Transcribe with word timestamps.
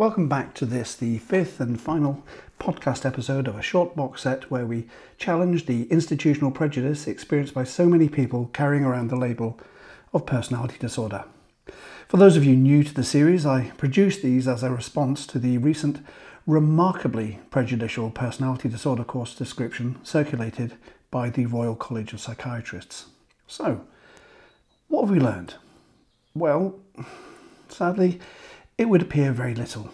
Welcome 0.00 0.30
back 0.30 0.54
to 0.54 0.64
this, 0.64 0.94
the 0.94 1.18
fifth 1.18 1.60
and 1.60 1.78
final 1.78 2.24
podcast 2.58 3.04
episode 3.04 3.46
of 3.46 3.54
a 3.54 3.60
short 3.60 3.94
box 3.94 4.22
set 4.22 4.50
where 4.50 4.64
we 4.64 4.86
challenge 5.18 5.66
the 5.66 5.82
institutional 5.90 6.50
prejudice 6.50 7.06
experienced 7.06 7.52
by 7.52 7.64
so 7.64 7.84
many 7.84 8.08
people 8.08 8.48
carrying 8.54 8.82
around 8.82 9.08
the 9.08 9.16
label 9.16 9.60
of 10.14 10.24
personality 10.24 10.76
disorder. 10.78 11.24
For 12.08 12.16
those 12.16 12.38
of 12.38 12.46
you 12.46 12.56
new 12.56 12.82
to 12.82 12.94
the 12.94 13.04
series, 13.04 13.44
I 13.44 13.72
produced 13.76 14.22
these 14.22 14.48
as 14.48 14.62
a 14.62 14.70
response 14.70 15.26
to 15.26 15.38
the 15.38 15.58
recent 15.58 16.02
remarkably 16.46 17.40
prejudicial 17.50 18.10
personality 18.10 18.70
disorder 18.70 19.04
course 19.04 19.34
description 19.34 19.98
circulated 20.02 20.78
by 21.10 21.28
the 21.28 21.44
Royal 21.44 21.76
College 21.76 22.14
of 22.14 22.20
Psychiatrists. 22.20 23.04
So, 23.46 23.82
what 24.88 25.02
have 25.02 25.10
we 25.10 25.20
learned? 25.20 25.56
Well, 26.34 26.76
sadly, 27.68 28.18
it 28.80 28.88
would 28.88 29.02
appear 29.02 29.30
very 29.30 29.54
little. 29.54 29.90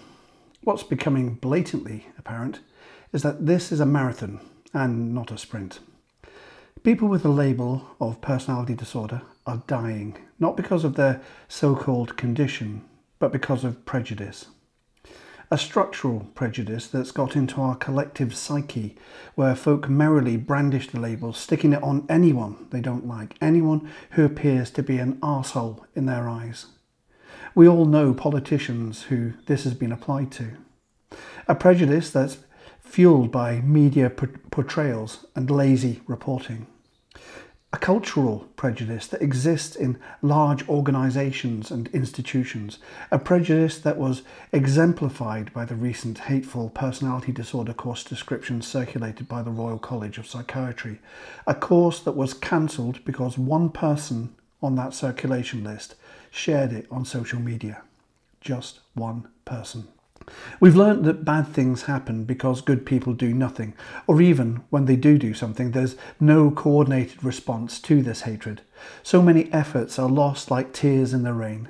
What's 0.62 0.84
becoming 0.84 1.34
blatantly 1.34 2.06
apparent 2.16 2.60
is 3.12 3.24
that 3.24 3.45
this 3.45 3.73
is 3.73 3.80
a 3.80 3.84
marathon 3.84 4.38
and 4.73 5.12
not 5.12 5.33
a 5.33 5.38
sprint. 5.38 5.80
People 6.84 7.09
with 7.09 7.24
the 7.24 7.29
label 7.29 7.96
of 8.01 8.20
personality 8.20 8.77
disorder 8.77 9.23
are 9.45 9.65
dying, 9.66 10.16
not 10.38 10.57
because 10.57 10.84
of 10.84 10.95
their 10.95 11.20
so 11.48 11.74
called 11.74 12.16
condition, 12.16 12.84
but 13.19 13.33
because 13.33 13.65
of 13.65 13.84
prejudice. 13.87 14.46
A 15.51 15.59
structural 15.59 16.29
prejudice 16.37 16.87
that's 16.87 17.10
got 17.10 17.34
into 17.34 17.60
our 17.60 17.74
collective 17.74 18.37
psyche, 18.37 18.95
where 19.34 19.57
folk 19.57 19.88
merrily 19.88 20.37
brandish 20.37 20.91
the 20.91 21.01
label, 21.01 21.32
sticking 21.32 21.73
it 21.73 21.82
on 21.82 22.07
anyone 22.09 22.68
they 22.71 22.80
don't 22.80 23.09
like, 23.09 23.34
anyone 23.41 23.91
who 24.10 24.24
appears 24.24 24.71
to 24.71 24.82
be 24.84 24.98
an 24.98 25.16
arsehole 25.16 25.84
in 25.96 26.07
their 26.07 26.29
eyes. 26.29 26.66
We 27.56 27.66
all 27.66 27.87
know 27.87 28.12
politicians 28.12 29.05
who 29.05 29.33
this 29.46 29.65
has 29.65 29.73
been 29.73 29.91
applied 29.91 30.30
to. 30.33 30.59
A 31.48 31.55
prejudice 31.55 32.10
that's 32.10 32.37
fueled 32.80 33.32
by 33.32 33.62
media 33.62 34.10
portrayals 34.10 35.24
and 35.35 35.51
lazy 35.51 36.02
reporting. 36.07 36.66
A 37.73 37.79
cultural 37.79 38.40
prejudice 38.57 39.07
that 39.07 39.23
exists 39.23 39.74
in 39.74 39.99
large 40.21 40.68
organisations 40.68 41.71
and 41.71 41.88
institutions. 41.95 42.79
A 43.10 43.18
prejudice 43.18 43.79
that 43.79 43.96
was 43.96 44.21
exemplified 44.52 45.51
by 45.54 45.65
the 45.65 45.77
recent 45.77 46.18
hateful 46.18 46.68
personality 46.68 47.32
disorder 47.32 47.73
course 47.73 48.04
description 48.04 48.60
circulated 48.60 49.29
by 49.29 49.40
the 49.40 49.51
Royal 49.51 49.79
College 49.79 50.18
of 50.18 50.27
Psychiatry. 50.27 51.01
A 51.46 51.54
course 51.54 52.01
that 52.01 52.16
was 52.16 52.34
cancelled 52.34 53.02
because 53.07 53.38
one 53.38 53.71
person 53.71 54.34
on 54.62 54.74
that 54.74 54.93
circulation 54.93 55.65
list 55.65 55.95
shared 56.37 56.73
it 56.73 56.87
on 56.90 57.04
social 57.04 57.40
media. 57.40 57.82
Just 58.40 58.80
one 58.95 59.26
person. 59.45 59.88
We've 60.60 60.76
learnt 60.76 61.04
that 61.04 61.24
bad 61.24 61.48
things 61.48 61.84
happen 61.84 62.24
because 62.24 62.60
good 62.60 62.84
people 62.84 63.15
do 63.15 63.32
nothing, 63.32 63.74
or 64.06 64.20
even 64.20 64.62
when 64.70 64.84
they 64.84 64.97
do 64.97 65.19
do 65.19 65.34
something, 65.34 65.70
there's 65.70 65.97
no 66.20 66.50
coordinated 66.50 67.22
response 67.25 67.81
to 67.82 68.03
this 68.03 68.22
hatred. 68.22 68.60
So 69.03 69.22
many 69.22 69.53
efforts 69.53 69.98
are 69.98 70.09
lost 70.09 70.50
like 70.50 70.72
tears 70.72 71.15
in 71.15 71.22
the 71.22 71.32
rain. 71.32 71.69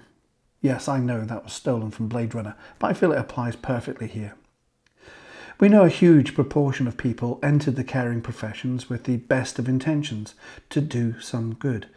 Yes, 0.61 0.89
I 0.89 0.99
know 0.99 1.25
that 1.25 1.45
was 1.45 1.53
stolen 1.53 1.91
from 1.91 2.09
Blade 2.09 2.35
Runner, 2.35 2.57
but 2.79 2.91
I 2.91 2.95
feel 2.95 3.13
it 3.13 3.19
applies 3.19 3.57
perfectly 3.57 4.09
here. 4.09 4.35
We 5.61 5.69
know 5.69 5.85
a 5.85 5.89
huge 5.89 6.35
proportion 6.35 6.87
of 6.87 6.99
people 6.99 7.39
entered 7.43 7.77
the 7.77 7.85
caring 7.85 8.21
professions 8.21 8.91
with 8.91 9.05
the 9.05 9.17
best 9.17 9.59
of 9.59 9.69
intentions 9.69 10.35
to 10.71 10.81
do 10.81 11.21
some 11.21 11.55
good, 11.55 11.89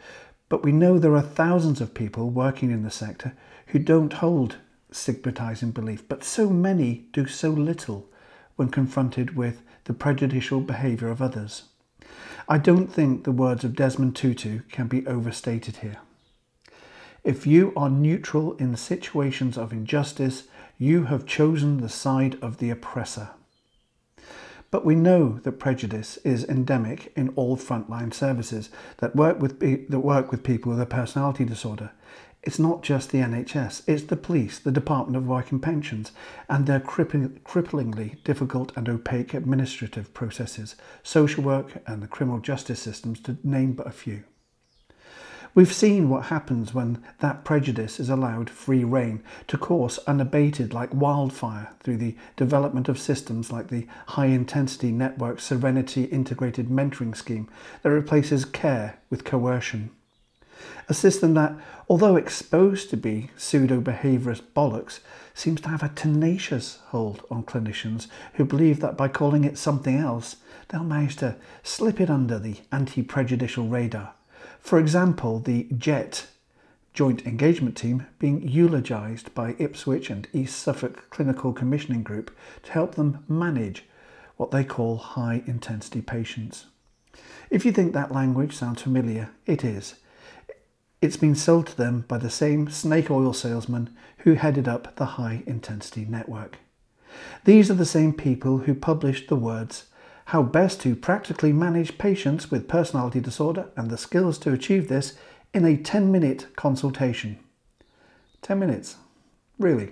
but 0.50 0.64
we 0.64 0.72
know 0.72 0.98
there 0.98 1.16
are 1.16 1.22
thousands 1.22 1.80
of 1.80 1.94
people 1.94 2.30
working 2.30 2.72
in 2.72 2.84
the 2.84 2.92
sector 2.92 3.34
who 3.68 3.80
don't 3.80 4.14
hold 4.14 4.58
stigmatizing 4.92 5.72
belief, 5.72 6.08
but 6.10 6.24
so 6.24 6.50
many 6.50 7.06
do 7.14 7.28
so 7.28 7.50
little 7.50 8.10
when 8.56 8.70
confronted 8.70 9.36
with 9.36 9.62
the 9.86 9.94
prejudicial 9.94 10.60
behaviour 10.60 11.10
of 11.10 11.22
others. 11.22 11.64
I 12.48 12.58
don't 12.58 12.88
think 12.88 13.24
the 13.24 13.32
words 13.32 13.64
of 13.64 13.76
Desmond 13.76 14.16
Tutu 14.16 14.62
can 14.72 14.88
be 14.88 15.06
overstated 15.06 15.78
here. 15.78 15.98
If 17.24 17.46
you 17.46 17.74
are 17.78 17.90
neutral 17.90 18.54
in 18.54 18.76
situations 18.76 19.58
of 19.58 19.72
injustice, 19.72 20.48
you 20.78 21.06
have 21.06 21.26
chosen 21.26 21.78
the 21.78 21.90
side 21.90 22.38
of 22.42 22.58
the 22.58 22.70
oppressor. 22.70 23.30
But 24.72 24.86
we 24.86 24.96
know 24.96 25.40
that 25.44 25.54
prejudice 25.54 26.18
is 26.18 26.44
endemic 26.44 27.12
in 27.16 27.30
all 27.30 27.58
frontline 27.58 28.14
services 28.14 28.70
that 28.98 29.16
work 29.16 29.42
with, 29.42 29.60
that 29.60 30.00
work 30.00 30.32
with 30.32 30.44
people 30.44 30.72
with 30.72 30.82
a 30.82 30.86
personality 30.86 31.44
disorder. 31.44 31.92
It's 32.44 32.60
not 32.60 32.84
just 32.84 33.10
the 33.12 33.18
NHS, 33.18 33.84
it's 33.86 34.04
the 34.04 34.16
police, 34.16 34.60
the 34.60 34.72
Department 34.72 35.18
of 35.18 35.28
Work 35.28 35.52
and 35.52 35.62
Pensions, 35.62 36.14
and 36.48 36.66
their 36.66 36.80
cripplingly 36.80 38.24
difficult 38.24 38.72
and 38.78 38.88
opaque 38.88 39.34
administrative 39.34 40.14
processes, 40.14 40.76
social 41.04 41.44
work, 41.44 41.82
and 41.86 42.02
the 42.02 42.08
criminal 42.08 42.40
justice 42.40 42.80
systems, 42.80 43.20
to 43.22 43.38
name 43.44 43.74
but 43.74 43.88
a 43.88 43.92
few. 43.92 44.24
We've 45.60 45.74
seen 45.74 46.08
what 46.08 46.28
happens 46.28 46.74
when 46.74 47.04
that 47.20 47.44
prejudice 47.44 48.00
is 48.00 48.10
allowed 48.10 48.50
free 48.50 48.86
rein 48.86 49.22
to 49.48 49.58
course 49.58 49.98
unabated 50.08 50.74
like 50.74 50.94
wildfire 50.94 51.74
through 51.82 51.98
the 51.98 52.16
development 52.38 52.88
of 52.88 52.98
systems 52.98 53.52
like 53.52 53.68
the 53.68 53.86
high 54.08 54.28
intensity 54.28 54.90
network 54.90 55.42
Serenity 55.42 56.06
Integrated 56.06 56.70
Mentoring 56.70 57.14
Scheme 57.14 57.50
that 57.82 57.90
replaces 57.90 58.46
care 58.46 59.00
with 59.10 59.26
coercion. 59.26 59.90
A 60.88 60.94
system 60.94 61.34
that, 61.34 61.58
although 61.90 62.16
exposed 62.16 62.90
to 62.92 62.96
be 62.96 63.30
pseudo 63.36 63.82
behaviourist 63.82 64.44
bollocks, 64.56 65.02
seems 65.34 65.60
to 65.60 65.68
have 65.68 65.84
a 65.84 65.90
tenacious 65.90 66.80
hold 66.92 67.26
on 67.30 67.44
clinicians 67.44 68.08
who 68.36 68.46
believe 68.46 68.80
that 68.80 68.96
by 68.96 69.10
calling 69.10 69.44
it 69.44 69.58
something 69.58 69.98
else, 69.98 70.38
they'll 70.70 70.86
manage 70.86 71.18
to 71.18 71.36
slip 71.64 72.00
it 72.00 72.10
under 72.10 72.40
the 72.40 72.56
anti 72.72 73.02
prejudicial 73.02 73.68
radar 73.68 74.14
for 74.60 74.80
example, 74.80 75.40
the 75.40 75.68
JET 75.78 76.28
Joint 76.94 77.26
Engagement 77.26 77.78
Team 77.78 78.08
being 78.18 78.48
eulogised 78.48 79.34
by 79.34 79.56
Ipswich 79.58 80.10
and 80.10 80.28
East 80.34 80.60
Suffolk 80.60 81.10
Clinical 81.10 81.54
Commissioning 81.54 82.04
Group 82.04 82.36
to 82.64 82.72
help 82.72 82.96
them 82.96 83.24
manage 83.28 83.86
what 84.38 84.52
they 84.52 84.64
call 84.64 84.98
high 84.98 85.44
intensity 85.46 86.02
patients. 86.02 86.66
If 87.50 87.66
you 87.66 87.72
think 87.72 87.94
that 87.94 88.12
language 88.12 88.56
sounds 88.56 88.82
familiar, 88.82 89.32
it 89.46 89.64
is. 89.64 89.96
It's 91.02 91.18
been 91.18 91.36
sold 91.36 91.68
to 91.68 91.78
them 91.78 92.06
by 92.08 92.18
the 92.18 92.30
same 92.30 92.70
snake 92.70 93.10
oil 93.10 93.34
salesman 93.34 93.96
who 94.20 94.34
headed 94.34 94.68
up 94.68 94.96
the 94.98 95.06
high 95.06 95.44
intensity 95.46 96.06
network. 96.06 96.58
These 97.46 97.72
are 97.72 97.76
the 97.76 97.86
same 97.86 98.14
people 98.14 98.60
who 98.60 98.76
published 98.76 99.30
the 99.30 99.36
words 99.36 99.86
how 100.30 100.44
best 100.44 100.80
to 100.80 100.96
practically 100.96 101.52
manage 101.52 101.98
patients 101.98 102.52
with 102.52 102.68
personality 102.68 103.20
disorder 103.20 103.66
and 103.76 103.90
the 103.90 103.98
skills 103.98 104.38
to 104.38 104.54
achieve 104.54 104.88
this 104.88 105.16
in 105.56 105.66
a 105.66 105.76
10 105.76 106.12
minute 106.12 106.46
consultation. 106.56 107.40
10 108.44 108.60
minutes, 108.60 108.98
really. 109.58 109.92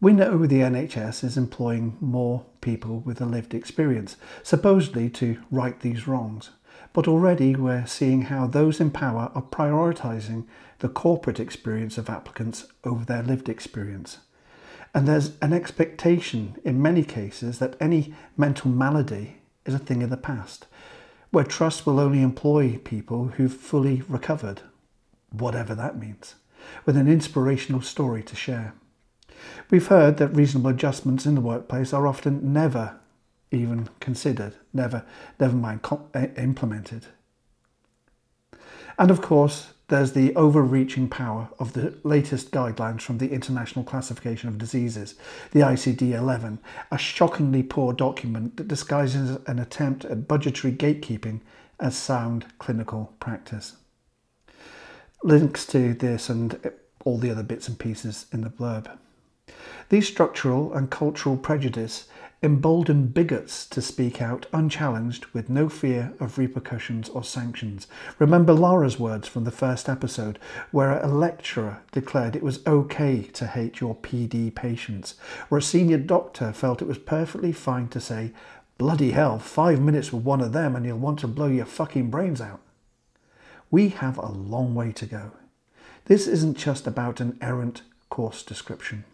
We 0.00 0.12
know 0.12 0.46
the 0.46 0.60
NHS 0.60 1.24
is 1.24 1.36
employing 1.36 1.96
more 2.00 2.44
people 2.60 3.00
with 3.00 3.20
a 3.20 3.26
lived 3.26 3.54
experience, 3.54 4.16
supposedly 4.44 5.10
to 5.10 5.42
right 5.50 5.80
these 5.80 6.06
wrongs. 6.06 6.50
But 6.92 7.08
already 7.08 7.56
we're 7.56 7.86
seeing 7.86 8.22
how 8.22 8.46
those 8.46 8.80
in 8.80 8.92
power 8.92 9.32
are 9.34 9.42
prioritising 9.42 10.46
the 10.78 10.88
corporate 10.88 11.40
experience 11.40 11.98
of 11.98 12.08
applicants 12.08 12.66
over 12.84 13.04
their 13.04 13.24
lived 13.24 13.48
experience. 13.48 14.18
And 14.94 15.08
there's 15.08 15.32
an 15.40 15.52
expectation 15.52 16.56
in 16.64 16.82
many 16.82 17.02
cases 17.02 17.58
that 17.58 17.76
any 17.80 18.14
mental 18.36 18.70
malady 18.70 19.38
is 19.64 19.74
a 19.74 19.78
thing 19.78 20.02
of 20.02 20.10
the 20.10 20.16
past, 20.16 20.66
where 21.30 21.44
trust 21.44 21.86
will 21.86 21.98
only 21.98 22.22
employ 22.22 22.78
people 22.84 23.28
who've 23.28 23.52
fully 23.52 24.02
recovered, 24.08 24.60
whatever 25.30 25.74
that 25.74 25.98
means, 25.98 26.34
with 26.84 26.96
an 26.96 27.08
inspirational 27.08 27.80
story 27.80 28.22
to 28.22 28.36
share. 28.36 28.74
We've 29.70 29.86
heard 29.86 30.18
that 30.18 30.36
reasonable 30.36 30.70
adjustments 30.70 31.24
in 31.24 31.34
the 31.34 31.40
workplace 31.40 31.92
are 31.92 32.06
often 32.06 32.52
never 32.52 33.00
even 33.50 33.88
considered, 34.00 34.54
never, 34.72 35.04
never 35.38 35.56
mind 35.56 35.80
eh, 36.14 36.28
implemented. 36.36 37.06
And 38.98 39.10
of 39.10 39.20
course, 39.22 39.71
there's 39.88 40.12
the 40.12 40.34
overreaching 40.34 41.08
power 41.08 41.48
of 41.58 41.72
the 41.74 41.94
latest 42.02 42.50
guidelines 42.50 43.02
from 43.02 43.18
the 43.18 43.30
International 43.30 43.84
Classification 43.84 44.48
of 44.48 44.58
Diseases, 44.58 45.16
the 45.50 45.60
ICD 45.60 46.12
11, 46.12 46.58
a 46.90 46.98
shockingly 46.98 47.62
poor 47.62 47.92
document 47.92 48.56
that 48.56 48.68
disguises 48.68 49.38
an 49.46 49.58
attempt 49.58 50.04
at 50.04 50.28
budgetary 50.28 50.72
gatekeeping 50.72 51.40
as 51.78 51.96
sound 51.96 52.46
clinical 52.58 53.12
practice. 53.20 53.76
Links 55.22 55.66
to 55.66 55.94
this 55.94 56.28
and 56.28 56.72
all 57.04 57.18
the 57.18 57.30
other 57.30 57.42
bits 57.42 57.68
and 57.68 57.78
pieces 57.78 58.26
in 58.32 58.42
the 58.42 58.50
blurb. 58.50 58.98
These 59.88 60.08
structural 60.08 60.72
and 60.72 60.90
cultural 60.90 61.36
prejudice 61.36 62.08
embolden 62.42 63.06
bigots 63.06 63.66
to 63.66 63.80
speak 63.80 64.20
out 64.20 64.46
unchallenged 64.52 65.26
with 65.26 65.48
no 65.48 65.68
fear 65.68 66.12
of 66.18 66.38
repercussions 66.38 67.08
or 67.08 67.22
sanctions. 67.22 67.86
Remember 68.18 68.52
Lara's 68.52 68.98
words 68.98 69.28
from 69.28 69.44
the 69.44 69.52
first 69.52 69.88
episode, 69.88 70.40
where 70.72 70.98
a 70.98 71.06
lecturer 71.06 71.82
declared 71.92 72.34
it 72.34 72.42
was 72.42 72.66
okay 72.66 73.22
to 73.22 73.46
hate 73.46 73.80
your 73.80 73.94
PD 73.94 74.52
patients, 74.52 75.14
where 75.48 75.58
a 75.58 75.62
senior 75.62 75.98
doctor 75.98 76.52
felt 76.52 76.82
it 76.82 76.88
was 76.88 76.98
perfectly 76.98 77.52
fine 77.52 77.88
to 77.88 78.00
say, 78.00 78.32
Bloody 78.76 79.12
hell, 79.12 79.38
five 79.38 79.80
minutes 79.80 80.12
with 80.12 80.24
one 80.24 80.40
of 80.40 80.52
them 80.52 80.74
and 80.74 80.84
you'll 80.84 80.98
want 80.98 81.20
to 81.20 81.28
blow 81.28 81.46
your 81.46 81.66
fucking 81.66 82.10
brains 82.10 82.40
out. 82.40 82.60
We 83.70 83.90
have 83.90 84.18
a 84.18 84.26
long 84.26 84.74
way 84.74 84.90
to 84.92 85.06
go. 85.06 85.32
This 86.06 86.26
isn't 86.26 86.58
just 86.58 86.88
about 86.88 87.20
an 87.20 87.38
errant 87.40 87.82
course 88.10 88.42
description. 88.42 89.04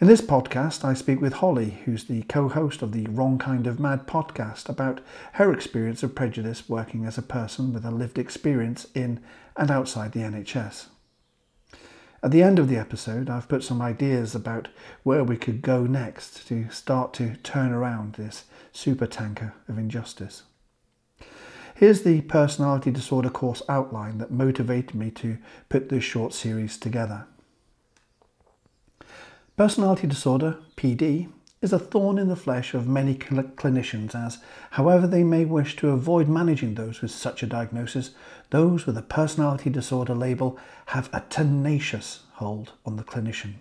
In 0.00 0.08
this 0.08 0.20
podcast, 0.20 0.84
I 0.84 0.92
speak 0.92 1.20
with 1.20 1.34
Holly, 1.34 1.78
who's 1.84 2.04
the 2.04 2.22
co 2.22 2.48
host 2.48 2.82
of 2.82 2.90
the 2.90 3.06
Wrong 3.06 3.38
Kind 3.38 3.68
of 3.68 3.78
Mad 3.78 4.08
podcast, 4.08 4.68
about 4.68 5.00
her 5.34 5.52
experience 5.52 6.02
of 6.02 6.16
prejudice 6.16 6.68
working 6.68 7.04
as 7.04 7.16
a 7.16 7.22
person 7.22 7.72
with 7.72 7.84
a 7.84 7.92
lived 7.92 8.18
experience 8.18 8.88
in 8.92 9.22
and 9.56 9.70
outside 9.70 10.10
the 10.10 10.18
NHS. 10.18 10.86
At 12.24 12.32
the 12.32 12.42
end 12.42 12.58
of 12.58 12.68
the 12.68 12.76
episode, 12.76 13.30
I've 13.30 13.48
put 13.48 13.62
some 13.62 13.80
ideas 13.80 14.34
about 14.34 14.66
where 15.04 15.22
we 15.22 15.36
could 15.36 15.62
go 15.62 15.86
next 15.86 16.44
to 16.48 16.68
start 16.70 17.14
to 17.14 17.36
turn 17.44 17.70
around 17.70 18.14
this 18.14 18.46
super 18.72 19.06
tanker 19.06 19.54
of 19.68 19.78
injustice. 19.78 20.42
Here's 21.76 22.02
the 22.02 22.22
personality 22.22 22.90
disorder 22.90 23.30
course 23.30 23.62
outline 23.68 24.18
that 24.18 24.32
motivated 24.32 24.96
me 24.96 25.12
to 25.12 25.38
put 25.68 25.88
this 25.88 26.02
short 26.02 26.34
series 26.34 26.78
together. 26.78 27.28
Personality 29.56 30.08
disorder, 30.08 30.56
PD, 30.76 31.28
is 31.62 31.72
a 31.72 31.78
thorn 31.78 32.18
in 32.18 32.26
the 32.26 32.34
flesh 32.34 32.74
of 32.74 32.88
many 32.88 33.14
cl- 33.14 33.44
clinicians, 33.44 34.12
as, 34.12 34.38
however 34.72 35.06
they 35.06 35.22
may 35.22 35.44
wish 35.44 35.76
to 35.76 35.90
avoid 35.90 36.28
managing 36.28 36.74
those 36.74 37.00
with 37.00 37.12
such 37.12 37.40
a 37.40 37.46
diagnosis, 37.46 38.10
those 38.50 38.84
with 38.84 38.98
a 38.98 39.02
personality 39.02 39.70
disorder 39.70 40.12
label 40.12 40.58
have 40.86 41.08
a 41.12 41.22
tenacious 41.30 42.24
hold 42.32 42.72
on 42.84 42.96
the 42.96 43.04
clinician. 43.04 43.54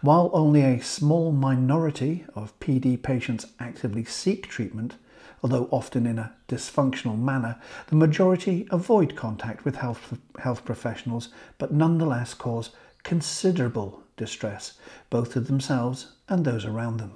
While 0.00 0.30
only 0.32 0.62
a 0.62 0.80
small 0.80 1.30
minority 1.30 2.24
of 2.34 2.58
PD 2.58 3.02
patients 3.02 3.44
actively 3.60 4.04
seek 4.04 4.48
treatment, 4.48 4.94
although 5.42 5.68
often 5.70 6.06
in 6.06 6.18
a 6.18 6.32
dysfunctional 6.48 7.18
manner, 7.18 7.60
the 7.88 7.96
majority 7.96 8.66
avoid 8.70 9.14
contact 9.14 9.66
with 9.66 9.76
health, 9.76 10.16
health 10.38 10.64
professionals 10.64 11.28
but 11.58 11.70
nonetheless 11.70 12.32
cause 12.32 12.70
considerable 13.02 14.02
distress, 14.18 14.74
both 15.08 15.32
to 15.32 15.40
themselves 15.40 16.12
and 16.28 16.44
those 16.44 16.66
around 16.66 16.98
them. 16.98 17.12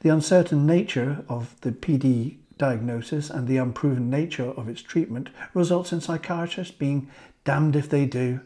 The 0.00 0.08
uncertain 0.08 0.66
nature 0.66 1.24
of 1.28 1.60
the 1.60 1.70
PD 1.70 2.38
diagnosis 2.58 3.30
and 3.30 3.46
the 3.46 3.56
unproven 3.56 4.10
nature 4.10 4.50
of 4.50 4.68
its 4.68 4.82
treatment 4.82 5.30
results 5.54 5.92
in 5.92 6.00
psychiatrists 6.00 6.74
being 6.74 7.08
damned 7.44 7.76
if 7.76 7.88
they 7.88 8.06
do, 8.06 8.40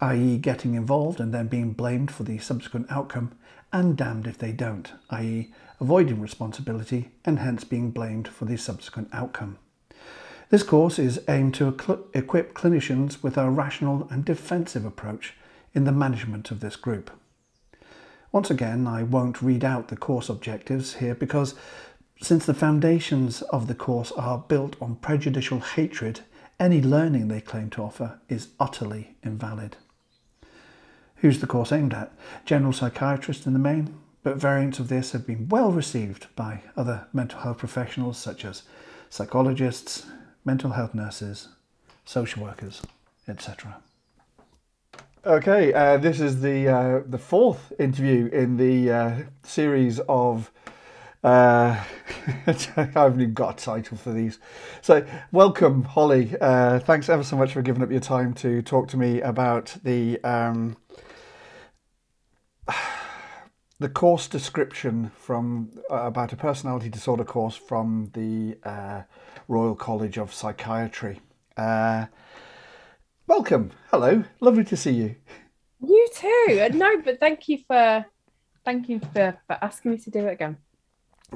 i.e., 0.00 0.36
getting 0.38 0.74
involved 0.74 1.20
and 1.20 1.32
then 1.32 1.48
being 1.48 1.72
blamed 1.72 2.10
for 2.10 2.22
the 2.22 2.38
subsequent 2.38 2.86
outcome, 2.90 3.32
and 3.72 3.96
damned 3.96 4.26
if 4.26 4.38
they 4.38 4.52
don't, 4.52 4.92
i.e., 5.10 5.52
avoiding 5.80 6.20
responsibility 6.20 7.10
and 7.24 7.38
hence 7.38 7.64
being 7.64 7.90
blamed 7.90 8.28
for 8.28 8.44
the 8.44 8.56
subsequent 8.56 9.08
outcome. 9.12 9.58
This 10.48 10.62
course 10.62 10.98
is 10.98 11.20
aimed 11.28 11.54
to 11.54 11.68
equip 12.14 12.54
clinicians 12.54 13.22
with 13.22 13.36
a 13.36 13.50
rational 13.50 14.06
and 14.10 14.24
defensive 14.24 14.84
approach 14.84 15.34
in 15.76 15.84
the 15.84 15.92
management 15.92 16.50
of 16.50 16.60
this 16.60 16.74
group. 16.74 17.10
Once 18.32 18.50
again, 18.50 18.86
I 18.86 19.02
won't 19.02 19.42
read 19.42 19.62
out 19.62 19.88
the 19.88 19.96
course 19.96 20.28
objectives 20.28 20.94
here 20.94 21.14
because 21.14 21.54
since 22.20 22.46
the 22.46 22.54
foundations 22.54 23.42
of 23.42 23.66
the 23.66 23.74
course 23.74 24.10
are 24.12 24.38
built 24.38 24.74
on 24.80 24.96
prejudicial 24.96 25.60
hatred, 25.60 26.20
any 26.58 26.80
learning 26.80 27.28
they 27.28 27.42
claim 27.42 27.68
to 27.70 27.82
offer 27.82 28.18
is 28.28 28.48
utterly 28.58 29.16
invalid. 29.22 29.76
Who's 31.16 31.40
the 31.40 31.46
course 31.46 31.72
aimed 31.72 31.92
at? 31.92 32.12
General 32.46 32.72
psychiatrists 32.72 33.46
in 33.46 33.52
the 33.52 33.58
main, 33.58 33.94
but 34.22 34.36
variants 34.36 34.78
of 34.78 34.88
this 34.88 35.12
have 35.12 35.26
been 35.26 35.48
well 35.48 35.70
received 35.70 36.26
by 36.34 36.62
other 36.74 37.06
mental 37.12 37.40
health 37.40 37.58
professionals 37.58 38.16
such 38.16 38.44
as 38.46 38.62
psychologists, 39.10 40.06
mental 40.44 40.70
health 40.70 40.94
nurses, 40.94 41.48
social 42.06 42.42
workers, 42.42 42.82
etc. 43.28 43.76
Okay, 45.26 45.72
uh, 45.72 45.96
this 45.96 46.20
is 46.20 46.40
the 46.40 46.68
uh, 46.68 47.00
the 47.04 47.18
fourth 47.18 47.72
interview 47.80 48.26
in 48.26 48.56
the 48.58 48.92
uh, 48.92 49.16
series 49.42 49.98
of. 50.08 50.52
Uh, 51.24 51.82
I 52.46 52.52
haven't 52.94 53.20
even 53.20 53.34
got 53.34 53.60
a 53.60 53.64
title 53.64 53.96
for 53.96 54.12
these. 54.12 54.38
So, 54.82 55.04
welcome, 55.32 55.82
Holly. 55.82 56.36
Uh, 56.40 56.78
thanks 56.78 57.08
ever 57.08 57.24
so 57.24 57.36
much 57.36 57.52
for 57.54 57.60
giving 57.60 57.82
up 57.82 57.90
your 57.90 57.98
time 57.98 58.34
to 58.34 58.62
talk 58.62 58.86
to 58.90 58.96
me 58.96 59.20
about 59.20 59.76
the 59.82 60.22
um, 60.22 60.76
the 63.80 63.88
course 63.88 64.28
description 64.28 65.10
from 65.16 65.72
uh, 65.90 66.02
about 66.02 66.32
a 66.34 66.36
personality 66.36 66.88
disorder 66.88 67.24
course 67.24 67.56
from 67.56 68.12
the 68.14 68.58
Royal 69.48 69.74
College 69.74 70.18
of 70.18 70.32
Psychiatry. 70.32 71.18
Welcome. 73.28 73.72
Hello. 73.90 74.22
Lovely 74.40 74.62
to 74.64 74.76
see 74.76 74.92
you. 74.92 75.16
You 75.84 76.08
too. 76.14 76.60
Uh, 76.62 76.68
no, 76.72 77.02
but 77.02 77.18
thank 77.18 77.48
you 77.48 77.58
for 77.66 78.04
thank 78.64 78.88
you 78.88 79.00
for, 79.00 79.36
for 79.48 79.58
asking 79.60 79.90
me 79.90 79.98
to 79.98 80.10
do 80.10 80.26
it 80.26 80.32
again. 80.32 80.56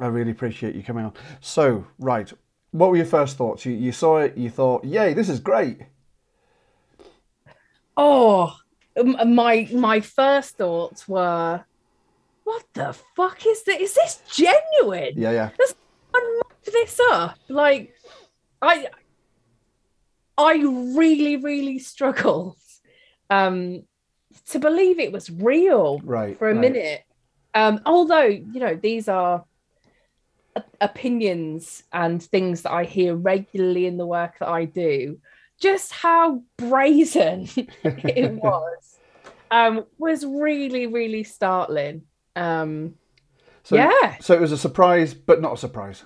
I 0.00 0.06
really 0.06 0.30
appreciate 0.30 0.76
you 0.76 0.84
coming 0.84 1.04
on. 1.04 1.14
So, 1.40 1.84
right, 1.98 2.32
what 2.70 2.90
were 2.90 2.96
your 2.96 3.06
first 3.06 3.36
thoughts? 3.36 3.66
You 3.66 3.72
you 3.72 3.90
saw 3.90 4.18
it, 4.18 4.36
you 4.36 4.50
thought, 4.50 4.84
"Yay, 4.84 5.14
this 5.14 5.28
is 5.28 5.40
great." 5.40 5.80
Oh, 7.96 8.56
my 8.96 9.68
my 9.72 10.00
first 10.00 10.58
thoughts 10.58 11.08
were, 11.08 11.64
"What 12.44 12.64
the 12.72 12.94
fuck 13.16 13.44
is 13.44 13.64
this? 13.64 13.80
Is 13.80 13.94
this 13.94 14.22
genuine?" 14.30 15.14
Yeah, 15.16 15.32
yeah. 15.32 15.50
Does 15.58 15.74
this 16.72 17.00
up? 17.10 17.36
Like, 17.48 17.94
I 18.62 18.86
I 20.40 20.62
really, 20.96 21.36
really 21.36 21.78
struggled 21.78 22.56
um, 23.28 23.84
to 24.50 24.58
believe 24.58 24.98
it 24.98 25.12
was 25.12 25.30
real 25.30 26.00
right, 26.04 26.38
for 26.38 26.48
a 26.48 26.54
right. 26.54 26.60
minute. 26.60 27.04
Um, 27.54 27.80
although, 27.84 28.26
you 28.26 28.60
know, 28.60 28.78
these 28.80 29.08
are 29.08 29.44
opinions 30.80 31.82
and 31.92 32.22
things 32.22 32.62
that 32.62 32.72
I 32.72 32.84
hear 32.84 33.14
regularly 33.14 33.86
in 33.86 33.96
the 33.96 34.06
work 34.06 34.38
that 34.38 34.48
I 34.48 34.64
do, 34.64 35.18
just 35.60 35.92
how 35.92 36.42
brazen 36.56 37.48
it 37.84 38.32
was 38.42 38.98
um, 39.50 39.84
was 39.98 40.24
really, 40.24 40.86
really 40.86 41.24
startling. 41.24 42.02
Um, 42.36 42.94
so, 43.62 43.76
yeah. 43.76 44.16
So 44.20 44.34
it 44.34 44.40
was 44.40 44.52
a 44.52 44.58
surprise, 44.58 45.14
but 45.14 45.40
not 45.40 45.54
a 45.54 45.56
surprise. 45.56 46.04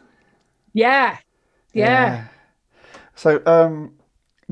Yeah. 0.72 1.18
Yeah. 1.72 1.84
yeah. 1.84 2.24
So, 3.14 3.42
um, 3.46 3.94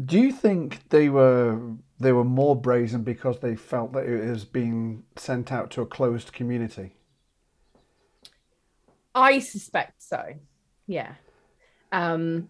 do 0.05 0.19
you 0.19 0.33
think 0.33 0.89
they 0.89 1.09
were 1.09 1.61
they 2.01 2.13
were 2.13 2.25
more 2.25 2.57
brazen 2.57 3.03
because 3.03 3.39
they 3.39 3.55
felt 3.55 3.93
that 3.93 4.07
it 4.07 4.29
was 4.29 4.45
being 4.45 5.05
sent 5.17 5.53
out 5.53 5.71
to 5.73 5.83
a 5.83 5.87
closed 5.87 6.33
community? 6.33 6.97
I 9.15 9.39
suspect 9.41 10.03
so. 10.03 10.35
Yeah. 10.87 11.15
Um, 11.93 12.49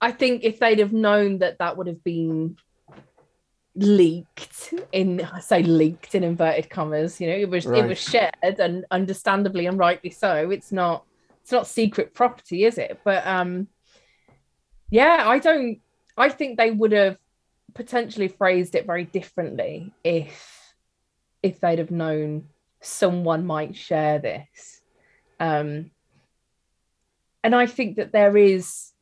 I 0.00 0.12
think 0.12 0.44
if 0.44 0.60
they'd 0.60 0.78
have 0.78 0.92
known 0.92 1.38
that 1.38 1.58
that 1.58 1.76
would 1.76 1.88
have 1.88 2.02
been 2.02 2.56
leaked 3.76 4.74
in 4.92 5.20
I 5.20 5.40
say 5.40 5.62
leaked 5.62 6.14
in 6.14 6.24
inverted 6.24 6.70
commas, 6.70 7.20
you 7.20 7.28
know, 7.28 7.36
it 7.36 7.48
was 7.48 7.66
right. 7.66 7.84
it 7.84 7.88
was 7.88 7.98
shared 7.98 8.60
and 8.60 8.84
understandably 8.90 9.66
and 9.66 9.78
rightly 9.78 10.10
so. 10.10 10.50
It's 10.50 10.72
not 10.72 11.04
it's 11.42 11.52
not 11.52 11.66
secret 11.66 12.14
property, 12.14 12.64
is 12.64 12.78
it? 12.78 13.00
But 13.04 13.26
um 13.26 13.68
yeah, 14.90 15.24
I 15.26 15.38
don't. 15.38 15.80
I 16.16 16.28
think 16.28 16.58
they 16.58 16.70
would 16.70 16.92
have 16.92 17.16
potentially 17.74 18.28
phrased 18.28 18.74
it 18.74 18.86
very 18.86 19.04
differently 19.04 19.92
if 20.04 20.74
if 21.42 21.60
they'd 21.60 21.78
have 21.78 21.90
known 21.90 22.46
someone 22.80 23.46
might 23.46 23.76
share 23.76 24.18
this. 24.18 24.80
Um, 25.38 25.90
and 27.42 27.54
I 27.54 27.66
think 27.66 27.96
that 27.96 28.12
there 28.12 28.36
is 28.36 28.92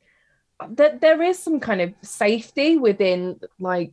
that 0.71 1.01
there 1.01 1.23
is 1.23 1.39
some 1.39 1.61
kind 1.61 1.81
of 1.81 1.95
safety 2.03 2.77
within 2.77 3.41
like 3.59 3.93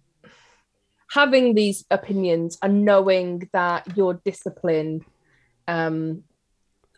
having 1.11 1.53
these 1.53 1.85
opinions 1.91 2.57
and 2.61 2.83
knowing 2.83 3.47
that 3.53 3.95
your 3.95 4.15
discipline 4.25 5.05
um 5.67 6.23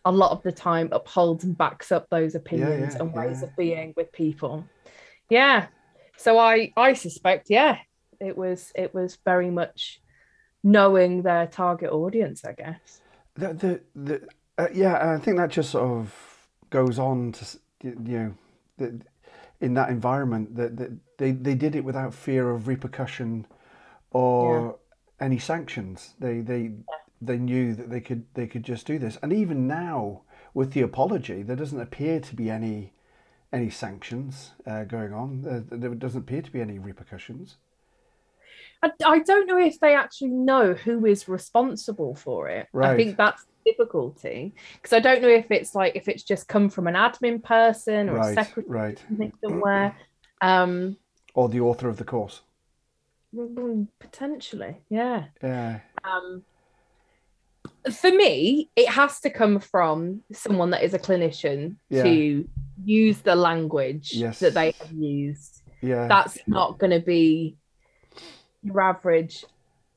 a 0.06 0.12
lot 0.12 0.32
of 0.32 0.42
the 0.44 0.52
time 0.54 0.88
upholds 0.94 1.44
and 1.44 1.58
backs 1.58 1.92
up 1.92 2.10
those 2.10 2.34
opinions 2.34 2.94
yeah, 2.94 2.98
yeah, 2.98 3.00
and 3.02 3.14
ways 3.14 3.42
yeah. 3.42 3.48
of 3.48 3.56
being 3.58 3.94
with 3.98 4.10
people 4.14 4.66
yeah 5.30 5.68
so 6.18 6.38
i 6.38 6.72
i 6.78 6.94
suspect 6.94 7.48
yeah 7.50 7.78
it 8.20 8.38
was 8.38 8.72
it 8.76 8.94
was 8.94 9.18
very 9.26 9.50
much 9.50 10.02
knowing 10.64 11.22
their 11.22 11.48
target 11.48 11.92
audience 11.92 12.44
i 12.46 12.52
guess 12.52 13.02
the 13.36 13.54
the, 13.54 13.82
the 13.96 14.28
uh, 14.58 14.68
yeah, 14.74 15.14
I 15.14 15.18
think 15.18 15.38
that 15.38 15.52
just 15.52 15.72
sort 15.72 15.84
of 15.84 16.14
goes 16.70 16.98
on 16.98 17.32
to 17.34 17.60
you 17.84 17.96
know, 17.96 18.34
the, 18.78 19.02
in 19.62 19.74
that 19.76 19.90
environment 19.90 20.56
that, 20.56 20.78
that 20.78 20.92
they 21.18 21.32
they 21.32 21.56
did 21.56 21.76
it 21.76 21.84
without 21.84 22.14
fear 22.14 22.50
of 22.50 22.68
repercussion 22.68 23.46
or 24.12 24.78
yeah. 25.20 25.26
any 25.26 25.38
sanctions. 25.38 26.16
They 26.20 26.42
they 26.42 26.62
yeah. 26.62 26.96
they 27.22 27.38
knew 27.38 27.76
that 27.76 27.90
they 27.90 28.02
could 28.02 28.26
they 28.34 28.48
could 28.48 28.64
just 28.64 28.88
do 28.88 28.98
this, 28.98 29.18
and 29.22 29.32
even 29.32 29.68
now 29.68 30.22
with 30.54 30.74
the 30.74 30.82
apology, 30.82 31.44
there 31.44 31.56
doesn't 31.56 31.80
appear 31.80 32.20
to 32.20 32.36
be 32.36 32.50
any 32.50 32.94
any 33.54 33.70
sanctions 33.70 34.52
uh, 34.66 34.84
going 34.84 35.14
on. 35.14 35.46
Uh, 35.48 35.62
there 35.76 35.94
doesn't 35.96 36.22
appear 36.22 36.42
to 36.42 36.52
be 36.52 36.62
any 36.62 36.80
repercussions. 36.80 37.58
I, 38.84 38.92
I 39.06 39.20
don't 39.20 39.48
know 39.48 39.58
if 39.58 39.80
they 39.80 39.96
actually 39.96 40.30
know 40.30 40.74
who 40.74 41.06
is 41.06 41.28
responsible 41.28 42.16
for 42.16 42.50
it. 42.50 42.68
Right. 42.74 42.92
I 42.92 42.96
think 42.96 43.18
that's 43.18 43.44
the 43.44 43.72
difficulty 43.72 44.54
because 44.74 44.94
I 44.94 45.00
don't 45.00 45.22
know 45.22 45.30
if 45.30 45.50
it's 45.52 45.74
like 45.74 45.96
if 45.96 46.08
it's 46.08 46.24
just 46.24 46.48
come 46.48 46.70
from 46.70 46.88
an 46.88 46.94
admin 46.94 47.42
person 47.44 48.10
or 48.10 48.16
right, 48.16 48.32
a 48.32 48.34
secretary 48.46 48.98
right. 49.10 49.34
somewhere. 49.44 49.96
Um, 50.42 50.98
or 51.34 51.50
the 51.50 51.62
author 51.62 51.90
of 51.90 51.98
the 51.98 52.04
course. 52.04 52.42
Potentially, 54.00 54.78
yeah. 54.90 55.26
Yeah. 55.42 55.80
Um, 56.04 56.44
for 57.94 58.12
me, 58.12 58.70
it 58.76 58.90
has 58.90 59.20
to 59.22 59.30
come 59.30 59.60
from 59.60 60.22
someone 60.32 60.72
that 60.72 60.84
is 60.84 60.94
a 60.94 61.00
clinician 61.00 61.76
yeah. 61.90 62.04
to 62.04 62.50
use 62.88 63.20
the 63.20 63.36
language 63.36 64.14
yes. 64.14 64.40
that 64.40 64.54
they 64.54 64.72
have 64.72 64.92
used. 64.92 65.62
Yeah. 65.82 66.08
That's 66.08 66.38
not 66.48 66.80
going 66.80 66.92
to 66.92 67.06
be 67.06 67.58
your 68.64 68.80
average, 68.82 69.46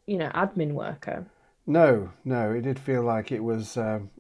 you 0.07 0.19
know, 0.19 0.29
admin 0.35 0.73
worker. 0.73 1.27
No, 1.67 2.11
no, 2.25 2.53
it 2.53 2.63
did 2.63 2.79
feel 2.79 3.03
like 3.03 3.31
it 3.31 3.43
was. 3.45 3.77
Um, 3.77 4.11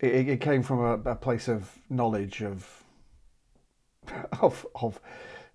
it, 0.00 0.28
it 0.28 0.40
came 0.40 0.62
from 0.62 0.80
a, 0.80 1.10
a 1.10 1.14
place 1.14 1.48
of 1.48 1.78
knowledge 1.90 2.42
of 2.42 2.84
of 4.40 4.66
of 4.74 5.00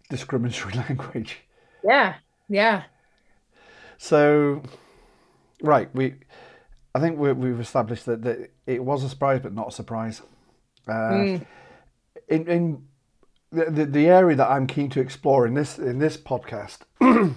discriminatory 0.09 0.73
language. 0.89 1.39
Yeah, 1.83 2.15
yeah. 2.47 2.83
So, 3.97 4.61
right, 5.61 5.93
we, 5.93 6.15
I 6.95 6.99
think 6.99 7.19
we, 7.19 7.33
we've 7.33 7.59
established 7.59 8.05
that, 8.05 8.21
that 8.23 8.51
it 8.65 8.83
was 8.83 9.03
a 9.03 9.09
surprise, 9.09 9.41
but 9.43 9.53
not 9.53 9.69
a 9.69 9.71
surprise. 9.71 10.21
Uh, 10.87 10.91
mm. 10.91 11.45
In 12.29 12.47
in 12.47 12.83
the, 13.51 13.85
the, 13.85 14.07
area 14.07 14.35
that 14.35 14.49
I'm 14.49 14.67
keen 14.67 14.89
to 14.91 14.99
explore 14.99 15.47
in 15.47 15.55
this 15.55 15.79
in 15.79 15.97
this 15.99 16.17
podcast 16.17 16.79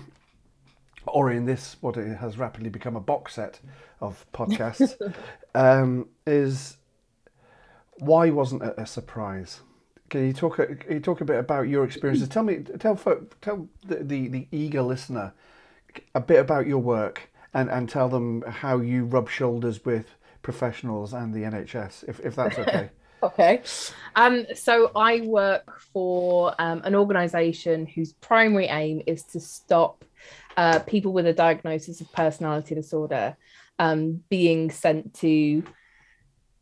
or 1.07 1.31
in 1.31 1.47
this, 1.47 1.77
what 1.81 1.97
it 1.97 2.19
has 2.19 2.37
rapidly 2.37 2.69
become 2.69 2.97
a 2.97 3.01
box 3.01 3.35
set 3.35 3.61
of 4.01 4.27
podcasts, 4.33 4.95
um, 5.55 6.09
is 6.27 6.77
why 7.99 8.31
wasn't 8.31 8.63
it 8.63 8.75
a 8.77 8.87
surprise? 8.87 9.61
Can 10.11 10.27
you 10.27 10.35
talk? 10.35 10.57
Can 10.57 10.79
you 10.91 11.01
talk 11.01 11.23
a 11.23 11.25
bit 11.25 11.39
about 11.39 11.69
your 11.69 11.85
experiences? 11.85 12.29
Tell 12.29 12.43
me, 12.43 12.59
tell 12.79 12.97
tell 13.41 13.69
the, 13.87 13.97
the, 13.97 14.29
the 14.29 14.49
eager 14.53 14.83
listener 14.83 15.33
a 16.15 16.21
bit 16.21 16.39
about 16.39 16.67
your 16.67 16.79
work 16.79 17.31
and, 17.55 17.71
and 17.71 17.89
tell 17.89 18.09
them 18.09 18.43
how 18.43 18.79
you 18.79 19.05
rub 19.05 19.29
shoulders 19.29 19.85
with 19.85 20.17
professionals 20.43 21.13
and 21.13 21.33
the 21.35 21.41
NHS, 21.41 22.09
if, 22.09 22.21
if 22.21 22.35
that's 22.35 22.59
okay. 22.59 22.91
okay. 23.23 23.63
Um, 24.15 24.47
so 24.55 24.91
I 24.95 25.21
work 25.21 25.81
for 25.93 26.55
um, 26.59 26.83
an 26.85 26.95
organisation 26.95 27.87
whose 27.87 28.13
primary 28.15 28.67
aim 28.67 29.03
is 29.07 29.23
to 29.25 29.41
stop 29.41 30.05
uh, 30.57 30.81
people 30.81 31.13
with 31.13 31.27
a 31.27 31.33
diagnosis 31.33 32.01
of 32.01 32.13
personality 32.13 32.75
disorder 32.75 33.37
um, 33.79 34.23
being 34.29 34.71
sent 34.71 35.15
to 35.15 35.63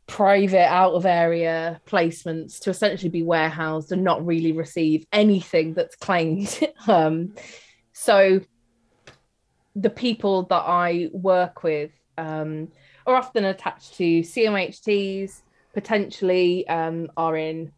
private 0.07 0.67
out 0.67 0.93
of 0.95 1.07
area 1.07 1.81
placements 1.87 2.59
to 2.59 2.71
essentially 2.71 3.09
be 3.09 3.23
warehoused 3.23 3.93
and 3.93 4.03
not 4.03 4.27
really 4.27 4.51
receive 4.51 5.07
anything 5.13 5.73
that's 5.75 5.95
claimed. 5.97 6.61
um, 6.89 7.35
so 7.93 8.41
the 9.77 9.91
people 9.91 10.45
that 10.45 10.65
I 10.67 11.11
work 11.13 11.63
with 11.63 11.93
um, 12.19 12.73
are 13.07 13.15
often 13.15 13.45
attached 13.45 13.95
to 13.95 14.21
CMHTs, 14.23 15.43
potentially 15.75 16.67
um, 16.69 17.11
are 17.17 17.37
in 17.37 17.73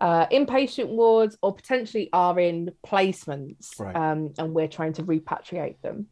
uh, 0.00 0.26
inpatient 0.28 0.88
wards 0.88 1.36
or 1.42 1.54
potentially 1.54 2.08
are 2.12 2.38
in 2.38 2.72
placements 2.86 3.78
right. 3.78 3.94
um, 3.96 4.32
and 4.38 4.54
we're 4.54 4.68
trying 4.68 4.92
to 4.92 5.02
repatriate 5.02 5.80
them. 5.82 6.06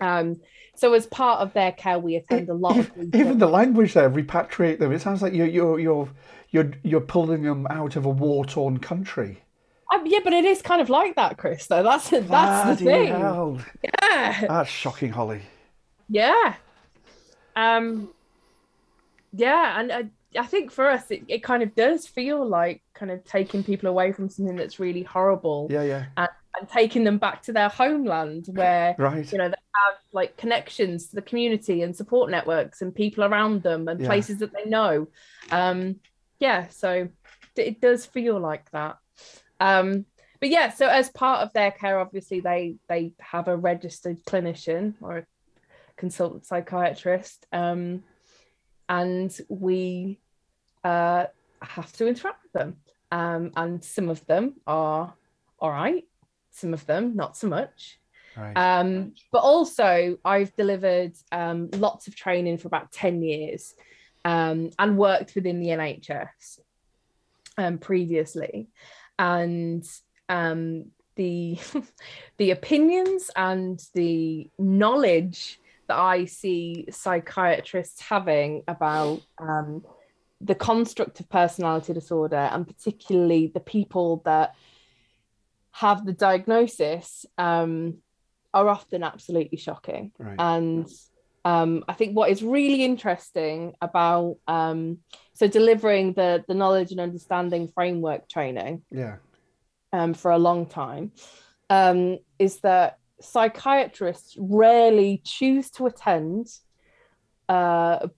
Um, 0.00 0.40
so 0.74 0.92
as 0.92 1.06
part 1.06 1.40
of 1.40 1.52
their 1.54 1.72
care, 1.72 1.98
we 1.98 2.16
attend 2.16 2.48
a 2.50 2.54
lot 2.54 2.78
of 2.78 2.90
even 3.14 3.38
the 3.38 3.48
language 3.48 3.94
there, 3.94 4.10
repatriate 4.10 4.78
them. 4.78 4.92
It 4.92 5.00
sounds 5.00 5.22
like 5.22 5.32
you're 5.32 5.46
you're 5.46 5.78
you're 5.80 6.08
you're, 6.50 6.70
you're 6.82 7.00
pulling 7.00 7.42
them 7.42 7.66
out 7.70 7.96
of 7.96 8.04
a 8.04 8.10
war 8.10 8.44
torn 8.44 8.78
country. 8.78 9.42
Um, 9.92 10.02
yeah, 10.06 10.18
but 10.22 10.32
it 10.32 10.44
is 10.44 10.62
kind 10.62 10.80
of 10.80 10.90
like 10.90 11.16
that, 11.16 11.38
Chris. 11.38 11.66
Though 11.66 11.82
that's 11.82 12.10
that's 12.10 12.80
the 12.80 12.84
thing. 12.84 13.08
Hell. 13.08 13.58
Yeah, 13.82 14.46
that's 14.46 14.70
shocking, 14.70 15.10
Holly. 15.10 15.42
Yeah, 16.08 16.54
um, 17.56 18.10
yeah, 19.32 19.80
and 19.80 19.90
uh, 19.90 20.02
I 20.38 20.46
think 20.46 20.70
for 20.70 20.90
us, 20.90 21.10
it, 21.10 21.24
it 21.28 21.42
kind 21.42 21.62
of 21.62 21.74
does 21.74 22.06
feel 22.06 22.46
like 22.46 22.82
kind 22.94 23.10
of 23.10 23.24
taking 23.24 23.62
people 23.62 23.88
away 23.88 24.12
from 24.12 24.28
something 24.28 24.56
that's 24.56 24.78
really 24.78 25.02
horrible. 25.02 25.68
Yeah, 25.70 25.82
yeah. 25.82 26.06
And, 26.16 26.28
and 26.58 26.68
taking 26.68 27.04
them 27.04 27.18
back 27.18 27.42
to 27.42 27.52
their 27.52 27.68
homeland 27.68 28.46
where 28.50 28.94
right. 28.98 29.30
you 29.30 29.38
know 29.38 29.48
they 29.48 29.54
have 29.54 29.98
like 30.12 30.36
connections 30.36 31.08
to 31.08 31.16
the 31.16 31.22
community 31.22 31.82
and 31.82 31.94
support 31.94 32.30
networks 32.30 32.80
and 32.80 32.94
people 32.94 33.24
around 33.24 33.62
them 33.62 33.88
and 33.88 34.00
yeah. 34.00 34.06
places 34.06 34.38
that 34.38 34.52
they 34.52 34.68
know. 34.68 35.06
Um, 35.50 35.96
yeah, 36.38 36.68
so 36.68 37.08
it 37.56 37.80
does 37.80 38.06
feel 38.06 38.38
like 38.38 38.70
that. 38.70 38.96
Um, 39.60 40.06
but 40.40 40.50
yeah, 40.50 40.70
so 40.70 40.86
as 40.86 41.08
part 41.10 41.40
of 41.40 41.52
their 41.52 41.70
care, 41.70 41.98
obviously 41.98 42.40
they 42.40 42.76
they 42.88 43.12
have 43.20 43.48
a 43.48 43.56
registered 43.56 44.24
clinician 44.24 44.94
or 45.00 45.18
a 45.18 45.26
consultant 45.96 46.46
psychiatrist. 46.46 47.46
Um, 47.52 48.02
and 48.88 49.36
we 49.48 50.18
uh, 50.84 51.26
have 51.62 51.92
to 51.94 52.06
interact 52.06 52.42
with 52.44 52.52
them. 52.52 52.76
Um, 53.12 53.52
and 53.56 53.82
some 53.84 54.08
of 54.08 54.24
them 54.26 54.54
are 54.66 55.14
all 55.58 55.70
right, 55.70 56.04
some 56.50 56.74
of 56.74 56.84
them 56.86 57.16
not 57.16 57.36
so 57.36 57.48
much. 57.48 57.98
Right. 58.36 58.52
Um, 58.54 59.14
but 59.32 59.38
also, 59.38 60.18
I've 60.24 60.54
delivered 60.56 61.12
um, 61.32 61.70
lots 61.72 62.06
of 62.06 62.14
training 62.14 62.58
for 62.58 62.68
about 62.68 62.92
10 62.92 63.22
years 63.22 63.74
um, 64.24 64.70
and 64.78 64.98
worked 64.98 65.34
within 65.34 65.60
the 65.60 65.68
NHS 65.68 66.60
um, 67.56 67.78
previously. 67.78 68.68
And 69.18 69.88
um, 70.28 70.86
the, 71.14 71.58
the 72.36 72.50
opinions 72.50 73.30
and 73.34 73.82
the 73.94 74.50
knowledge 74.58 75.58
that 75.88 75.98
I 75.98 76.24
see 76.26 76.86
psychiatrists 76.90 78.00
having 78.00 78.62
about 78.68 79.20
um, 79.38 79.84
the 80.40 80.54
construct 80.54 81.20
of 81.20 81.28
personality 81.28 81.92
disorder 81.92 82.36
and 82.36 82.66
particularly 82.66 83.50
the 83.52 83.60
people 83.60 84.22
that 84.24 84.54
have 85.72 86.04
the 86.04 86.12
diagnosis 86.12 87.26
um, 87.38 87.98
are 88.52 88.68
often 88.68 89.02
absolutely 89.02 89.58
shocking. 89.58 90.12
Right. 90.18 90.36
And 90.38 90.88
um, 91.44 91.84
I 91.88 91.92
think 91.92 92.16
what 92.16 92.30
is 92.30 92.42
really 92.42 92.84
interesting 92.84 93.74
about 93.80 94.38
um, 94.48 94.98
so 95.32 95.46
delivering 95.46 96.14
the 96.14 96.44
the 96.48 96.54
knowledge 96.54 96.90
and 96.90 97.00
understanding 97.00 97.68
framework 97.72 98.28
training, 98.28 98.82
yeah, 98.90 99.16
um, 99.92 100.12
for 100.14 100.32
a 100.32 100.38
long 100.38 100.66
time, 100.66 101.12
um, 101.70 102.18
is 102.38 102.58
that 102.60 102.98
psychiatrists 103.20 104.36
rarely 104.38 105.22
choose 105.24 105.70
to 105.72 105.86
attend 105.86 106.48
uh, 107.48 108.08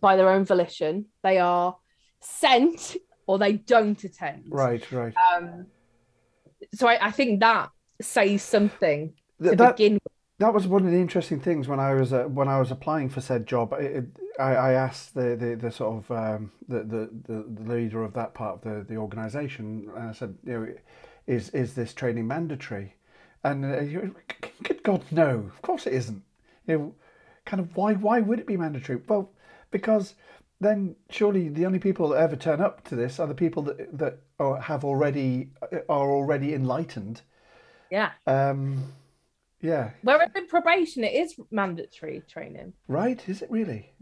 by 0.00 0.16
their 0.16 0.30
own 0.30 0.44
volition. 0.44 1.06
They 1.22 1.38
are 1.38 1.76
sent 2.20 2.96
or 3.26 3.38
they 3.38 3.54
don't 3.54 4.02
attend. 4.02 4.44
Right, 4.48 4.90
right. 4.92 5.14
Um, 5.34 5.66
so 6.74 6.88
I, 6.88 7.08
I 7.08 7.10
think 7.10 7.40
that 7.40 7.70
says 8.00 8.42
something 8.42 9.14
to 9.42 9.56
that, 9.56 9.76
begin 9.76 9.94
with. 9.94 10.12
That 10.38 10.52
was 10.52 10.66
one 10.66 10.84
of 10.84 10.90
the 10.90 10.98
interesting 10.98 11.40
things 11.40 11.68
when 11.68 11.78
I 11.78 11.94
was 11.94 12.12
uh, 12.12 12.24
when 12.24 12.48
I 12.48 12.58
was 12.58 12.70
applying 12.70 13.08
for 13.08 13.20
said 13.20 13.46
job. 13.46 13.72
It, 13.74 14.06
I, 14.38 14.54
I, 14.54 14.72
asked 14.72 15.14
the, 15.14 15.36
the, 15.36 15.54
the 15.54 15.70
sort 15.70 16.04
of 16.04 16.10
um, 16.10 16.50
the, 16.66 16.82
the, 16.82 17.08
the 17.48 17.72
leader 17.72 18.02
of 18.02 18.14
that 18.14 18.34
part 18.34 18.56
of 18.56 18.62
the, 18.62 18.84
the 18.92 18.96
organisation, 18.96 19.88
and 19.94 20.08
I 20.08 20.12
said, 20.12 20.36
you 20.44 20.52
know, 20.52 20.74
is 21.26 21.50
is 21.50 21.74
this 21.74 21.94
training 21.94 22.26
mandatory? 22.26 22.96
And 23.44 23.64
uh, 23.64 24.08
good 24.62 24.82
God, 24.82 25.04
no! 25.10 25.50
Of 25.54 25.62
course 25.62 25.86
it 25.86 25.92
isn't. 25.92 26.22
You 26.66 26.78
know, 26.78 26.94
kind 27.44 27.60
of 27.60 27.76
why 27.76 27.92
why 27.92 28.20
would 28.20 28.40
it 28.40 28.46
be 28.46 28.56
mandatory? 28.56 29.00
Well, 29.06 29.30
because 29.70 30.14
then 30.60 30.96
surely 31.10 31.48
the 31.48 31.66
only 31.66 31.78
people 31.78 32.08
that 32.08 32.16
ever 32.16 32.36
turn 32.36 32.60
up 32.60 32.84
to 32.88 32.96
this 32.96 33.20
are 33.20 33.26
the 33.26 33.34
people 33.34 33.62
that 33.64 33.98
that 33.98 34.18
are, 34.38 34.60
have 34.60 34.84
already 34.84 35.50
are 35.88 36.10
already 36.10 36.54
enlightened. 36.54 37.20
Yeah. 37.90 38.12
Um, 38.26 38.92
yeah. 39.60 39.90
Whereas 40.02 40.30
in 40.34 40.46
probation, 40.46 41.04
it 41.04 41.12
is 41.14 41.36
mandatory 41.50 42.22
training. 42.28 42.72
Right? 42.88 43.22
Is 43.28 43.42
it 43.42 43.50
really? 43.50 43.92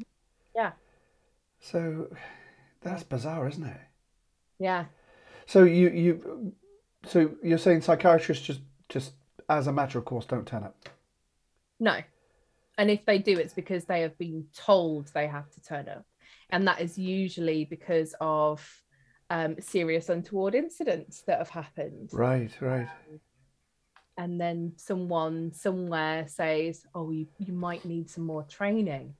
Yeah. 0.55 0.73
So 1.61 2.09
that's 2.81 3.03
bizarre, 3.03 3.49
isn't 3.49 3.65
it? 3.65 3.81
Yeah. 4.59 4.85
So 5.47 5.65
you 5.65 5.91
you 5.91 6.53
so 7.07 7.33
you're 7.43 7.59
saying 7.59 7.83
psychiatrists 7.83 8.47
just 8.47 8.61
just 8.89 9.13
as 9.49 9.67
a 9.67 9.73
matter 9.73 9.99
of 9.99 10.05
course 10.05 10.27
don't 10.27 10.47
turn 10.47 10.65
up? 10.65 10.77
No. 11.81 11.99
And 12.79 12.91
if 12.91 13.05
they 13.05 13.19
do, 13.19 13.39
it's 13.39 13.55
because 13.55 13.85
they 13.85 14.01
have 14.01 14.17
been 14.19 14.47
told 14.57 15.09
they 15.09 15.27
have 15.27 15.51
to 15.51 15.61
turn 15.61 15.89
up. 15.89 16.07
And 16.51 16.67
that 16.69 16.81
is 16.81 16.99
usually 16.99 17.65
because 17.65 18.15
of 18.21 18.83
um, 19.31 19.57
serious 19.61 20.09
untoward 20.09 20.55
incidents 20.55 21.23
that 21.27 21.39
have 21.39 21.49
happened. 21.51 22.11
Right, 22.13 22.51
right. 22.61 22.89
and 24.19 24.41
then 24.41 24.73
someone 24.77 25.53
somewhere 25.55 26.27
says, 26.29 26.87
"Oh, 26.95 27.11
you, 27.11 27.27
you 27.39 27.53
might 27.55 27.85
need 27.85 28.11
some 28.11 28.25
more 28.25 28.43
training," 28.45 29.15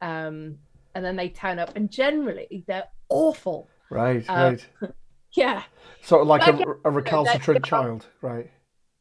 um, 0.00 0.58
and 0.94 1.04
then 1.04 1.16
they 1.16 1.28
turn 1.28 1.58
up, 1.58 1.76
and 1.76 1.90
generally 1.90 2.64
they're 2.66 2.88
awful. 3.10 3.68
Right, 3.90 4.24
Um, 4.28 4.52
right. 4.52 4.66
Yeah, 5.34 5.62
Sort 6.02 6.20
of 6.22 6.28
like 6.28 6.46
a, 6.46 6.62
a 6.84 6.90
recalcitrant 6.90 7.64
child, 7.64 8.04
right? 8.20 8.50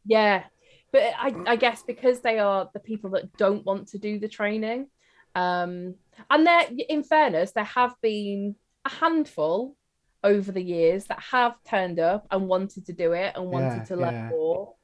Yeah, 0.06 0.44
but 0.92 1.04
I, 1.18 1.34
I 1.48 1.56
guess 1.56 1.84
because 1.84 2.22
they 2.22 2.40
are 2.40 2.70
the 2.74 2.80
people 2.80 3.12
that 3.12 3.36
don't 3.38 3.66
want 3.66 3.90
to 3.90 3.98
do 4.00 4.20
the 4.20 4.28
training, 4.28 4.88
um, 5.36 5.96
and 6.30 6.46
there, 6.46 6.68
in 6.90 7.04
fairness, 7.04 7.52
there 7.52 7.64
have 7.64 7.96
been 8.02 8.56
a 8.86 8.90
handful 8.90 9.76
over 10.24 10.52
the 10.52 10.62
years 10.64 11.06
that 11.06 11.20
have 11.32 11.56
turned 11.68 12.00
up 12.00 12.28
and 12.32 12.48
wanted 12.48 12.86
to 12.88 12.94
do 12.94 13.14
it 13.14 13.34
and 13.36 13.46
wanted 13.50 13.72
Yeah, 13.72 13.86
to 13.86 13.96
learn 13.96 14.12
yeah. 14.12 14.30
more, 14.30 14.76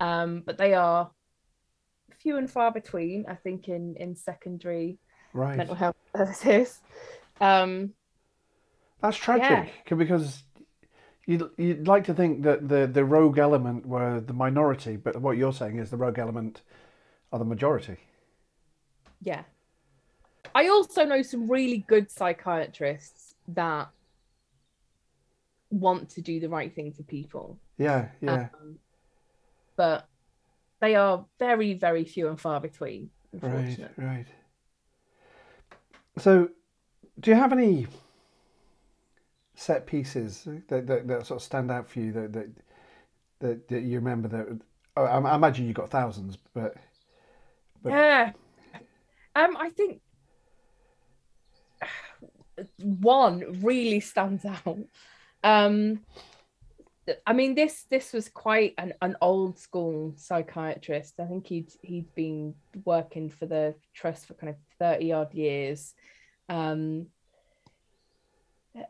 um, 0.00 0.42
but 0.46 0.58
they 0.58 0.74
are 0.74 1.10
few 2.20 2.36
and 2.36 2.50
far 2.50 2.72
between. 2.72 3.26
I 3.28 3.34
think 3.34 3.68
in 3.68 3.96
in 3.96 4.16
secondary 4.16 4.98
Right. 5.34 5.56
mental 5.56 5.74
health 5.74 5.96
services. 6.16 6.80
Um, 7.40 7.94
That's 9.00 9.16
tragic 9.16 9.72
c- 9.88 9.94
because 9.94 10.42
you'd, 11.26 11.50
you'd 11.56 11.86
like 11.86 12.04
to 12.04 12.14
think 12.14 12.42
that 12.42 12.68
the, 12.68 12.86
the 12.86 13.04
rogue 13.04 13.38
element 13.38 13.86
were 13.86 14.20
the 14.20 14.32
minority, 14.32 14.96
but 14.96 15.20
what 15.20 15.36
you're 15.36 15.52
saying 15.52 15.78
is 15.78 15.90
the 15.90 15.96
rogue 15.96 16.18
element 16.18 16.62
are 17.32 17.38
the 17.38 17.44
majority. 17.44 17.96
yeah. 19.22 19.42
I 20.54 20.68
also 20.68 21.04
know 21.04 21.22
some 21.22 21.50
really 21.50 21.78
good 21.78 22.10
psychiatrists 22.10 23.34
that 23.48 23.88
want 25.70 26.10
to 26.10 26.20
do 26.20 26.38
the 26.38 26.48
right 26.48 26.72
thing 26.72 26.92
for 26.92 27.02
people. 27.02 27.58
Yeah, 27.76 28.08
yeah. 28.20 28.48
Um, 28.60 28.78
but 29.74 30.06
they 30.80 30.94
are 30.94 31.24
very, 31.38 31.74
very 31.74 32.04
few 32.04 32.28
and 32.28 32.40
far 32.40 32.60
between, 32.60 33.10
right, 33.40 33.76
right. 33.96 34.26
So, 36.18 36.50
do 37.18 37.30
you 37.30 37.36
have 37.36 37.52
any 37.52 37.88
set 39.54 39.86
pieces 39.86 40.46
that, 40.68 40.86
that, 40.86 41.06
that 41.06 41.26
sort 41.26 41.40
of 41.40 41.44
stand 41.44 41.70
out 41.70 41.88
for 41.88 42.00
you 42.00 42.12
that 42.12 42.32
that, 42.32 42.48
that, 43.40 43.68
that 43.68 43.82
you 43.82 43.96
remember 43.96 44.28
that? 44.28 44.60
oh, 44.96 45.04
I, 45.04 45.18
I 45.18 45.34
imagine 45.34 45.66
you 45.66 45.72
got 45.74 45.90
thousands, 45.90 46.38
but 46.54 46.74
But- 47.82 47.90
Yeah. 47.90 48.32
Um, 49.36 49.56
I 49.56 49.70
think 49.70 50.00
one 52.78 53.60
really 53.62 54.00
stands 54.00 54.44
out. 54.66 54.78
Um, 55.42 56.00
I 57.26 57.34
mean, 57.34 57.54
this 57.54 57.84
this 57.90 58.12
was 58.14 58.28
quite 58.30 58.72
an, 58.78 58.94
an 59.02 59.16
old 59.20 59.58
school 59.58 60.14
psychiatrist. 60.16 61.20
I 61.20 61.26
think 61.26 61.46
he'd 61.48 61.70
he'd 61.82 62.14
been 62.14 62.54
working 62.84 63.28
for 63.28 63.44
the 63.46 63.74
trust 63.92 64.26
for 64.26 64.34
kind 64.34 64.50
of 64.50 64.56
thirty 64.78 65.12
odd 65.12 65.34
years, 65.34 65.94
um, 66.48 67.08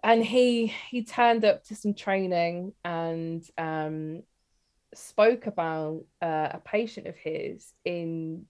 and 0.03 0.25
he 0.25 0.69
he 0.91 1.05
turned 1.05 1.45
up 1.45 1.65
to 1.65 1.75
some 1.75 1.95
training 1.95 2.73
and 2.85 3.45
um, 3.59 4.23
spoke 4.95 5.47
about 5.47 6.05
uh, 6.23 6.49
a 6.53 6.61
patient 6.65 7.07
of 7.07 7.17
his 7.17 7.73
in 7.85 8.47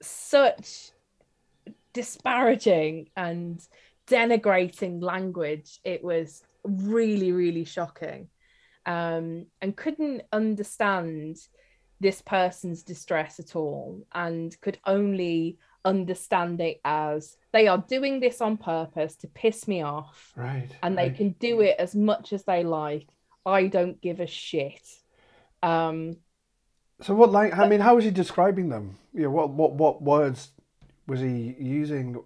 such 0.00 0.90
disparaging 1.92 3.08
and 3.16 3.60
denigrating 4.06 5.02
language. 5.02 5.80
It 5.84 6.02
was 6.02 6.42
really, 6.64 7.32
really 7.32 7.64
shocking. 7.64 8.28
Um, 8.84 9.46
and 9.60 9.76
couldn't 9.76 10.22
understand 10.32 11.36
this 12.00 12.20
person's 12.20 12.82
distress 12.82 13.38
at 13.38 13.54
all 13.54 14.04
and 14.12 14.60
could 14.60 14.78
only 14.84 15.58
understand 15.84 16.60
it 16.60 16.80
as 16.84 17.36
they 17.52 17.66
are 17.68 17.78
doing 17.88 18.20
this 18.20 18.40
on 18.40 18.56
purpose 18.56 19.16
to 19.16 19.28
piss 19.28 19.66
me 19.68 19.82
off 19.82 20.32
right, 20.36 20.70
and 20.82 20.96
they 20.96 21.08
right. 21.08 21.16
can 21.16 21.30
do 21.40 21.60
it 21.60 21.76
as 21.78 21.94
much 21.94 22.32
as 22.32 22.44
they 22.44 22.64
like. 22.64 23.08
I 23.44 23.66
don't 23.66 24.00
give 24.00 24.20
a 24.20 24.26
shit. 24.26 24.86
Um, 25.62 26.16
So 27.00 27.14
what 27.14 27.30
like 27.32 27.56
I 27.58 27.66
mean, 27.68 27.80
how 27.80 27.96
was 27.96 28.04
he 28.04 28.10
describing 28.10 28.68
them? 28.68 28.98
Yeah, 29.12 29.26
what 29.26 29.50
what 29.50 29.74
what 29.74 30.02
words 30.02 30.50
was 31.06 31.20
he 31.20 31.54
using? 31.58 32.22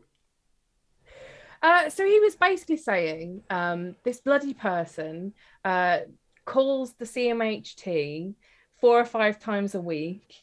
Uh, 1.62 1.88
so 1.88 2.04
he 2.04 2.20
was 2.20 2.36
basically 2.36 2.76
saying 2.76 3.42
um, 3.50 3.96
this 4.04 4.20
bloody 4.20 4.54
person 4.54 5.32
uh, 5.64 6.00
calls 6.44 6.94
the 6.94 7.04
CMHT 7.06 8.34
four 8.80 9.00
or 9.00 9.04
five 9.04 9.38
times 9.40 9.74
a 9.74 9.80
week. 9.80 10.34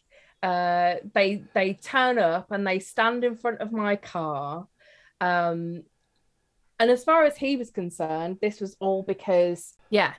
Uh, 0.44 0.96
they 1.14 1.44
they 1.54 1.74
turn 1.74 2.20
up 2.20 2.52
and 2.52 2.68
they 2.68 2.80
stand 2.80 3.24
in 3.24 3.36
front 3.36 3.62
of 3.62 3.72
my 3.72 3.96
car. 3.96 4.68
Um, 5.22 5.84
and 6.80 6.92
as 6.92 7.04
far 7.04 7.24
as 7.24 7.38
he 7.38 7.56
was 7.56 7.72
concerned, 7.72 8.38
this 8.42 8.60
was 8.60 8.76
all 8.80 9.04
because 9.04 9.74
yeah. 9.90 10.14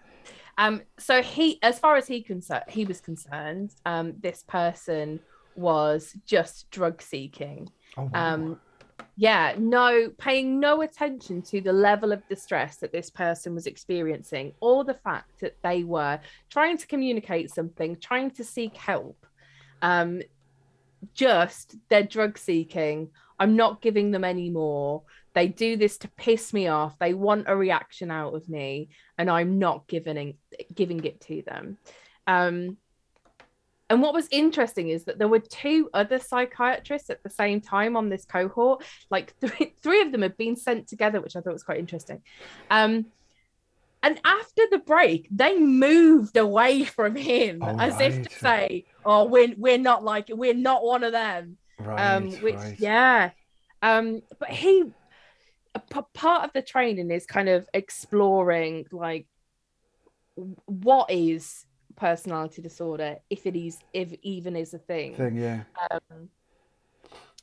Um, 0.57 0.83
so 0.99 1.21
he, 1.21 1.59
as 1.63 1.79
far 1.79 1.97
as 1.97 2.07
he 2.07 2.23
concerned, 2.23 2.65
he 2.69 2.85
was 2.85 3.01
concerned, 3.01 3.73
um, 3.85 4.15
this 4.21 4.45
person 4.45 5.21
was 5.57 6.17
just 6.27 6.71
drug 6.71 7.01
seeking 7.03 7.69
Oh, 7.97 8.11
wow. 8.13 8.35
um 8.35 8.61
yeah 9.17 9.55
no 9.57 10.11
paying 10.19 10.59
no 10.59 10.83
attention 10.83 11.43
to 11.43 11.61
the 11.61 11.73
level 11.73 12.11
of 12.11 12.27
distress 12.29 12.79
that 12.79 12.91
this 12.91 13.09
person 13.09 13.55
was 13.55 13.67
experiencing 13.69 14.53
or 14.61 14.83
the 14.83 14.95
fact 14.95 15.41
that 15.41 15.57
they 15.63 15.85
were 15.85 16.19
trying 16.51 16.77
to 16.79 16.89
communicate 16.89 17.51
something 17.53 17.97
trying 18.01 18.33
to 18.33 18.43
seek 18.43 18.77
help 18.77 19.27
um 19.85 20.23
just 21.13 21.77
they're 21.89 22.03
drug 22.03 22.39
seeking. 22.39 23.11
I'm 23.39 23.55
not 23.55 23.83
giving 23.83 24.11
them 24.11 24.25
any 24.25 24.49
more. 24.49 25.03
They 25.35 25.49
do 25.49 25.77
this 25.77 25.99
to 25.99 26.09
piss 26.09 26.53
me 26.53 26.69
off. 26.69 26.99
They 26.99 27.13
want 27.13 27.45
a 27.49 27.57
reaction 27.57 28.11
out 28.11 28.35
of 28.35 28.49
me 28.49 28.89
and 29.19 29.31
i'm 29.31 29.59
not 29.59 29.87
giving 29.87 30.35
giving 30.75 31.05
it 31.05 31.21
to 31.23 31.43
them. 31.43 31.77
Um 32.27 32.79
and 33.91 34.01
what 34.01 34.15
was 34.15 34.27
interesting 34.31 34.89
is 34.89 35.05
that 35.05 35.19
there 35.19 35.29
were 35.29 35.41
two 35.41 35.91
other 35.93 36.19
psychiatrists 36.19 37.11
at 37.11 37.23
the 37.23 37.29
same 37.29 37.61
time 37.61 37.97
on 37.99 38.09
this 38.09 38.25
cohort. 38.25 38.83
Like 39.11 39.35
three, 39.41 39.75
three 39.83 40.01
of 40.01 40.11
them 40.11 40.23
had 40.23 40.39
been 40.39 40.57
sent 40.57 40.89
together, 40.89 41.21
which 41.21 41.37
I 41.37 41.41
thought 41.41 41.53
was 41.53 41.63
quite 41.63 41.79
interesting. 41.79 42.23
Um, 42.71 43.07
and 44.05 44.21
after 44.23 44.63
the 44.71 44.79
break, 44.79 45.29
they 45.31 45.59
moved 45.59 46.37
away 46.37 46.85
from 46.85 47.17
him 47.17 47.61
Oh, 47.63 47.77
as 47.79 47.99
if 48.01 48.29
to 48.29 48.39
say, 48.39 48.85
"Oh, 49.05 49.25
we're 49.25 49.55
we're 49.57 49.79
not 49.79 50.05
like 50.05 50.27
we're 50.29 50.55
not 50.55 50.85
one 50.85 51.05
of 51.05 51.13
them." 51.13 51.59
right, 51.79 52.17
um, 52.17 52.31
which 52.43 52.55
right. 52.55 52.77
yeah. 52.79 53.31
Um, 53.83 54.23
but 54.39 54.51
he 54.51 54.85
a 55.75 55.81
p- 55.81 56.01
part 56.15 56.45
of 56.45 56.53
the 56.53 56.63
training 56.63 57.11
is 57.11 57.27
kind 57.27 57.49
of 57.49 57.69
exploring 57.75 58.87
like 58.93 59.27
what 60.37 61.11
is 61.11 61.67
personality 61.97 62.63
disorder 62.63 63.17
if 63.31 63.47
it 63.47 63.57
is 63.57 63.79
if 63.93 64.13
even 64.23 64.57
is 64.57 64.75
a 64.75 64.79
thing 64.79 65.15
thing, 65.15 65.37
yeah. 65.37 65.63
um, 65.91 66.29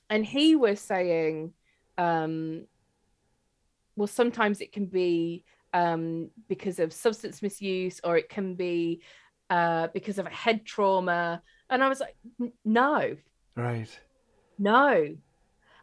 and 0.10 0.26
he 0.26 0.56
was 0.56 0.80
saying 0.80 1.54
um 1.98 2.66
well 3.96 4.08
sometimes 4.08 4.60
it 4.60 4.74
can 4.74 4.86
be 4.86 5.46
um 5.74 6.30
because 6.50 6.80
of 6.80 6.92
substance 6.92 7.42
misuse 7.42 8.02
or 8.04 8.18
it 8.18 8.28
can 8.28 8.56
be 8.56 9.02
uh 9.50 9.88
because 9.94 10.18
of 10.18 10.26
a 10.26 10.30
head 10.30 10.66
trauma 10.66 11.42
and 11.72 11.84
i 11.84 11.90
was 11.90 12.00
like 12.00 12.16
no. 12.64 13.18
Right. 13.56 14.00
no. 14.58 15.16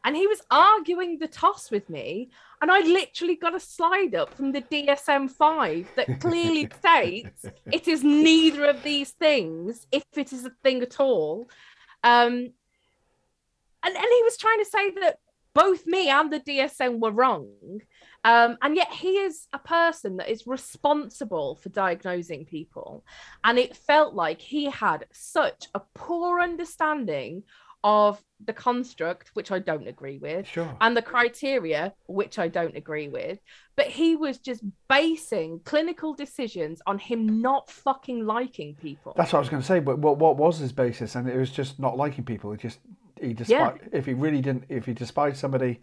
And 0.04 0.16
he 0.16 0.26
was 0.26 0.40
arguing 0.50 1.18
the 1.18 1.28
toss 1.28 1.70
with 1.70 1.90
me 1.90 2.30
and 2.62 2.70
i 2.70 2.80
literally 2.80 3.36
got 3.36 3.54
a 3.54 3.60
slide 3.60 4.14
up 4.14 4.32
from 4.32 4.52
the 4.52 4.62
dsm-5 4.62 5.86
that 5.96 6.20
clearly 6.20 6.68
states 6.78 7.44
it 7.72 7.88
is 7.88 8.04
neither 8.04 8.64
of 8.66 8.82
these 8.82 9.10
things 9.10 9.86
if 9.90 10.04
it 10.16 10.32
is 10.32 10.44
a 10.46 10.52
thing 10.62 10.82
at 10.82 11.00
all. 11.00 11.50
Um 12.04 12.52
and, 13.84 13.96
and 13.96 14.06
he 14.16 14.22
was 14.22 14.36
trying 14.36 14.58
to 14.58 14.64
say 14.64 14.90
that 15.00 15.18
both 15.54 15.86
me 15.86 16.08
and 16.08 16.32
the 16.32 16.40
dsm 16.40 17.00
were 17.00 17.12
wrong 17.12 17.80
um, 18.24 18.58
and 18.62 18.76
yet 18.76 18.88
he 18.92 19.18
is 19.18 19.46
a 19.52 19.58
person 19.58 20.16
that 20.18 20.28
is 20.28 20.46
responsible 20.46 21.56
for 21.56 21.68
diagnosing 21.68 22.44
people 22.44 23.04
and 23.44 23.58
it 23.58 23.76
felt 23.76 24.14
like 24.14 24.40
he 24.40 24.66
had 24.66 25.06
such 25.12 25.66
a 25.74 25.80
poor 25.94 26.40
understanding 26.40 27.42
of 27.84 28.20
the 28.44 28.52
construct, 28.52 29.30
which 29.34 29.52
I 29.52 29.60
don't 29.60 29.86
agree 29.86 30.18
with, 30.18 30.48
Sure. 30.48 30.76
and 30.80 30.96
the 30.96 31.02
criteria, 31.02 31.94
which 32.06 32.36
I 32.36 32.48
don't 32.48 32.76
agree 32.76 33.08
with. 33.08 33.38
But 33.76 33.86
he 33.86 34.16
was 34.16 34.38
just 34.38 34.64
basing 34.88 35.60
clinical 35.64 36.12
decisions 36.12 36.82
on 36.88 36.98
him 36.98 37.40
not 37.40 37.70
fucking 37.70 38.26
liking 38.26 38.74
people. 38.74 39.14
That's 39.16 39.32
what 39.32 39.38
I 39.38 39.40
was 39.40 39.48
going 39.48 39.62
to 39.62 39.66
say. 39.66 39.78
But 39.78 40.00
what 40.00 40.18
what 40.18 40.36
was 40.36 40.58
his 40.58 40.72
basis? 40.72 41.14
And 41.14 41.28
it 41.28 41.36
was 41.36 41.52
just 41.52 41.78
not 41.78 41.96
liking 41.96 42.24
people. 42.24 42.52
It 42.52 42.58
just 42.60 42.80
he 43.20 43.32
despite 43.32 43.80
if 43.92 44.06
he 44.06 44.12
really 44.14 44.40
didn't 44.40 44.64
if 44.68 44.84
he 44.86 44.92
despised 44.92 45.36
somebody, 45.36 45.80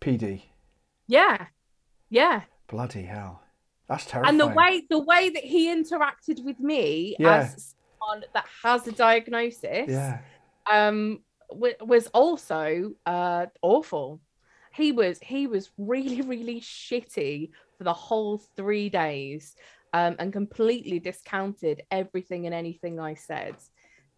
PD. 0.00 0.42
yeah, 1.06 1.46
yeah. 2.10 2.42
Bloody 2.68 3.02
hell, 3.02 3.42
that's 3.88 4.04
terrifying. 4.06 4.40
And 4.40 4.40
the 4.40 4.54
way 4.54 4.82
the 4.88 4.98
way 5.00 5.30
that 5.30 5.44
he 5.44 5.68
interacted 5.68 6.44
with 6.44 6.60
me 6.60 7.16
Yeah. 7.18 7.38
as 7.38 7.74
someone 7.98 8.24
that 8.34 8.44
has 8.62 8.86
a 8.86 8.92
diagnosis, 8.92 9.88
yeah, 9.88 10.20
um, 10.70 11.20
w- 11.50 11.74
was 11.80 12.06
also 12.08 12.92
uh 13.06 13.46
awful. 13.62 14.20
He 14.72 14.92
was 14.92 15.18
he 15.20 15.46
was 15.48 15.70
really 15.78 16.20
really 16.22 16.60
shitty 16.60 17.50
for 17.76 17.84
the 17.84 17.92
whole 17.92 18.38
three 18.56 18.88
days, 18.88 19.56
um, 19.92 20.14
and 20.20 20.32
completely 20.32 21.00
discounted 21.00 21.82
everything 21.90 22.46
and 22.46 22.54
anything 22.54 23.00
I 23.00 23.14
said. 23.14 23.56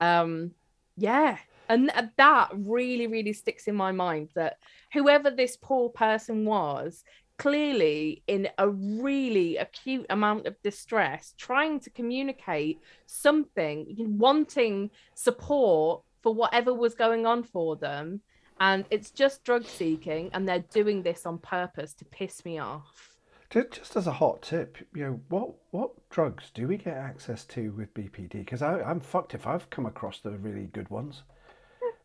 Um, 0.01 0.51
yeah, 0.99 1.39
and 1.71 1.91
that 2.19 2.51
really 2.53 3.07
really 3.07 3.33
sticks 3.33 3.67
in 3.67 3.75
my 3.75 3.93
mind 3.93 4.29
that 4.35 4.59
whoever 4.93 5.31
this 5.31 5.57
poor 5.57 5.89
person 5.89 6.45
was 6.45 7.03
clearly 7.43 8.23
in 8.29 8.49
a 8.59 8.69
really 8.69 9.57
acute 9.57 10.07
amount 10.11 10.47
of 10.47 10.55
distress 10.63 11.35
trying 11.37 11.81
to 11.81 11.91
communicate 11.91 12.79
something 13.07 13.85
wanting 13.99 14.89
support 15.17 16.03
for 16.23 16.33
whatever 16.33 16.73
was 16.73 16.95
going 16.95 17.27
on 17.27 17.43
for 17.43 17.75
them 17.75 18.21
and 18.61 18.85
it's 18.91 19.11
just 19.11 19.43
drug 19.43 19.67
seeking 19.67 20.31
and 20.33 20.49
they're 20.49 20.65
doing 20.73 21.03
this 21.03 21.27
on 21.27 21.37
purpose 21.37 21.93
to 21.95 22.05
piss 22.05 22.45
me 22.45 22.61
off 22.61 23.09
just 23.51 23.97
as 23.97 24.07
a 24.07 24.13
hot 24.13 24.41
tip, 24.41 24.79
you 24.95 25.05
know 25.05 25.21
what 25.29 25.51
what 25.73 25.91
drugs 26.09 26.45
do 26.55 26.67
we 26.67 26.79
get 26.79 26.97
access 26.97 27.45
to 27.45 27.71
with 27.73 27.93
BPD? 27.93 28.31
Because 28.31 28.63
I'm 28.63 28.99
fucked 28.99 29.35
if 29.35 29.47
I've 29.47 29.69
come 29.69 29.85
across 29.85 30.21
the 30.21 30.31
really 30.31 30.71
good 30.73 30.89
ones. 30.89 31.23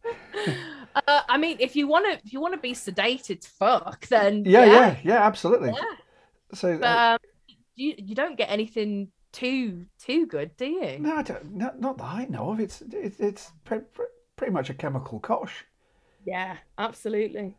uh, 1.08 1.22
i 1.30 1.38
mean 1.38 1.58
if 1.60 1.76
you 1.76 1.88
want 1.88 2.06
to 2.06 2.14
if 2.26 2.34
you 2.34 2.40
want 2.42 2.54
to 2.54 2.60
be 2.60 2.74
sedated 2.74 3.42
to 3.42 3.50
fuck 3.50 4.08
then 4.08 4.44
Yeah, 4.46 4.66
yeah, 4.66 4.98
yeah, 5.04 5.26
absolutely. 5.26 5.70
yeah. 5.70 5.96
So 6.54 6.78
but 6.78 6.88
um, 6.88 7.18
you 7.76 7.94
you 7.98 8.16
don't 8.16 8.38
get 8.38 8.50
anything 8.50 9.10
too 9.32 9.86
too 10.00 10.26
good 10.26 10.56
do 10.58 10.66
you 10.66 10.98
no, 11.00 11.16
I 11.18 11.22
don't, 11.22 11.54
not, 11.56 11.80
not 11.80 11.98
that 11.98 12.06
I 12.06 12.26
know 12.26 12.52
of. 12.52 12.60
It's 12.60 12.82
it, 12.82 13.16
it's 13.20 13.52
pre- 13.66 13.80
pre- 13.80 14.06
pretty 14.36 14.54
much 14.54 14.70
a 14.70 14.74
chemical 14.74 15.20
kosh. 15.20 15.66
yeah 16.26 16.58
absolutely 16.78 17.54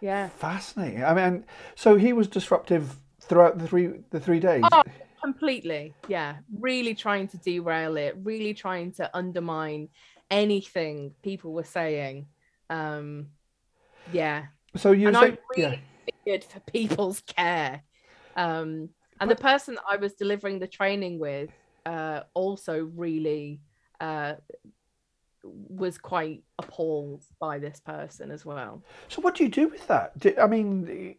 yeah 0.00 0.28
Fascinating. 0.28 1.04
I 1.04 1.14
mean, 1.14 1.44
so 1.74 1.96
he 1.96 2.12
was 2.12 2.28
disruptive 2.28 2.96
throughout 3.22 3.58
the 3.58 3.66
three 3.66 4.00
the 4.10 4.20
three 4.20 4.40
days. 4.40 4.64
Oh, 4.72 4.82
completely 5.22 5.94
yeah 6.08 6.36
really 6.60 6.94
trying 6.94 7.26
to 7.26 7.38
derail 7.38 7.96
it 7.96 8.14
really 8.22 8.52
trying 8.54 8.92
to 8.92 9.10
undermine 9.16 9.88
anything 10.30 11.12
people 11.22 11.52
were 11.52 11.64
saying 11.64 12.26
um 12.70 13.28
yeah. 14.12 14.46
So 14.76 14.92
you 14.92 15.08
and 15.08 15.16
say, 15.16 15.32
i 15.32 15.38
really 15.56 15.80
feared 16.24 16.44
for 16.44 16.60
people's 16.60 17.20
care. 17.26 17.82
Um 18.36 18.90
and 19.20 19.30
the 19.30 19.36
person 19.36 19.76
that 19.76 19.84
i 19.88 19.96
was 19.96 20.12
delivering 20.12 20.58
the 20.58 20.66
training 20.66 21.18
with 21.18 21.50
uh 21.86 22.20
also 22.34 22.90
really 22.94 23.60
uh 24.00 24.34
was 25.42 25.98
quite 25.98 26.42
appalled 26.58 27.24
by 27.40 27.58
this 27.58 27.80
person 27.80 28.30
as 28.30 28.44
well. 28.44 28.82
So 29.08 29.22
what 29.22 29.36
do 29.36 29.44
you 29.44 29.50
do 29.50 29.68
with 29.68 29.86
that? 29.88 30.18
Do, 30.18 30.34
I 30.40 30.46
mean, 30.46 31.16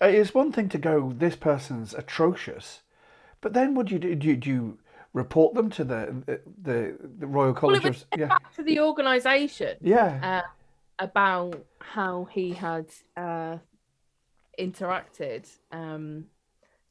it's 0.00 0.34
one 0.34 0.52
thing 0.52 0.68
to 0.70 0.78
go, 0.78 1.12
this 1.16 1.36
person's 1.36 1.94
atrocious, 1.94 2.82
but 3.40 3.52
then 3.52 3.74
what 3.74 3.86
do 3.86 3.94
you 3.94 4.00
do? 4.00 4.14
Do 4.14 4.26
you, 4.28 4.36
do 4.36 4.50
you 4.50 4.78
report 5.12 5.54
them 5.54 5.70
to 5.70 5.84
the 5.84 6.42
the, 6.62 6.96
the 7.18 7.26
Royal 7.26 7.52
well 7.52 7.54
College 7.54 7.84
was 7.84 8.06
of 8.12 8.20
yeah 8.20 8.26
back 8.26 8.54
to 8.54 8.62
the 8.62 8.80
organization 8.80 9.76
yeah 9.80 10.42
uh, 10.44 10.48
about 10.98 11.64
how 11.80 12.24
he 12.24 12.52
had 12.52 12.86
uh, 13.16 13.58
interacted. 14.58 15.48
Um, 15.72 16.26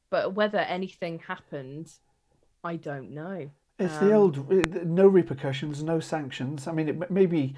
but 0.10 0.34
whether 0.34 0.60
anything 0.60 1.20
happened, 1.20 1.92
I 2.64 2.78
don't 2.78 3.12
know. 3.12 3.50
it's 3.78 3.98
the 3.98 4.14
um, 4.16 4.22
old 4.22 4.52
uh, 4.52 4.80
no 4.86 5.08
repercussions, 5.08 5.84
no 5.84 6.00
sanctions. 6.00 6.68
I 6.68 6.72
mean, 6.72 6.90
it 6.90 7.12
maybe 7.12 7.56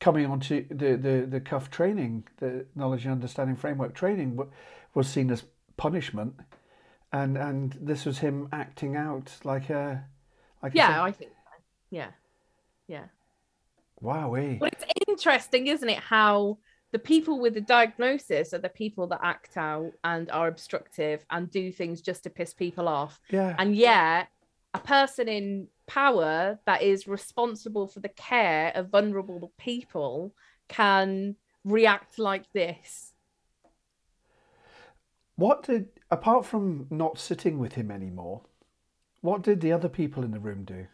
coming 0.00 0.26
onto 0.26 0.66
the 0.68 0.96
the 0.96 1.26
the 1.28 1.40
cuff 1.40 1.70
training, 1.70 2.24
the 2.38 2.66
knowledge 2.74 3.04
and 3.04 3.12
understanding 3.12 3.56
framework 3.56 3.94
training 3.94 4.38
was 4.94 5.08
seen 5.08 5.30
as 5.30 5.44
punishment, 5.76 6.34
and 7.12 7.36
and 7.36 7.76
this 7.80 8.04
was 8.04 8.18
him 8.18 8.48
acting 8.52 8.96
out 8.96 9.30
like 9.44 9.70
a 9.70 10.04
like 10.62 10.72
Yeah, 10.74 10.94
sort- 10.96 11.08
I 11.08 11.12
think 11.12 11.30
so. 11.32 11.62
Yeah, 11.90 12.10
yeah. 12.88 13.04
wowee. 14.02 14.58
But 14.58 14.72
it's 14.72 14.84
interesting, 15.08 15.66
isn't 15.66 15.88
it? 15.88 15.98
How 15.98 16.58
the 16.92 16.98
people 16.98 17.40
with 17.40 17.54
the 17.54 17.60
diagnosis 17.60 18.52
are 18.52 18.58
the 18.58 18.68
people 18.68 19.06
that 19.08 19.20
act 19.22 19.56
out 19.56 19.92
and 20.04 20.30
are 20.30 20.48
obstructive 20.48 21.24
and 21.30 21.50
do 21.50 21.72
things 21.72 22.02
just 22.02 22.22
to 22.24 22.30
piss 22.30 22.52
people 22.54 22.86
off. 22.88 23.20
Yeah. 23.30 23.54
And 23.58 23.74
yet, 23.74 24.28
a 24.74 24.78
person 24.78 25.28
in 25.28 25.68
power 25.86 26.58
that 26.66 26.82
is 26.82 27.06
responsible 27.06 27.86
for 27.88 28.00
the 28.00 28.08
care 28.10 28.72
of 28.74 28.90
vulnerable 28.90 29.52
people 29.58 30.34
can 30.68 31.36
react 31.64 32.18
like 32.18 32.44
this. 32.52 33.12
What 35.36 35.62
did, 35.64 35.88
apart 36.12 36.44
from 36.44 36.86
not 36.90 37.18
sitting 37.18 37.58
with 37.58 37.72
him 37.72 37.90
anymore, 37.90 38.42
what 39.22 39.42
did 39.42 39.60
the 39.60 39.72
other 39.72 39.88
people 39.88 40.22
in 40.22 40.30
the 40.30 40.38
room 40.38 40.64
do? 40.64 40.86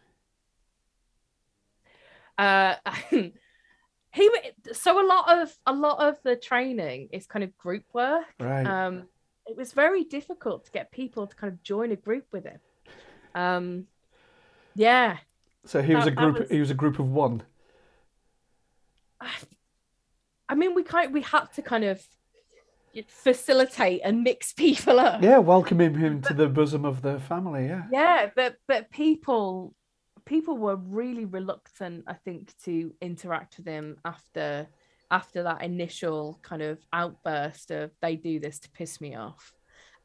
Uh, 2.37 2.75
he 3.11 4.29
so 4.71 5.05
a 5.05 5.05
lot 5.05 5.41
of 5.41 5.55
a 5.65 5.73
lot 5.73 5.99
of 5.99 6.17
the 6.23 6.35
training 6.35 7.09
is 7.11 7.27
kind 7.27 7.43
of 7.43 7.55
group 7.57 7.83
work. 7.93 8.25
Right. 8.39 8.65
Um, 8.65 9.09
it 9.45 9.57
was 9.57 9.73
very 9.73 10.05
difficult 10.05 10.65
to 10.65 10.71
get 10.71 10.91
people 10.91 11.27
to 11.27 11.35
kind 11.35 11.51
of 11.51 11.61
join 11.63 11.91
a 11.91 11.95
group 11.97 12.25
with 12.31 12.45
him. 12.45 12.59
Um, 13.35 13.87
yeah, 14.75 15.17
so 15.65 15.81
he 15.81 15.95
was 15.95 16.07
a 16.07 16.11
group. 16.11 16.39
was- 16.39 16.49
He 16.49 16.59
was 16.59 16.71
a 16.71 16.75
group 16.75 16.97
of 16.99 17.09
one. 17.11 17.43
I 20.49 20.55
mean, 20.55 20.73
we 20.73 20.83
kind 20.83 21.13
we 21.13 21.21
had 21.21 21.45
to 21.55 21.61
kind 21.61 21.83
of 21.83 22.01
facilitate 23.07 24.01
and 24.03 24.23
mix 24.23 24.53
people 24.65 24.99
up. 24.99 25.21
Yeah, 25.21 25.37
welcoming 25.37 25.95
him 25.95 26.21
to 26.23 26.33
the 26.33 26.47
bosom 26.47 26.85
of 26.85 27.01
the 27.01 27.19
family. 27.19 27.67
Yeah. 27.67 27.83
yeah 27.91 28.29
but 28.35 28.55
but 28.67 28.89
people 28.91 29.73
people 30.25 30.57
were 30.57 30.75
really 30.75 31.25
reluctant 31.25 32.03
i 32.07 32.13
think 32.13 32.53
to 32.63 32.93
interact 33.01 33.57
with 33.57 33.65
him 33.65 33.97
after 34.05 34.67
after 35.09 35.41
that 35.43 35.63
initial 35.63 36.39
kind 36.43 36.61
of 36.61 36.77
outburst 36.93 37.71
of 37.71 37.89
they 38.01 38.15
do 38.15 38.39
this 38.39 38.59
to 38.59 38.69
piss 38.69 39.01
me 39.01 39.15
off 39.15 39.53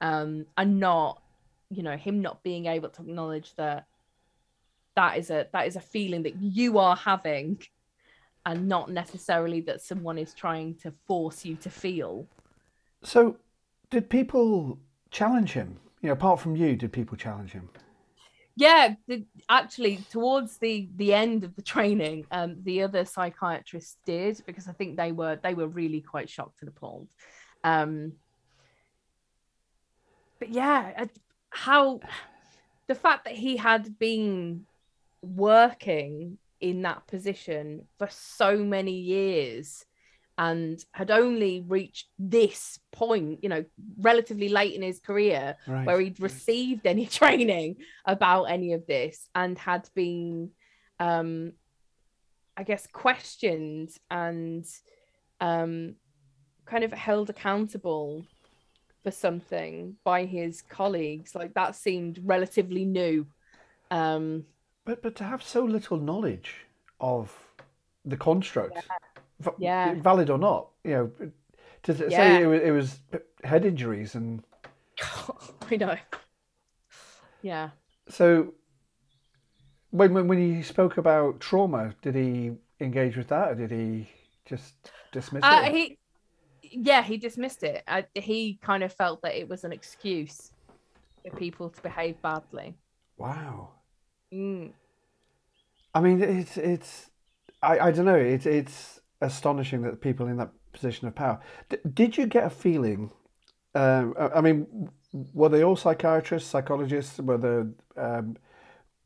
um 0.01 0.47
and 0.57 0.81
not 0.81 1.20
you 1.68 1.83
know 1.83 1.97
him 1.97 2.23
not 2.23 2.42
being 2.42 2.66
able 2.66 2.88
to 2.88 3.03
acknowledge 3.03 3.55
that 3.57 3.85
that 4.97 5.18
is 5.18 5.31
a 5.31 5.47
that 5.53 5.66
is 5.66 5.77
a 5.77 5.81
feeling 5.81 6.23
that 6.23 6.40
you 6.40 6.79
are 6.79 6.97
having 6.97 7.59
and 8.47 8.68
not 8.68 8.90
necessarily 8.90 9.61
that 9.61 9.83
someone 9.83 10.18
is 10.18 10.33
trying 10.33 10.75
to 10.75 10.92
force 11.07 11.44
you 11.44 11.57
to 11.57 11.70
feel 11.70 12.27
So, 13.05 13.37
did 13.90 14.11
people 14.11 14.79
challenge 15.11 15.53
him? 15.53 15.79
You 16.01 16.09
know, 16.09 16.14
apart 16.14 16.40
from 16.40 16.57
you, 16.57 16.77
did 16.77 16.93
people 16.93 17.17
challenge 17.17 17.53
him? 17.53 17.69
yeah 18.57 18.95
the, 19.09 19.25
actually 19.49 19.99
towards 20.11 20.59
the 20.59 20.88
the 20.97 21.12
end 21.12 21.45
of 21.45 21.55
the 21.57 21.62
training 21.62 22.25
um 22.31 22.57
the 22.62 22.83
other 22.83 23.05
psychiatrists 23.05 23.97
did 24.07 24.40
because 24.47 24.69
i 24.69 24.73
think 24.73 24.97
they 24.97 25.12
were 25.12 25.38
they 25.43 25.55
were 25.55 25.67
really 25.67 26.01
quite 26.01 26.31
shocked 26.31 26.61
and 26.61 26.69
appalled 26.69 27.09
um 27.64 28.12
but 30.38 30.51
yeah 30.51 31.05
how 31.51 32.01
the 32.87 32.95
fact 32.95 33.25
that 33.25 33.35
he 33.35 33.57
had 33.57 33.99
been 33.99 34.64
working 35.23 36.38
in 36.61 36.83
that 36.83 37.07
position 37.07 37.87
for 37.99 38.09
so 38.11 38.59
many 38.59 38.93
years 38.93 39.85
and 40.37 40.85
had 40.92 41.11
only 41.11 41.64
reached 41.68 42.09
this 42.18 42.79
point 42.92 43.38
you 43.42 43.49
know 43.49 43.64
relatively 43.99 44.49
late 44.49 44.75
in 44.75 44.83
his 44.83 44.99
career 44.99 45.57
Right. 45.66 45.87
where 45.87 46.01
he'd 46.01 46.20
received 46.20 46.87
any 46.87 47.07
training 47.20 47.77
about 48.05 48.44
any 48.44 48.73
of 48.73 48.87
this 48.87 49.29
and 49.35 49.57
had 49.59 49.88
been 49.94 50.51
um 50.99 51.53
i 52.57 52.62
guess 52.64 52.87
questioned 52.87 53.90
and 54.11 54.64
um 55.40 55.94
kind 56.66 56.85
of 56.85 56.92
held 56.92 57.31
accountable 57.31 58.25
for 59.03 59.11
something 59.11 59.97
by 60.05 60.25
his 60.25 60.62
colleagues 60.62 61.35
like 61.35 61.55
that 61.55 61.75
seemed 61.77 62.18
relatively 62.25 62.85
new 62.85 63.27
um 63.90 64.44
But 64.85 65.03
but 65.03 65.14
to 65.16 65.25
have 65.25 65.42
so 65.42 65.62
little 65.64 65.99
knowledge 65.99 66.66
of 67.01 67.37
the 68.05 68.16
construct 68.16 68.75
yeah. 68.75 68.81
Valid 70.02 70.30
or 70.30 70.38
not, 70.38 70.68
you 70.85 70.90
know, 70.92 71.11
to 71.85 71.94
say 72.11 72.11
Yeah. 72.11 72.38
it 72.38 72.46
was, 72.46 72.61
it 72.62 72.70
was 72.70 72.98
head 73.44 73.64
injuries 73.64 74.14
and 74.14 74.42
I 75.70 75.76
know. 75.76 75.96
Yeah. 77.42 77.70
so 78.09 78.54
when, 79.90 80.12
when 80.14 80.28
when 80.28 80.38
he 80.38 80.62
spoke 80.62 80.96
about 80.98 81.40
trauma, 81.40 81.94
did 82.02 82.14
he 82.14 82.52
engage 82.80 83.16
with 83.16 83.28
that 83.28 83.50
or 83.50 83.54
did 83.54 83.70
he 83.70 84.09
just 84.44 84.74
dismiss 85.12 85.42
Uh, 85.44 85.62
it? 85.66 85.74
he, 85.74 85.98
yeah, 86.62 87.02
he 87.02 87.16
dismissed 87.16 87.62
it. 87.62 87.83
Uh, 87.87 88.02
he 88.14 88.59
kind 88.62 88.83
of 88.83 88.92
felt 88.92 89.22
that 89.22 89.35
it 89.38 89.48
was 89.48 89.64
an 89.64 89.72
excuse 89.72 90.50
for 91.22 91.37
people 91.37 91.70
to 91.70 91.83
behave 91.83 92.20
badly. 92.22 92.74
Wow. 93.16 93.70
Mm. 94.33 94.72
I 95.94 96.00
mean, 96.00 96.20
it's 96.22 96.57
it's 96.57 97.11
I, 97.62 97.78
I 97.78 97.90
don't 97.92 98.04
know. 98.07 98.16
It's 98.16 98.46
it's 98.46 99.00
astonishing 99.20 99.83
that 99.83 100.00
people 100.00 100.27
in 100.27 100.37
that 100.37 100.50
position 100.72 101.09
of 101.09 101.14
power. 101.14 101.40
D- 101.68 101.79
did 101.92 102.16
you 102.16 102.27
get 102.27 102.44
a 102.44 102.50
feeling? 102.50 103.11
Um, 103.74 104.14
I 104.18 104.40
mean, 104.40 104.88
were 105.33 105.48
they 105.48 105.64
all 105.64 105.77
psychiatrists, 105.77 106.48
psychologists? 106.50 107.18
Were 107.18 107.38
there 107.38 107.66
um, 107.96 108.37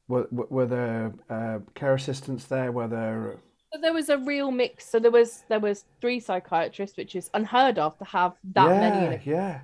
were 0.09 0.27
were 0.31 0.67
there 0.67 1.13
uh, 1.31 1.59
care 1.75 1.95
assistants 1.95 2.45
there? 2.47 2.73
Were 2.73 2.89
there? 2.89 3.39
So 3.73 3.81
there 3.81 3.93
was 3.93 4.09
a 4.09 4.19
real 4.19 4.51
mix. 4.51 4.89
So 4.89 4.99
there 4.99 5.11
was 5.11 5.45
there 5.49 5.61
was 5.61 5.85
three 6.01 6.21
psychiatrists, 6.21 6.97
which 6.97 7.15
is 7.15 7.31
unheard 7.35 7.79
of 7.79 7.99
to 7.99 8.05
have 8.05 8.33
that 8.55 8.69
yeah, 8.69 8.81
many 8.81 9.07
in 9.07 9.13
a 9.13 9.21
yeah, 9.25 9.61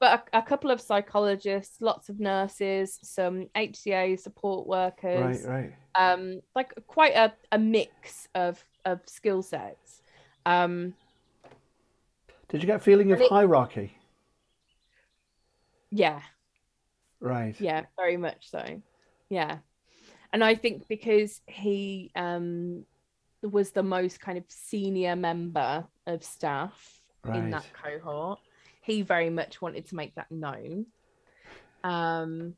but 0.00 0.28
a, 0.32 0.38
a 0.38 0.42
couple 0.42 0.70
of 0.70 0.80
psychologists, 0.80 1.80
lots 1.80 2.08
of 2.08 2.20
nurses, 2.20 2.98
some 3.02 3.48
HCA 3.56 4.18
support 4.18 4.66
workers, 4.66 5.44
right, 5.44 5.72
right. 5.96 6.12
um, 6.12 6.40
like 6.54 6.72
quite 6.86 7.14
a, 7.14 7.32
a 7.52 7.58
mix 7.58 8.28
of 8.34 8.62
of 8.84 9.00
skill 9.06 9.42
sets. 9.42 10.02
Um, 10.46 10.94
Did 12.48 12.62
you 12.62 12.66
get 12.66 12.76
a 12.76 12.80
feeling 12.80 13.12
of 13.12 13.20
it- 13.20 13.28
hierarchy? 13.28 13.94
yeah, 15.90 16.20
Right. 17.20 17.58
yeah, 17.60 17.86
very 17.96 18.16
much 18.16 18.50
so. 18.50 18.82
Yeah, 19.30 19.58
and 20.32 20.44
I 20.44 20.54
think 20.54 20.86
because 20.88 21.40
he 21.46 22.10
um, 22.14 22.84
was 23.42 23.72
the 23.72 23.82
most 23.82 24.20
kind 24.20 24.38
of 24.38 24.44
senior 24.48 25.16
member 25.16 25.86
of 26.06 26.22
staff 26.24 27.00
in 27.26 27.50
that 27.50 27.66
cohort, 27.72 28.38
he 28.88 29.02
very 29.02 29.28
much 29.28 29.60
wanted 29.60 29.86
to 29.86 29.94
make 29.94 30.14
that 30.14 30.30
known. 30.30 30.86
Um, 31.84 32.54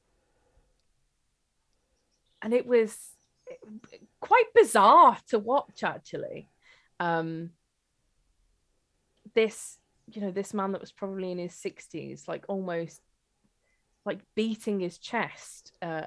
and 2.41 2.55
it 2.55 2.67
was 2.67 2.97
quite 4.21 4.47
bizarre 4.55 5.19
to 5.31 5.41
watch, 5.41 5.83
actually. 5.83 6.49
Um, 7.01 7.51
this, 9.35 9.79
you 10.13 10.23
know, 10.23 10.31
this 10.31 10.55
man 10.55 10.71
that 10.71 10.81
was 10.81 10.93
probably 10.93 11.33
in 11.33 11.39
his 11.39 11.53
60s, 11.53 12.29
like 12.29 12.45
almost 12.47 13.01
like 14.07 14.21
beating 14.37 14.79
his 14.79 14.99
chest. 14.99 15.73
Uh, 15.83 16.07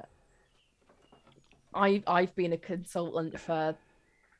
I, 1.76 2.02
I've 2.08 2.34
been 2.34 2.54
a 2.54 2.58
consultant 2.58 3.38
for 3.38 3.76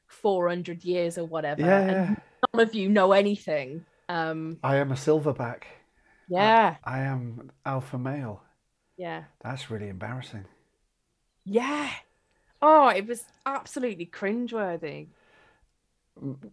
400 0.08 0.86
years 0.86 1.18
or 1.18 1.26
whatever. 1.26 1.62
Yeah, 1.62 2.16
none 2.54 2.66
of 2.66 2.74
you 2.74 2.88
know 2.88 3.12
anything. 3.12 3.86
Um, 4.10 4.60
I 4.64 4.78
am 4.78 4.92
a 4.92 4.96
silverback. 4.96 5.66
yeah, 6.28 6.78
I 6.84 7.00
am 7.02 7.52
alpha 7.66 7.98
male. 7.98 8.44
yeah, 8.98 9.24
That's 9.42 9.70
really 9.70 9.90
embarrassing. 9.90 10.46
yeah. 11.46 11.92
Oh, 12.62 12.90
it 12.90 13.08
was 13.08 13.26
absolutely 13.46 14.06
cringeworthy. 14.06 15.10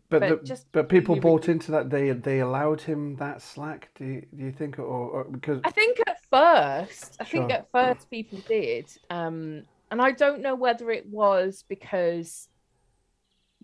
But 0.09 0.21
But 0.21 0.29
the, 0.29 0.37
just 0.45 0.67
but 0.73 0.89
people 0.89 1.17
bought 1.17 1.49
into 1.49 1.71
that. 1.73 1.91
They 1.91 2.11
they 2.13 2.41
allowed 2.41 2.81
him 2.83 3.17
that 3.17 3.43
slack. 3.43 3.91
Do 3.95 4.05
you, 4.05 4.27
do 4.35 4.45
you 4.45 4.53
think, 4.53 4.79
or, 4.79 4.85
or 4.85 5.25
because 5.25 5.63
I 5.63 5.71
think 5.71 5.99
at 6.07 6.19
first, 6.31 7.17
I 7.21 7.25
think 7.25 7.51
at 7.51 7.71
first 7.71 8.11
people 8.11 8.41
did, 8.49 8.91
um, 9.11 9.65
and 9.91 10.01
I 10.01 10.13
don't 10.13 10.41
know 10.43 10.55
whether 10.55 10.91
it 10.91 11.07
was 11.07 11.65
because 11.69 12.49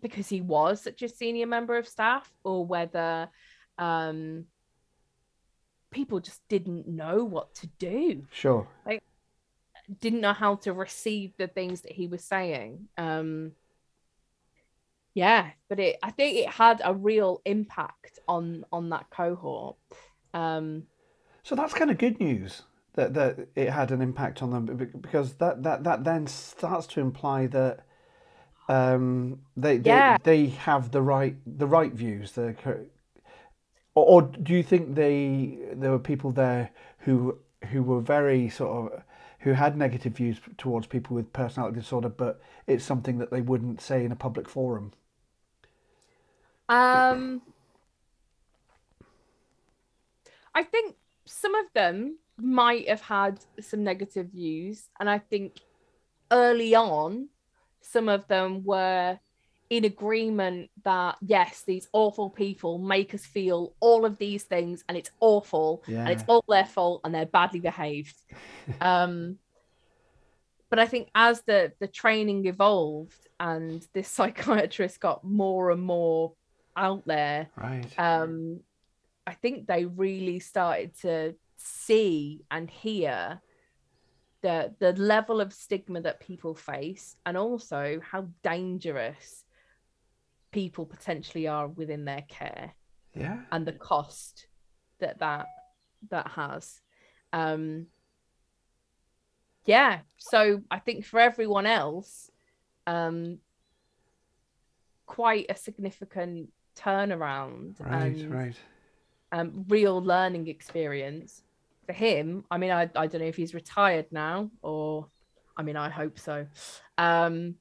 because 0.01 0.29
he 0.29 0.40
was 0.40 0.83
such 0.83 1.03
a 1.03 1.09
senior 1.09 1.46
member 1.46 1.77
of 1.77 1.88
staff, 1.88 2.31
or 2.44 2.66
whether 2.66 3.29
um, 3.78 4.46
people 5.90 6.20
just 6.20 6.46
didn't 6.48 6.86
know 6.88 7.24
what 7.24 7.54
to 7.56 7.66
do. 7.78 8.24
sure, 8.30 8.66
didn't 10.00 10.20
know 10.20 10.32
how 10.32 10.56
to 10.56 10.72
receive 10.72 11.32
the 11.38 11.46
things 11.46 11.82
that 11.82 11.92
he 11.92 12.06
was 12.06 12.24
saying. 12.24 12.88
Um, 12.98 13.52
yeah, 15.14 15.50
but 15.68 15.80
it 15.80 15.96
I 16.02 16.10
think 16.10 16.36
it 16.36 16.48
had 16.48 16.82
a 16.84 16.94
real 16.94 17.40
impact 17.44 18.18
on 18.28 18.64
on 18.72 18.90
that 18.90 19.10
cohort. 19.10 19.76
Um, 20.34 20.84
so 21.42 21.54
that's 21.54 21.72
kind 21.74 21.90
of 21.90 21.98
good 21.98 22.20
news 22.20 22.62
that 22.94 23.14
that 23.14 23.48
it 23.54 23.70
had 23.70 23.90
an 23.92 24.02
impact 24.02 24.42
on 24.42 24.50
them 24.50 24.66
because 25.00 25.34
that 25.34 25.62
that 25.62 25.84
that 25.84 26.04
then 26.04 26.26
starts 26.26 26.86
to 26.88 27.00
imply 27.00 27.46
that 27.46 27.80
um 28.68 29.40
they 29.56 29.76
they, 29.78 29.90
Yeah. 29.90 30.18
they 30.22 30.46
have 30.46 30.90
the 30.90 31.00
right 31.02 31.36
the 31.46 31.66
right 31.66 31.92
views. 31.92 32.32
The 32.32 32.54
or, 33.96 34.06
or 34.06 34.22
do 34.22 34.52
you 34.52 34.62
think 34.62 34.94
they 34.94 35.59
there 35.72 35.90
were 35.90 35.98
people 35.98 36.30
there 36.30 36.70
who 36.98 37.38
who 37.70 37.82
were 37.82 38.00
very 38.00 38.48
sort 38.48 38.92
of 38.92 39.02
who 39.40 39.52
had 39.52 39.76
negative 39.76 40.12
views 40.14 40.40
towards 40.59 40.87
people 40.87 41.16
with 41.16 41.32
personality 41.32 41.80
disorder, 41.80 42.09
but 42.09 42.40
it's 42.66 42.85
something 42.85 43.18
that 43.18 43.30
they 43.30 43.40
wouldn't 43.40 43.80
say 43.80 44.04
in 44.04 44.12
a 44.12 44.16
public 44.16 44.48
forum. 44.48 44.92
um, 46.68 47.42
I 50.54 50.62
think 50.62 50.96
some 51.24 51.54
of 51.54 51.66
them 51.74 52.18
might 52.38 52.88
have 52.88 53.00
had 53.00 53.40
some 53.61 53.82
negative 53.85 54.28
views, 54.28 54.88
and 54.98 55.09
I 55.09 55.18
think 55.18 55.61
early 56.30 56.74
on, 56.74 57.28
some 57.80 58.09
of 58.09 58.26
them 58.28 58.64
were 58.64 59.18
in 59.68 59.85
agreement 59.85 60.70
that 60.85 61.16
yes, 61.20 61.62
these 61.66 61.88
awful 61.92 62.31
people 62.31 62.79
make 62.79 63.14
us 63.14 63.24
feel 63.26 63.74
all 63.81 64.05
of 64.05 64.18
these 64.18 64.44
things, 64.44 64.85
and 64.88 64.96
it's 64.96 65.11
awful, 65.20 65.83
and 65.88 66.11
it's 66.11 66.24
all 66.29 66.44
their 66.48 66.66
fault, 66.66 67.00
and 67.05 67.14
they're 67.14 67.26
badly 67.26 67.61
behaved. 67.61 68.14
um, 68.81 69.38
but 70.68 70.79
I 70.79 70.87
think 70.87 71.09
as 71.14 71.42
the 71.42 71.72
the 71.79 71.88
training 71.88 72.46
evolved 72.46 73.26
and 73.38 73.87
this 73.92 74.09
psychiatrist 74.16 75.00
got 75.00 75.24
more 75.24 75.70
and 75.70 75.83
more 75.83 76.33
out 76.76 77.05
there, 77.07 77.48
Right. 77.57 77.87
um, 77.98 78.61
I 79.26 79.35
think 79.35 79.66
they 79.66 79.85
really 79.85 80.38
started 80.40 80.96
to 81.00 81.35
see 81.57 82.44
and 82.50 82.70
hear 82.70 83.40
the 84.42 84.74
the 84.79 84.92
level 84.92 85.40
of 85.40 85.52
stigma 85.52 86.02
that 86.02 86.20
people 86.20 86.55
face, 86.55 87.16
and 87.24 87.37
also 87.37 88.00
how 88.02 88.29
dangerous 88.42 89.42
people 90.57 90.87
potentially 90.87 91.47
are 91.47 91.69
within 91.69 92.07
their 92.07 92.23
care 92.29 92.73
yeah. 93.14 93.40
and 93.53 93.66
the 93.66 93.73
cost 93.73 94.47
that 95.01 95.19
that 95.19 95.45
that 96.09 96.27
has. 96.29 96.81
Um, 97.31 97.88
yeah, 99.66 99.99
so 100.16 100.62
I 100.71 100.79
think 100.79 101.05
for 101.05 101.21
everyone 101.21 101.66
else, 101.66 102.31
um, 102.87 103.37
quite 105.05 105.45
a 105.51 105.57
significant 105.57 106.49
turnaround 106.75 107.79
Right. 107.79 108.16
and 108.16 108.31
Right. 108.31 108.57
um, 109.33 109.66
real 109.69 110.01
learning 110.03 110.49
experience 110.49 111.42
for 111.85 111.92
him. 111.92 112.47
I 112.51 112.57
mean, 112.57 112.71
I, 112.71 112.88
I 112.97 113.07
don't 113.09 113.21
know 113.21 113.27
if 113.27 113.37
he's 113.37 113.53
retired 113.53 114.07
now 114.11 114.51
or, 114.62 115.11
I 115.55 115.62
mean, 115.62 115.77
I 115.77 115.90
hope 115.90 116.19
so. 116.19 116.47
Um, 116.97 117.57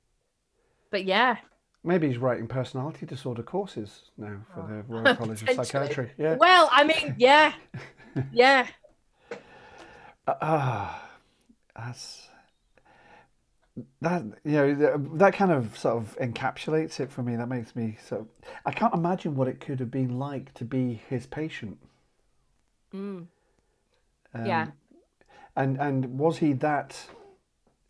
but 0.91 1.03
yeah, 1.03 1.39
Maybe 1.85 2.07
he's 2.07 2.17
writing 2.17 2.47
personality 2.47 3.05
disorder 3.05 3.43
courses 3.43 4.03
now 4.17 4.37
for 4.53 4.61
Oh, 4.61 4.67
the 4.67 4.83
Royal 4.87 5.15
College 5.15 5.43
of. 5.43 5.49
Psychiatry. 5.51 6.11
Yeah. 6.17 6.35
well, 6.35 6.69
I 6.71 6.83
mean, 6.83 7.15
yeah, 7.17 7.53
yeah, 8.31 8.67
Ah, 10.27 11.09
that's 11.75 12.29
that. 14.01 14.23
You 14.43 14.51
know, 14.51 14.97
that 15.15 15.33
kind 15.33 15.51
of 15.51 15.77
sort 15.77 15.97
of 15.97 16.17
encapsulates 16.19 16.99
it 16.99 17.11
for 17.11 17.21
me. 17.23 17.35
That 17.35 17.47
makes 17.47 17.75
me 17.75 17.97
so. 18.07 18.27
I 18.65 18.71
can't 18.71 18.93
imagine 18.93 19.35
what 19.35 19.47
it 19.47 19.59
could 19.59 19.79
have 19.79 19.91
been 19.91 20.17
like 20.17 20.53
to 20.55 20.65
be 20.65 21.01
his 21.09 21.25
patient. 21.27 21.77
Mm, 22.93 23.27
Um, 24.33 24.45
yeah. 24.45 24.67
And 25.55 25.77
and 25.79 26.19
was 26.19 26.37
he 26.39 26.53
that 26.53 27.07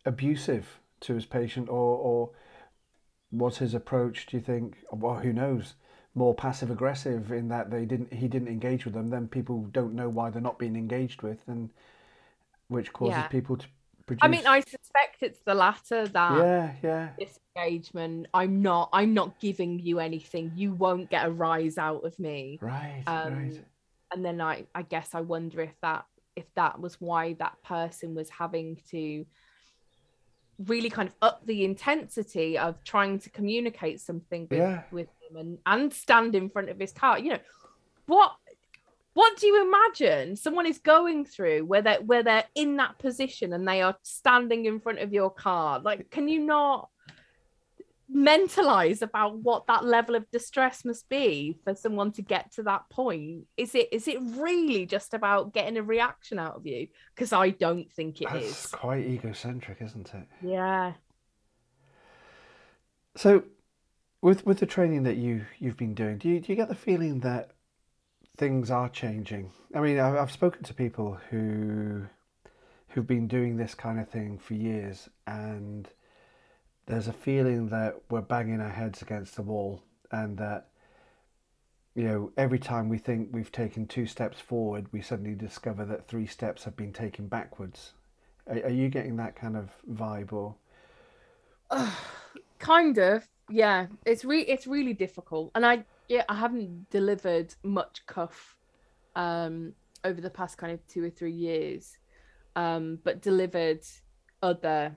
abusive 0.04 0.80
to 1.00 1.14
his 1.14 1.26
patient, 1.26 1.68
or 1.68 1.98
or 1.98 2.30
was 3.30 3.58
his 3.58 3.74
approach? 3.74 4.26
Do 4.26 4.36
you 4.36 4.42
think? 4.42 4.78
Well, 4.92 5.16
who 5.20 5.32
knows? 5.32 5.74
More 6.14 6.34
passive 6.34 6.70
aggressive 6.70 7.30
in 7.32 7.48
that 7.48 7.70
they 7.70 7.84
didn't 7.84 8.12
he 8.12 8.28
didn't 8.28 8.48
engage 8.48 8.84
with 8.84 8.94
them. 8.94 9.08
Then 9.08 9.28
people 9.28 9.64
don't 9.72 9.94
know 9.94 10.08
why 10.08 10.30
they're 10.30 10.40
not 10.42 10.58
being 10.58 10.76
engaged 10.76 11.22
with, 11.22 11.40
and 11.46 11.70
which 12.68 12.92
causes 12.92 13.16
Yeah. 13.18 13.28
people 13.28 13.56
to 13.56 13.66
produce? 14.06 14.24
I 14.24 14.28
mean, 14.28 14.46
I 14.46 14.60
suspect 14.60 15.22
it's 15.22 15.40
the 15.44 15.54
latter 15.54 16.08
that 16.08 16.32
yeah, 16.38 16.74
yeah. 16.82 17.08
disengagement. 17.18 18.26
I'm 18.34 18.62
not. 18.62 18.90
I'm 18.92 19.14
not 19.14 19.38
giving 19.40 19.78
you 19.78 20.00
anything. 20.00 20.52
You 20.54 20.72
won't 20.74 21.10
get 21.10 21.26
a 21.26 21.30
rise 21.30 21.78
out 21.78 22.04
of 22.04 22.18
me. 22.18 22.58
Right, 22.60 23.04
Um, 23.06 23.34
right. 23.34 23.64
And 24.12 24.24
then 24.24 24.40
I, 24.40 24.66
I 24.74 24.82
guess 24.82 25.14
I 25.14 25.20
wonder 25.20 25.60
if 25.60 25.74
that, 25.82 26.06
if 26.36 26.46
that 26.54 26.80
was 26.80 27.00
why 27.00 27.34
that 27.34 27.62
person 27.64 28.14
was 28.14 28.30
having 28.30 28.78
to 28.90 29.26
really 30.64 30.88
kind 30.90 31.08
of 31.08 31.14
up 31.22 31.44
the 31.46 31.64
intensity 31.64 32.56
of 32.58 32.82
trying 32.84 33.18
to 33.20 33.30
communicate 33.30 34.00
something 34.00 34.46
with, 34.50 34.58
Yeah. 34.58 34.82
with 34.90 35.08
him 35.20 35.36
and 35.36 35.58
and 35.66 35.92
stand 35.92 36.34
in 36.34 36.48
front 36.48 36.70
of 36.70 36.78
his 36.78 36.92
car. 36.92 37.18
You 37.18 37.30
know, 37.30 37.38
what 38.06 38.32
what 39.14 39.38
do 39.38 39.46
you 39.46 39.62
imagine 39.66 40.36
someone 40.36 40.66
is 40.66 40.78
going 40.78 41.24
through 41.24 41.64
where 41.64 41.80
they're 41.82 42.02
where 42.02 42.22
they're 42.22 42.44
in 42.54 42.76
that 42.76 42.98
position 42.98 43.52
and 43.52 43.66
they 43.66 43.80
are 43.82 43.96
standing 44.02 44.66
in 44.66 44.80
front 44.80 44.98
of 45.00 45.12
your 45.12 45.30
car? 45.30 45.78
Like, 45.80 46.10
can 46.10 46.28
you 46.28 46.40
not 46.40 46.90
mentalize 48.14 49.02
about 49.02 49.38
what 49.38 49.66
that 49.66 49.84
level 49.84 50.14
of 50.14 50.30
distress 50.30 50.84
must 50.84 51.08
be 51.08 51.58
for 51.64 51.74
someone 51.74 52.12
to 52.12 52.22
get 52.22 52.52
to 52.52 52.62
that 52.64 52.88
point? 52.90 53.46
Is 53.56 53.74
it 53.74 53.88
is 53.92 54.08
it 54.08 54.18
really 54.20 54.86
just 54.86 55.14
about 55.14 55.52
getting 55.52 55.76
a 55.76 55.82
reaction 55.82 56.38
out 56.38 56.56
of 56.56 56.66
you? 56.66 56.88
Because 57.14 57.32
I 57.32 57.50
don't 57.50 57.92
think 57.92 58.20
it 58.22 58.32
is. 58.34 58.50
That's 58.50 58.66
quite 58.68 59.06
egocentric, 59.06 59.78
isn't 59.80 60.12
it? 60.14 60.26
Yeah. 60.42 60.92
So, 63.16 63.44
with 64.20 64.46
with 64.46 64.60
the 64.60 64.66
training 64.66 65.02
that 65.04 65.16
you 65.16 65.46
you've 65.58 65.76
been 65.76 65.94
doing, 65.94 66.18
do 66.18 66.28
you 66.28 66.40
do 66.40 66.52
you 66.52 66.56
get 66.56 66.68
the 66.68 66.74
feeling 66.74 67.20
that 67.20 67.52
things 68.36 68.70
are 68.70 68.88
changing? 68.88 69.50
I 69.74 69.80
mean, 69.80 69.98
I've, 69.98 70.16
I've 70.16 70.32
spoken 70.32 70.62
to 70.64 70.74
people 70.74 71.18
who 71.30 72.06
who've 72.88 73.06
been 73.06 73.26
doing 73.26 73.56
this 73.56 73.74
kind 73.74 73.98
of 73.98 74.08
thing 74.08 74.38
for 74.38 74.54
years, 74.54 75.08
and 75.26 75.88
there's 76.86 77.08
a 77.08 77.12
feeling 77.12 77.68
that 77.68 77.96
we're 78.10 78.20
banging 78.20 78.60
our 78.60 78.70
heads 78.70 79.02
against 79.02 79.36
the 79.36 79.42
wall, 79.42 79.82
and 80.10 80.38
that 80.38 80.68
you 81.94 82.04
know 82.04 82.32
every 82.36 82.58
time 82.58 82.88
we 82.88 82.98
think 82.98 83.28
we've 83.32 83.52
taken 83.52 83.86
two 83.86 84.06
steps 84.06 84.40
forward, 84.40 84.86
we 84.92 85.00
suddenly 85.00 85.34
discover 85.34 85.84
that 85.84 86.08
three 86.08 86.26
steps 86.26 86.64
have 86.64 86.76
been 86.76 86.92
taken 86.92 87.26
backwards. 87.26 87.92
Are, 88.46 88.56
are 88.64 88.70
you 88.70 88.88
getting 88.88 89.16
that 89.16 89.36
kind 89.36 89.56
of 89.56 89.70
vibe, 89.90 90.32
or? 90.32 90.54
Kind 92.58 92.96
of 92.98 93.28
yeah. 93.50 93.86
It's 94.06 94.24
re- 94.24 94.46
it's 94.46 94.66
really 94.66 94.94
difficult. 94.94 95.50
And 95.54 95.66
i 95.66 95.84
yeah 96.08 96.24
i 96.28 96.34
haven't 96.34 96.88
delivered 96.90 97.54
much 97.62 98.02
KUF 98.06 98.56
um 99.14 99.72
over 100.04 100.20
the 100.20 100.30
past 100.30 100.58
kind 100.58 100.72
of 100.72 100.86
two 100.86 101.04
or 101.04 101.10
three 101.10 101.32
years 101.32 101.98
um 102.54 102.98
but 103.02 103.22
delivered 103.22 103.80
other 104.42 104.94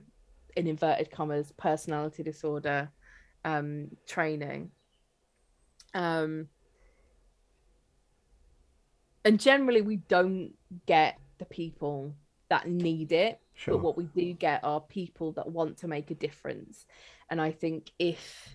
in 0.60 0.66
inverted 0.66 1.10
commas 1.10 1.52
personality 1.56 2.22
disorder 2.22 2.90
um 3.46 3.88
training 4.06 4.70
um 5.94 6.46
and 9.24 9.40
generally 9.40 9.80
we 9.80 9.96
don't 9.96 10.52
get 10.86 11.18
the 11.38 11.46
people 11.46 12.14
that 12.50 12.68
need 12.68 13.10
it 13.10 13.40
sure? 13.54 13.74
but 13.74 13.82
what 13.82 13.96
we 13.96 14.04
do 14.04 14.34
get 14.34 14.62
are 14.62 14.82
people 14.82 15.32
that 15.32 15.50
want 15.50 15.78
to 15.78 15.88
make 15.88 16.10
a 16.10 16.14
difference 16.14 16.84
and 17.30 17.40
i 17.40 17.50
think 17.50 17.90
if 17.98 18.54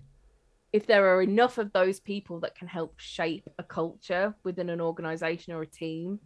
if 0.72 0.86
there 0.86 1.16
are 1.16 1.22
enough 1.24 1.58
of 1.58 1.74
those 1.74 2.00
people 2.00 2.40
that 2.40 2.56
can 2.56 2.68
help 2.68 3.00
shape 3.00 3.50
a 3.58 3.64
culture 3.64 4.36
within 4.44 4.70
an 4.70 4.80
organization 4.80 5.54
or 5.54 5.64
a 5.64 5.68
team 5.68 6.20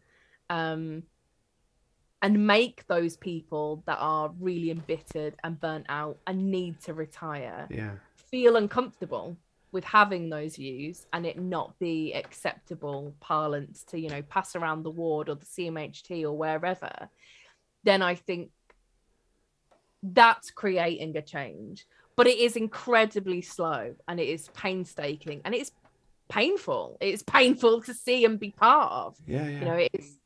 um 0.50 1.04
and 2.22 2.46
make 2.46 2.86
those 2.88 3.16
people 3.18 3.82
that 3.86 3.98
are 4.00 4.32
really 4.40 4.72
embittered 4.72 5.36
and 5.44 5.60
burnt 5.60 5.86
out 5.90 6.18
and 6.28 6.52
need 6.52 6.80
to 6.82 6.94
retire 6.94 7.68
yeah. 7.70 7.92
feel 8.16 8.56
uncomfortable 8.56 9.38
with 9.72 9.84
having 9.84 10.30
those 10.30 10.56
views 10.56 11.06
and 11.14 11.26
it 11.26 11.40
not 11.40 11.78
be 11.80 12.14
acceptable 12.14 13.14
parlance 13.20 13.84
to 13.84 14.00
you 14.00 14.10
know 14.10 14.22
pass 14.24 14.56
around 14.56 14.84
the 14.84 14.90
ward 14.90 15.30
or 15.30 15.36
the 15.36 15.46
cmht 15.46 16.24
or 16.24 16.34
wherever 16.34 16.92
then 17.84 18.02
i 18.02 18.16
think 18.16 18.50
that's 20.02 20.50
creating 20.50 21.16
a 21.18 21.22
change 21.22 21.86
but 22.16 22.28
it 22.28 22.38
is 22.38 22.56
incredibly 22.56 23.42
slow 23.42 23.94
and 24.08 24.20
it 24.20 24.28
is 24.28 24.50
painstaking 24.50 25.42
and 25.46 25.54
it's 25.54 25.72
painful 26.30 26.98
it's 27.00 27.24
painful 27.24 27.82
to 27.84 27.94
see 27.94 28.26
and 28.26 28.40
be 28.40 28.52
part 28.52 28.92
of 28.92 29.16
Yeah, 29.26 29.48
yeah. 29.48 29.60
you 29.60 29.66
know 29.66 29.74
it 29.76 29.92
is 29.94 30.19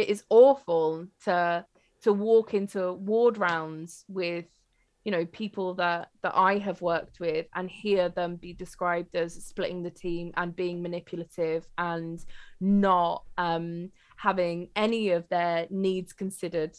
it 0.00 0.08
is 0.08 0.24
awful 0.30 1.06
to 1.24 1.64
to 2.02 2.12
walk 2.12 2.54
into 2.54 2.92
ward 2.94 3.38
rounds 3.38 4.04
with 4.08 4.46
you 5.04 5.12
know 5.12 5.24
people 5.26 5.74
that 5.74 6.08
that 6.22 6.32
i 6.34 6.58
have 6.58 6.80
worked 6.82 7.20
with 7.20 7.46
and 7.54 7.70
hear 7.70 8.08
them 8.08 8.36
be 8.36 8.52
described 8.52 9.14
as 9.14 9.34
splitting 9.44 9.82
the 9.82 9.90
team 9.90 10.32
and 10.36 10.56
being 10.56 10.82
manipulative 10.82 11.66
and 11.78 12.24
not 12.60 13.24
um 13.38 13.90
having 14.16 14.68
any 14.76 15.10
of 15.10 15.28
their 15.28 15.66
needs 15.70 16.12
considered 16.12 16.76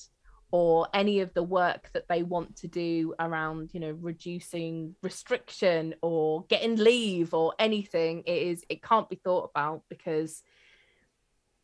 or 0.52 0.88
any 0.94 1.22
of 1.22 1.34
the 1.34 1.44
work 1.44 1.90
that 1.94 2.08
they 2.10 2.24
want 2.24 2.56
to 2.58 2.68
do 2.68 3.14
around 3.20 3.72
you 3.74 3.80
know 3.80 3.98
reducing 4.02 4.96
restriction 5.02 5.96
or 6.02 6.46
getting 6.50 6.76
leave 6.76 7.34
or 7.34 7.54
anything. 7.58 8.24
It 8.26 8.42
is 8.44 8.64
it 8.70 8.84
can't 8.84 9.10
be 9.10 9.16
thought 9.16 9.50
about 9.56 9.84
because 9.90 10.44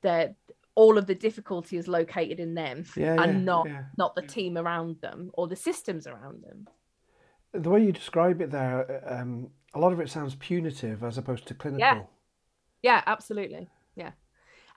that 0.03 0.35
all 0.77 0.99
of 0.99 1.07
the 1.07 1.15
difficulty 1.15 1.75
is 1.75 1.87
located 1.87 2.39
in 2.39 2.53
them 2.53 2.85
yeah, 2.95 3.19
and 3.21 3.33
yeah, 3.33 3.39
not 3.39 3.67
yeah. 3.67 3.83
not 3.97 4.15
the 4.15 4.21
team 4.21 4.57
around 4.57 4.95
them 5.01 5.31
or 5.33 5.47
the 5.47 5.55
systems 5.55 6.05
around 6.05 6.43
them 6.43 6.67
The 7.51 7.69
way 7.69 7.83
you 7.83 7.91
describe 7.91 8.39
it 8.41 8.51
there, 8.51 9.01
um, 9.07 9.49
a 9.73 9.79
lot 9.79 9.91
of 9.91 9.99
it 9.99 10.09
sounds 10.09 10.35
punitive 10.35 11.03
as 11.03 11.17
opposed 11.17 11.47
to 11.47 11.55
clinical. 11.55 11.79
Yeah. 11.79 12.01
yeah 12.83 13.03
absolutely 13.07 13.69
yeah 13.95 14.11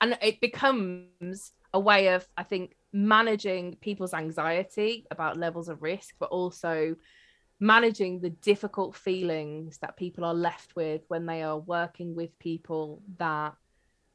and 0.01 0.19
it 0.23 0.41
becomes 0.41 1.53
a 1.75 1.79
way 1.79 2.09
of 2.09 2.27
i 2.39 2.43
think 2.43 2.77
managing 2.93 3.77
people's 3.77 4.15
anxiety 4.15 5.07
about 5.11 5.37
levels 5.37 5.69
of 5.69 5.83
risk 5.83 6.15
but 6.19 6.31
also 6.31 6.97
managing 7.61 8.21
the 8.21 8.31
difficult 8.31 8.97
feelings 8.97 9.77
that 9.83 9.99
people 9.99 10.25
are 10.25 10.35
left 10.35 10.75
with 10.75 11.03
when 11.09 11.27
they 11.27 11.43
are 11.43 11.59
working 11.59 12.15
with 12.17 12.37
people 12.39 13.03
that 13.19 13.55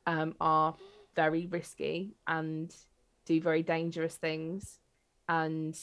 um, 0.07 0.33
are 0.41 0.75
very 1.15 1.47
risky 1.47 2.15
and 2.27 2.75
do 3.25 3.41
very 3.41 3.63
dangerous 3.63 4.15
things 4.15 4.79
and 5.27 5.77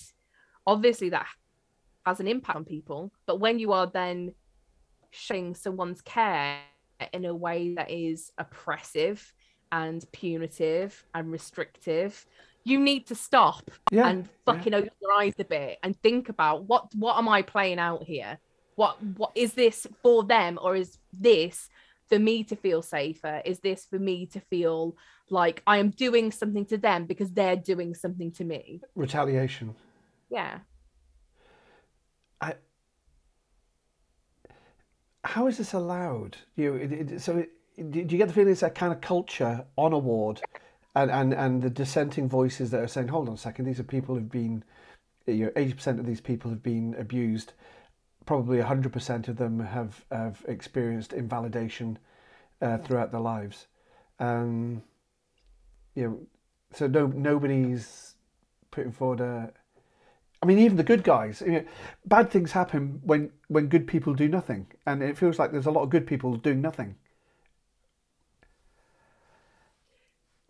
obviously 0.67 1.09
that 1.09 1.27
has 2.07 2.21
an 2.21 2.29
impact 2.29 2.57
on 2.57 2.65
people 2.65 3.13
but 3.27 3.41
when 3.41 3.59
you 3.59 3.73
are 3.73 3.87
then 3.87 4.33
showing 5.11 5.55
someone's 5.55 6.01
care 6.03 6.59
in 7.13 7.25
a 7.25 7.35
way 7.35 7.75
that 7.75 7.91
is 7.91 8.33
oppressive 8.39 9.33
and 9.73 10.05
punitive 10.13 11.05
and 11.15 11.33
restrictive 11.33 12.27
you 12.65 12.79
need 12.79 13.07
to 13.07 13.15
stop 13.15 13.71
Yeah, 13.91 14.09
and 14.09 14.29
fucking 14.47 14.75
open 14.75 14.91
your 15.01 15.13
eyes 15.13 15.35
a 15.39 15.45
bit 15.45 15.79
and 15.83 16.01
think 16.01 16.29
about 16.29 16.65
what 16.65 16.95
what 16.95 17.17
am 17.19 17.29
I 17.29 17.43
playing 17.43 17.79
out 17.79 18.05
here? 18.05 18.39
What 18.77 19.03
what 19.03 19.33
is 19.35 19.55
this 19.55 19.87
for 20.03 20.25
them 20.25 20.59
or 20.63 20.77
is 20.77 20.99
this 21.13 21.69
for 22.13 22.19
me 22.19 22.45
to 22.45 22.57
feel 22.57 22.83
safer? 22.83 23.41
Is 23.47 23.61
this 23.61 23.87
for 23.87 23.99
me 23.99 24.27
to 24.27 24.41
feel 24.41 24.95
like 25.31 25.63
I 25.67 25.79
am 25.79 25.89
doing 25.89 26.31
something 26.31 26.67
to 26.67 26.77
them 26.77 27.07
because 27.07 27.33
they're 27.33 27.57
doing 27.57 27.95
something 27.95 28.31
to 28.33 28.45
me? 28.45 28.83
Retaliation. 28.95 29.75
Yeah. 30.29 30.59
I. 32.43 32.55
How 35.25 35.47
is 35.47 35.57
this 35.57 35.73
allowed? 35.73 36.37
You 36.57 36.75
it, 36.75 36.93
it, 36.93 37.21
so 37.23 37.39
it, 37.39 37.91
do 37.91 38.01
you 38.01 38.19
get 38.19 38.29
the 38.29 38.35
feeling 38.35 38.53
it's 38.53 38.63
a 38.63 38.69
kind 38.69 38.93
of 38.93 39.01
culture 39.01 39.65
on 39.77 39.95
a 39.95 39.99
ward, 39.99 40.43
and, 40.95 41.11
and 41.11 41.33
and 41.33 41.63
the 41.63 41.71
dissenting 41.71 42.29
voices 42.29 42.71
that 42.73 42.81
are 42.81 42.89
saying, 42.89 43.09
"Hold 43.09 43.29
on 43.29 43.35
a 43.35 43.39
second, 43.39 43.65
these 43.65 43.81
are 43.81 43.85
people 43.85 44.17
who've 44.17 44.31
been, 44.31 44.65
you 45.27 45.47
know, 45.47 45.53
eighty 45.57 45.73
percent 45.73 45.99
of 45.99 46.05
these 46.05 46.21
people 46.21 46.51
have 46.51 46.63
been 46.63 46.95
abused, 46.99 47.55
probably 48.27 48.61
hundred 48.61 48.93
percent 48.93 49.29
of 49.29 49.37
them 49.37 49.61
have 49.61 50.05
have 50.11 50.45
experienced 50.47 51.13
invalidation 51.13 51.99
uh, 52.61 52.79
throughout 52.79 53.11
their 53.13 53.21
lives, 53.21 53.67
um, 54.19 54.83
you 55.95 56.03
know, 56.05 56.19
so 56.73 56.87
no 56.87 57.07
nobody's 57.07 58.15
putting 58.71 58.93
forward 58.93 59.21
a 59.21 59.53
I 60.43 60.47
mean, 60.47 60.59
even 60.59 60.77
the 60.77 60.83
good 60.83 61.05
guys. 61.05 61.41
You 61.41 61.53
know, 61.53 61.65
bad 62.05 62.31
things 62.31 62.51
happen 62.51 63.01
when 63.05 63.31
when 63.47 63.69
good 63.69 63.87
people 63.87 64.13
do 64.13 64.29
nothing, 64.29 64.67
and 64.87 65.03
it 65.03 65.17
feels 65.17 65.39
like 65.39 65.53
there's 65.53 65.67
a 65.67 65.71
lot 65.71 65.85
of 65.85 65.91
good 65.91 66.07
people 66.07 66.37
doing 66.37 66.61
nothing. 66.61 66.97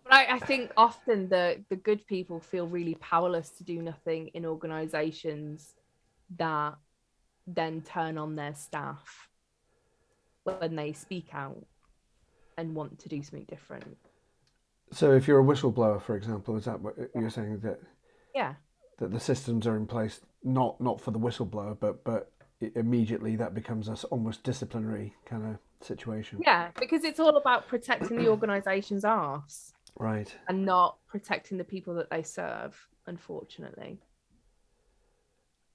But 0.05 0.15
I, 0.15 0.37
I 0.37 0.39
think 0.39 0.73
often 0.79 1.29
the 1.29 1.63
the 1.69 1.77
good 1.77 2.07
people 2.07 2.41
feel 2.41 2.67
really 2.67 2.95
powerless 2.97 3.51
to 3.51 3.65
do 3.65 3.83
nothing 3.83 4.29
in 4.29 4.47
organizations 4.47 5.75
that 6.39 6.75
then 7.47 7.83
turn 7.83 8.19
on 8.19 8.37
their 8.37 8.55
staff 8.55 9.29
when 10.45 10.77
they 10.77 10.93
speak 10.93 11.29
out 11.33 11.65
and 12.59 12.75
want 12.75 12.99
to 13.01 13.09
do 13.09 13.23
something 13.23 13.45
different. 13.49 13.97
So, 14.91 15.13
if 15.13 15.27
you're 15.27 15.41
a 15.41 15.45
whistleblower, 15.45 16.01
for 16.03 16.17
example, 16.17 16.57
is 16.57 16.67
that 16.67 16.81
what 16.81 16.97
you're 17.15 17.31
saying 17.31 17.61
that 17.61 17.81
Yeah. 18.35 18.57
that 18.99 19.11
the 19.11 19.21
systems 19.21 19.67
are 19.67 19.77
in 19.77 19.87
place 19.87 20.21
not 20.43 20.81
not 20.81 21.01
for 21.01 21.11
the 21.13 21.19
whistleblower, 21.19 21.79
but 21.79 22.05
but 22.05 22.33
immediately 22.61 23.37
that 23.37 23.55
becomes 23.55 23.89
a 23.89 23.95
almost 24.09 24.43
disciplinary 24.45 25.15
kind 25.25 25.47
of 25.47 25.59
situation. 25.87 26.41
Yeah, 26.45 26.71
because 26.79 27.05
it's 27.05 27.19
all 27.19 27.37
about 27.37 27.67
protecting 27.69 28.17
the 28.19 28.29
organisation's 28.29 29.05
arse, 29.05 29.73
right, 29.99 30.35
and 30.49 30.65
not 30.65 30.99
protecting 31.07 31.59
the 31.59 31.65
people 31.65 31.95
that 31.95 32.11
they 32.11 32.23
serve. 32.23 32.89
Unfortunately. 33.07 34.01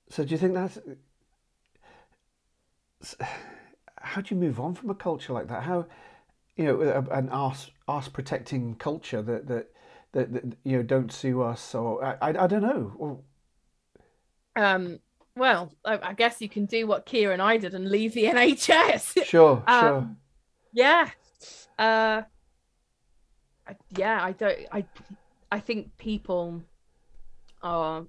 So 0.10 0.24
do 0.24 0.32
you 0.32 0.38
think 0.38 0.54
that's 0.54 0.80
how 4.02 4.22
do 4.22 4.34
you 4.34 4.40
move 4.40 4.60
on 4.60 4.76
from 4.76 4.90
a 4.90 4.96
culture 4.96 5.34
like 5.34 5.48
that? 5.48 5.64
How 5.64 5.86
you 6.56 6.66
know 6.66 7.06
an 7.12 7.30
arse 7.30 7.72
arse 7.88 8.08
protecting 8.08 8.76
culture 8.76 9.22
that 9.22 9.48
that 9.48 9.72
that, 10.14 10.34
that 10.34 10.58
you 10.64 10.78
know 10.78 10.84
don't 10.84 11.12
sue 11.12 11.42
us 11.42 11.76
or 11.76 12.04
I, 12.04 12.18
I, 12.22 12.44
I 12.44 12.48
don't 12.48 12.62
know. 12.62 13.24
Um. 14.56 15.00
Well, 15.36 15.72
I, 15.86 16.00
I, 16.02 16.14
guess 16.14 16.42
you 16.42 16.50
can 16.50 16.66
do 16.66 16.88
what 16.88 17.06
Keir 17.06 17.32
and 17.32 17.44
I 17.44 17.58
did 17.58 17.76
and 17.76 17.92
leave 17.92 18.16
the 18.16 18.24
NHS. 18.26 19.24
Sure. 19.24 19.64
um, 19.68 19.82
sure. 19.82 20.10
Yeah. 20.74 21.10
Uh. 21.78 22.22
Yeah. 23.96 24.20
I 24.24 24.32
don't. 24.32 24.58
I. 24.72 24.86
I 25.52 25.60
think 25.60 25.96
people 25.98 26.64
are 27.62 28.06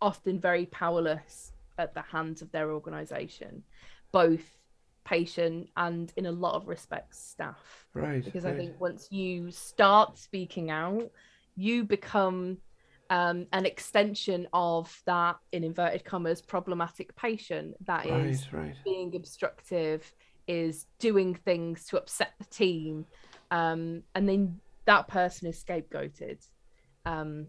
often 0.00 0.38
very 0.40 0.66
powerless 0.66 1.49
at 1.80 1.94
the 1.94 2.02
hands 2.02 2.42
of 2.42 2.52
their 2.52 2.72
organization, 2.72 3.62
both 4.12 4.42
patient 5.04 5.68
and 5.76 6.12
in 6.16 6.26
a 6.26 6.32
lot 6.32 6.54
of 6.54 6.68
respects 6.68 7.18
staff. 7.18 7.86
Right. 7.94 8.24
Because 8.24 8.44
right. 8.44 8.54
I 8.54 8.56
think 8.56 8.80
once 8.80 9.08
you 9.10 9.50
start 9.50 10.18
speaking 10.18 10.70
out, 10.70 11.10
you 11.56 11.84
become 11.84 12.58
um, 13.10 13.46
an 13.52 13.66
extension 13.66 14.46
of 14.52 14.96
that, 15.06 15.36
in 15.52 15.64
inverted 15.64 16.04
commas, 16.04 16.40
problematic 16.40 17.14
patient 17.16 17.74
that 17.86 18.08
right, 18.08 18.26
is 18.26 18.52
right. 18.52 18.74
being 18.84 19.16
obstructive, 19.16 20.14
is 20.46 20.86
doing 21.00 21.34
things 21.34 21.86
to 21.86 21.98
upset 21.98 22.34
the 22.38 22.44
team, 22.44 23.04
um, 23.50 24.02
and 24.14 24.28
then 24.28 24.60
that 24.84 25.08
person 25.08 25.48
is 25.48 25.62
scapegoated 25.62 26.46
um, 27.04 27.46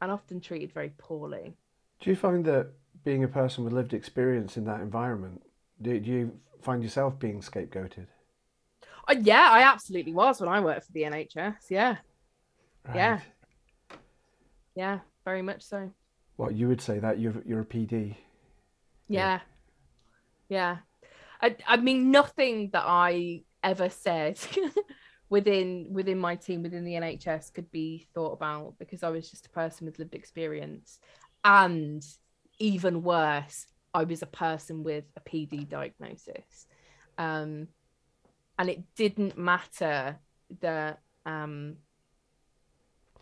and 0.00 0.12
often 0.12 0.40
treated 0.40 0.72
very 0.72 0.92
poorly. 0.96 1.54
Do 2.00 2.10
you 2.10 2.16
find 2.16 2.44
that 2.44 2.70
being 3.04 3.24
a 3.24 3.28
person 3.28 3.64
with 3.64 3.72
lived 3.72 3.94
experience 3.94 4.56
in 4.56 4.64
that 4.64 4.80
environment, 4.80 5.42
do, 5.80 5.98
do 6.00 6.10
you 6.10 6.32
find 6.62 6.82
yourself 6.82 7.18
being 7.18 7.40
scapegoated? 7.40 8.06
Uh, 9.06 9.16
yeah, 9.20 9.48
I 9.50 9.62
absolutely 9.62 10.14
was 10.14 10.40
when 10.40 10.48
I 10.48 10.60
worked 10.60 10.86
for 10.86 10.92
the 10.92 11.02
NHS. 11.02 11.70
Yeah. 11.70 11.96
Right. 12.86 12.96
Yeah. 12.96 13.20
Yeah, 14.74 14.98
very 15.24 15.42
much 15.42 15.62
so. 15.62 15.90
What 16.36 16.54
you 16.54 16.68
would 16.68 16.80
say 16.80 16.98
that 16.98 17.20
you're 17.20 17.42
you're 17.46 17.60
a 17.60 17.64
PD? 17.64 18.16
Yeah. 19.08 19.40
Yeah. 20.48 20.78
I 21.40 21.56
I 21.66 21.76
mean 21.76 22.10
nothing 22.10 22.70
that 22.72 22.84
I 22.84 23.42
ever 23.62 23.88
said 23.88 24.38
within 25.28 25.88
within 25.92 26.18
my 26.18 26.36
team 26.36 26.62
within 26.62 26.84
the 26.84 26.94
NHS 26.94 27.52
could 27.52 27.70
be 27.70 28.08
thought 28.14 28.32
about 28.32 28.74
because 28.78 29.02
I 29.02 29.10
was 29.10 29.30
just 29.30 29.46
a 29.46 29.50
person 29.50 29.86
with 29.86 29.98
lived 29.98 30.14
experience 30.14 30.98
and 31.44 32.04
even 32.58 33.02
worse 33.02 33.66
I 33.94 34.02
was 34.02 34.22
a 34.22 34.26
person 34.26 34.82
with 34.82 35.04
a 35.16 35.20
PD 35.20 35.68
diagnosis. 35.68 36.66
Um, 37.16 37.68
and 38.58 38.68
it 38.68 38.82
didn't 38.96 39.38
matter 39.38 40.18
that 40.60 41.00
um, 41.24 41.76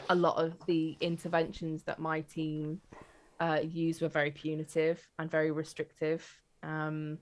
a 0.08 0.14
lot 0.14 0.42
of 0.42 0.54
the 0.66 0.96
interventions 1.00 1.82
that 1.84 1.98
my 1.98 2.22
team 2.22 2.80
uh, 3.38 3.60
used 3.62 4.00
were 4.00 4.08
very 4.08 4.30
punitive 4.30 5.06
and 5.18 5.30
very 5.30 5.50
restrictive. 5.50 6.26
Um, 6.62 7.18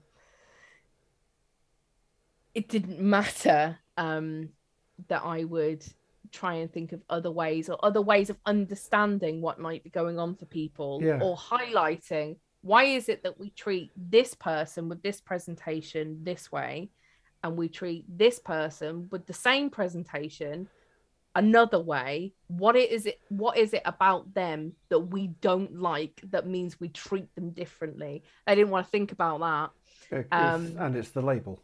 it 2.54 2.68
didn't 2.68 3.00
matter 3.16 3.78
um, 3.96 4.50
that 5.08 5.22
I 5.24 5.44
would 5.44 5.84
try 6.32 6.54
and 6.54 6.72
think 6.72 6.92
of 6.92 7.02
other 7.10 7.30
ways 7.30 7.68
or 7.68 7.82
other 7.84 8.02
ways 8.02 8.30
of 8.30 8.38
understanding 8.46 9.40
what 9.40 9.58
might 9.58 9.84
be 9.84 9.90
going 9.90 10.18
on 10.18 10.34
for 10.34 10.46
people 10.46 11.00
yeah. 11.02 11.18
or 11.20 11.36
highlighting 11.36 12.36
why 12.62 12.84
is 12.84 13.08
it 13.08 13.22
that 13.22 13.38
we 13.38 13.50
treat 13.50 13.90
this 13.96 14.34
person 14.34 14.88
with 14.88 15.02
this 15.02 15.20
presentation 15.20 16.18
this 16.22 16.52
way 16.52 16.90
and 17.42 17.56
we 17.56 17.68
treat 17.68 18.04
this 18.18 18.38
person 18.38 19.08
with 19.10 19.26
the 19.26 19.32
same 19.32 19.70
presentation 19.70 20.68
another 21.34 21.80
way. 21.80 22.32
What 22.48 22.76
it 22.76 22.90
is 22.90 23.06
it 23.06 23.20
what 23.28 23.56
is 23.56 23.72
it 23.72 23.82
about 23.84 24.34
them 24.34 24.72
that 24.88 25.00
we 25.00 25.28
don't 25.40 25.80
like 25.80 26.20
that 26.30 26.46
means 26.46 26.80
we 26.80 26.88
treat 26.88 27.34
them 27.34 27.50
differently? 27.50 28.22
I 28.46 28.54
didn't 28.54 28.70
want 28.70 28.86
to 28.86 28.90
think 28.90 29.12
about 29.12 29.40
that. 29.40 30.26
Um, 30.32 30.74
and 30.78 30.96
it's 30.96 31.10
the 31.10 31.22
label. 31.22 31.62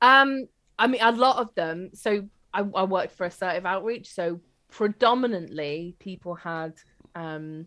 um 0.00 0.46
i 0.78 0.86
mean 0.86 1.00
a 1.02 1.12
lot 1.12 1.36
of 1.36 1.54
them 1.54 1.90
so 1.94 2.28
I, 2.54 2.60
I 2.74 2.84
worked 2.84 3.14
for 3.14 3.26
assertive 3.26 3.66
outreach, 3.66 4.12
so 4.12 4.40
predominantly 4.70 5.96
people 5.98 6.34
had 6.34 6.74
um, 7.14 7.66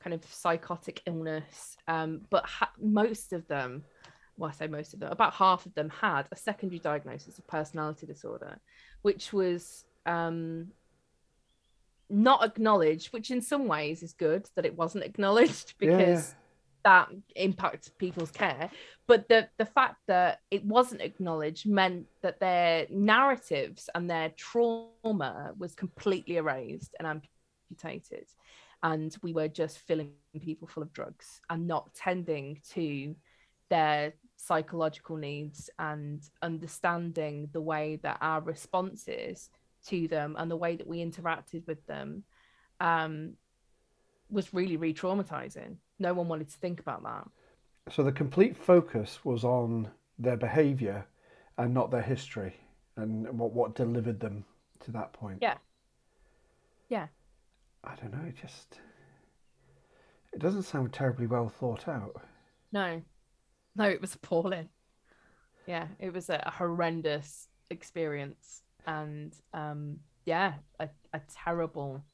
kind 0.00 0.14
of 0.14 0.24
psychotic 0.24 1.02
illness, 1.06 1.76
um, 1.88 2.22
but 2.30 2.44
ha- 2.44 2.72
most 2.80 3.32
of 3.32 3.46
them, 3.48 3.84
well, 4.36 4.50
I 4.50 4.52
say 4.52 4.66
most 4.66 4.94
of 4.94 5.00
them, 5.00 5.10
about 5.10 5.34
half 5.34 5.66
of 5.66 5.74
them 5.74 5.88
had 5.88 6.24
a 6.32 6.36
secondary 6.36 6.78
diagnosis 6.78 7.38
of 7.38 7.46
personality 7.46 8.06
disorder, 8.06 8.58
which 9.02 9.32
was 9.32 9.84
um, 10.06 10.68
not 12.10 12.44
acknowledged, 12.44 13.12
which 13.12 13.30
in 13.30 13.40
some 13.40 13.66
ways 13.66 14.02
is 14.02 14.12
good 14.12 14.48
that 14.56 14.66
it 14.66 14.76
wasn't 14.76 15.04
acknowledged 15.10 15.74
because. 15.78 16.34
That 16.84 17.08
impacts 17.34 17.88
people's 17.88 18.30
care. 18.30 18.70
But 19.06 19.28
the 19.28 19.48
the 19.58 19.66
fact 19.66 19.96
that 20.06 20.40
it 20.50 20.64
wasn't 20.64 21.00
acknowledged 21.00 21.66
meant 21.66 22.06
that 22.22 22.40
their 22.40 22.86
narratives 22.90 23.88
and 23.94 24.08
their 24.08 24.30
trauma 24.36 25.52
was 25.58 25.74
completely 25.74 26.36
erased 26.36 26.94
and 26.98 27.22
amputated. 27.70 28.26
And 28.82 29.16
we 29.22 29.32
were 29.32 29.48
just 29.48 29.78
filling 29.78 30.12
people 30.40 30.68
full 30.68 30.82
of 30.82 30.92
drugs 30.92 31.40
and 31.48 31.66
not 31.66 31.94
tending 31.94 32.60
to 32.74 33.14
their 33.70 34.12
psychological 34.36 35.16
needs 35.16 35.70
and 35.78 36.22
understanding 36.42 37.48
the 37.52 37.60
way 37.60 37.98
that 38.02 38.18
our 38.20 38.42
responses 38.42 39.48
to 39.86 40.06
them 40.08 40.36
and 40.38 40.50
the 40.50 40.56
way 40.56 40.76
that 40.76 40.86
we 40.86 40.98
interacted 40.98 41.66
with 41.66 41.84
them 41.86 42.24
um, 42.80 43.34
was 44.34 44.52
really 44.52 44.76
re-traumatizing 44.76 45.76
no 45.98 46.14
one 46.14 46.28
wanted 46.28 46.48
to 46.50 46.58
think 46.58 46.80
about 46.80 47.02
that. 47.02 47.26
So 47.92 48.02
the 48.02 48.12
complete 48.12 48.56
focus 48.56 49.24
was 49.24 49.44
on 49.44 49.88
their 50.18 50.36
behaviour 50.36 51.06
and 51.58 51.72
not 51.72 51.90
their 51.90 52.02
history 52.02 52.54
and 52.96 53.38
what 53.38 53.52
what 53.52 53.74
delivered 53.74 54.20
them 54.20 54.44
to 54.80 54.92
that 54.92 55.12
point. 55.12 55.38
Yeah. 55.42 55.56
Yeah. 56.88 57.08
I 57.82 57.94
don't 57.96 58.12
know. 58.12 58.26
It 58.28 58.36
just 58.40 58.80
it 60.32 60.40
doesn't 60.40 60.62
sound 60.62 60.92
terribly 60.92 61.26
well 61.26 61.48
thought 61.48 61.86
out. 61.88 62.22
No, 62.72 63.02
no, 63.76 63.84
it 63.84 64.00
was 64.00 64.14
appalling. 64.14 64.68
Yeah, 65.66 65.86
it 65.98 66.12
was 66.12 66.28
a 66.28 66.52
horrendous 66.54 67.48
experience, 67.70 68.62
and 68.86 69.32
um, 69.52 69.98
yeah, 70.26 70.54
a, 70.80 70.88
a 71.12 71.20
terrible. 71.32 72.04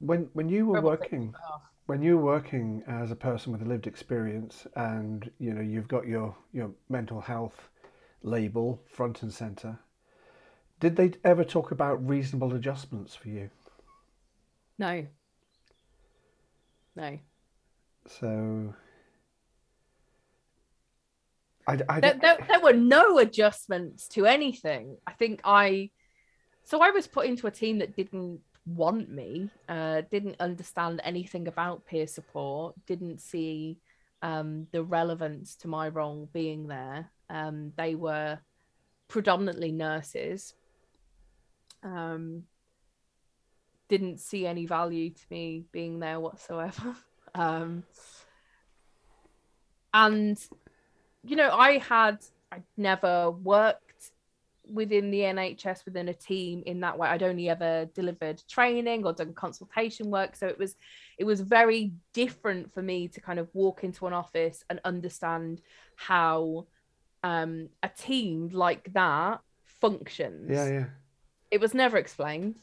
When 0.00 0.28
when 0.32 0.48
you 0.48 0.66
were 0.66 0.80
working 0.80 1.34
oh. 1.48 1.62
when 1.86 2.02
you're 2.02 2.18
working 2.18 2.82
as 2.86 3.10
a 3.10 3.16
person 3.16 3.52
with 3.52 3.62
a 3.62 3.64
lived 3.64 3.86
experience 3.86 4.66
and 4.76 5.30
you 5.38 5.54
know 5.54 5.60
you've 5.60 5.88
got 5.88 6.06
your 6.06 6.36
your 6.52 6.70
mental 6.88 7.20
health 7.20 7.70
label 8.22 8.82
front 8.86 9.22
and 9.22 9.32
center 9.32 9.78
did 10.80 10.96
they 10.96 11.12
ever 11.24 11.44
talk 11.44 11.70
about 11.70 12.06
reasonable 12.06 12.54
adjustments 12.54 13.14
for 13.14 13.28
you? 13.28 13.48
No. 14.78 15.06
No. 16.96 17.18
So 18.06 18.74
I, 21.66 21.78
I 21.88 22.00
there, 22.00 22.18
there, 22.20 22.38
there 22.48 22.60
were 22.60 22.74
no 22.74 23.18
adjustments 23.18 24.08
to 24.08 24.26
anything. 24.26 24.98
I 25.06 25.12
think 25.12 25.40
i 25.44 25.90
so 26.66 26.82
i 26.82 26.90
was 26.90 27.06
put 27.06 27.26
into 27.26 27.46
a 27.46 27.50
team 27.50 27.78
that 27.78 27.96
didn't 27.96 28.40
want 28.66 29.10
me, 29.10 29.50
uh, 29.68 30.02
didn't 30.10 30.36
understand 30.40 31.00
anything 31.04 31.48
about 31.48 31.86
peer 31.86 32.06
support, 32.06 32.74
didn't 32.86 33.20
see 33.20 33.78
um, 34.22 34.66
the 34.72 34.82
relevance 34.82 35.54
to 35.56 35.68
my 35.68 35.88
role 35.88 36.28
being 36.32 36.66
there. 36.66 37.10
Um, 37.28 37.72
they 37.76 37.94
were 37.94 38.38
predominantly 39.08 39.70
nurses. 39.70 40.54
Um, 41.82 42.44
didn't 43.88 44.18
see 44.20 44.46
any 44.46 44.66
value 44.66 45.10
to 45.10 45.22
me 45.30 45.64
being 45.70 46.00
there 46.00 46.18
whatsoever. 46.20 46.96
um, 47.34 47.84
and, 49.92 50.38
you 51.22 51.36
know, 51.36 51.50
I 51.50 51.78
had, 51.78 52.18
I'd 52.50 52.64
never 52.76 53.30
worked 53.30 53.93
within 54.70 55.10
the 55.10 55.20
NHS 55.20 55.84
within 55.84 56.08
a 56.08 56.14
team 56.14 56.62
in 56.66 56.80
that 56.80 56.98
way. 56.98 57.08
I'd 57.08 57.22
only 57.22 57.48
ever 57.48 57.86
delivered 57.94 58.42
training 58.48 59.04
or 59.04 59.12
done 59.12 59.34
consultation 59.34 60.10
work, 60.10 60.36
so 60.36 60.46
it 60.46 60.58
was 60.58 60.76
it 61.18 61.24
was 61.24 61.40
very 61.40 61.92
different 62.12 62.72
for 62.72 62.82
me 62.82 63.08
to 63.08 63.20
kind 63.20 63.38
of 63.38 63.48
walk 63.52 63.84
into 63.84 64.06
an 64.06 64.12
office 64.12 64.64
and 64.70 64.80
understand 64.84 65.60
how 65.96 66.66
um, 67.22 67.68
a 67.82 67.88
team 67.88 68.50
like 68.52 68.92
that 68.92 69.40
functions. 69.64 70.50
Yeah, 70.50 70.68
yeah. 70.68 70.86
It 71.50 71.60
was 71.60 71.74
never 71.74 71.96
explained. 71.96 72.56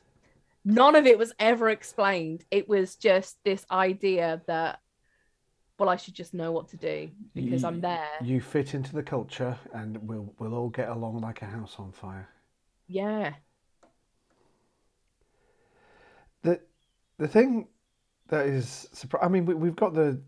None 0.64 0.96
of 0.96 1.06
it 1.08 1.18
was 1.18 1.34
ever 1.40 1.70
explained. 1.70 2.46
It 2.52 2.70
was 2.70 2.96
just 2.96 3.38
this 3.44 3.66
idea 3.72 4.42
that 4.48 4.80
well, 5.82 5.90
I 5.90 5.96
should 5.96 6.14
just 6.14 6.36
know 6.36 6.52
what 6.52 6.68
to 6.68 6.78
do 6.78 7.10
because 7.34 7.64
you, 7.64 7.68
I'm 7.68 7.82
there. 7.82 8.08
You 8.24 8.40
fit 8.40 8.76
into 8.76 8.94
the 8.94 9.02
culture, 9.02 9.58
and 9.74 9.98
we'll 10.08 10.32
we'll 10.38 10.54
all 10.54 10.70
get 10.70 10.90
along 10.90 11.22
like 11.22 11.42
a 11.42 11.46
house 11.46 11.78
on 11.80 11.92
fire. 11.92 12.30
Yeah. 12.88 13.34
The 16.44 16.60
the 17.18 17.28
thing 17.28 17.68
that 18.28 18.46
is 18.46 18.90
surprising. 18.94 19.26
I 19.26 19.32
mean, 19.32 19.46
we, 19.48 19.56
we've 19.56 19.76
got 19.76 19.96
the 19.96 20.22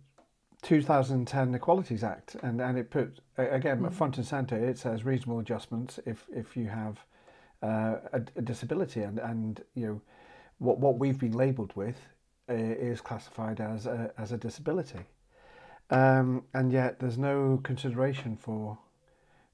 2010 0.63 1.53
Equalities 1.53 2.03
Act, 2.03 2.35
and, 2.41 2.59
and 2.59 2.75
it 2.75 2.89
put 2.89 3.19
again 3.37 3.81
mm. 3.81 3.93
front 3.93 4.17
and 4.17 4.25
center. 4.25 4.57
It 4.57 4.79
says 4.79 5.05
reasonable 5.05 5.39
adjustments 5.39 5.99
if 6.07 6.25
if 6.35 6.57
you 6.57 6.65
have 6.65 7.05
uh, 7.61 7.97
a, 8.11 8.21
a, 8.37 8.41
disability, 8.41 9.01
and 9.01 9.19
and 9.19 9.63
you 9.75 9.85
know 9.85 10.01
what 10.57 10.79
what 10.79 10.97
we've 10.97 11.19
been 11.19 11.33
labelled 11.33 11.75
with 11.75 11.97
uh, 12.49 12.53
is 12.55 13.01
classified 13.01 13.61
as 13.61 13.85
a, 13.85 14.11
as 14.17 14.31
a 14.31 14.37
disability, 14.37 15.01
um, 15.89 16.43
and 16.53 16.71
yet 16.71 16.99
there's 16.99 17.17
no 17.17 17.59
consideration 17.63 18.37
for 18.37 18.77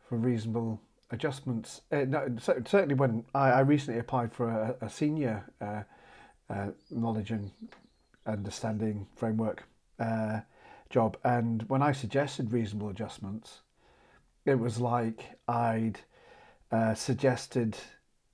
for 0.08 0.18
reasonable 0.18 0.82
adjustments. 1.12 1.82
Uh, 1.92 2.06
no, 2.08 2.36
certainly, 2.40 2.96
when 2.96 3.24
I, 3.34 3.52
I 3.52 3.60
recently 3.62 4.00
applied 4.00 4.34
for 4.34 4.50
a, 4.50 4.86
a 4.86 4.90
senior 4.90 5.46
uh, 5.62 5.84
uh, 6.50 6.68
knowledge 6.90 7.32
and 7.32 7.52
understanding 8.26 9.08
framework 9.16 9.64
uh, 10.00 10.42
job. 10.90 11.18
And 11.24 11.64
when 11.64 11.82
I 11.82 11.92
suggested 11.92 12.52
reasonable 12.52 12.90
adjustments, 12.90 13.62
it 14.46 14.56
was 14.56 14.80
like 14.80 15.40
I'd 15.48 16.00
uh, 16.72 16.94
suggested 16.96 17.78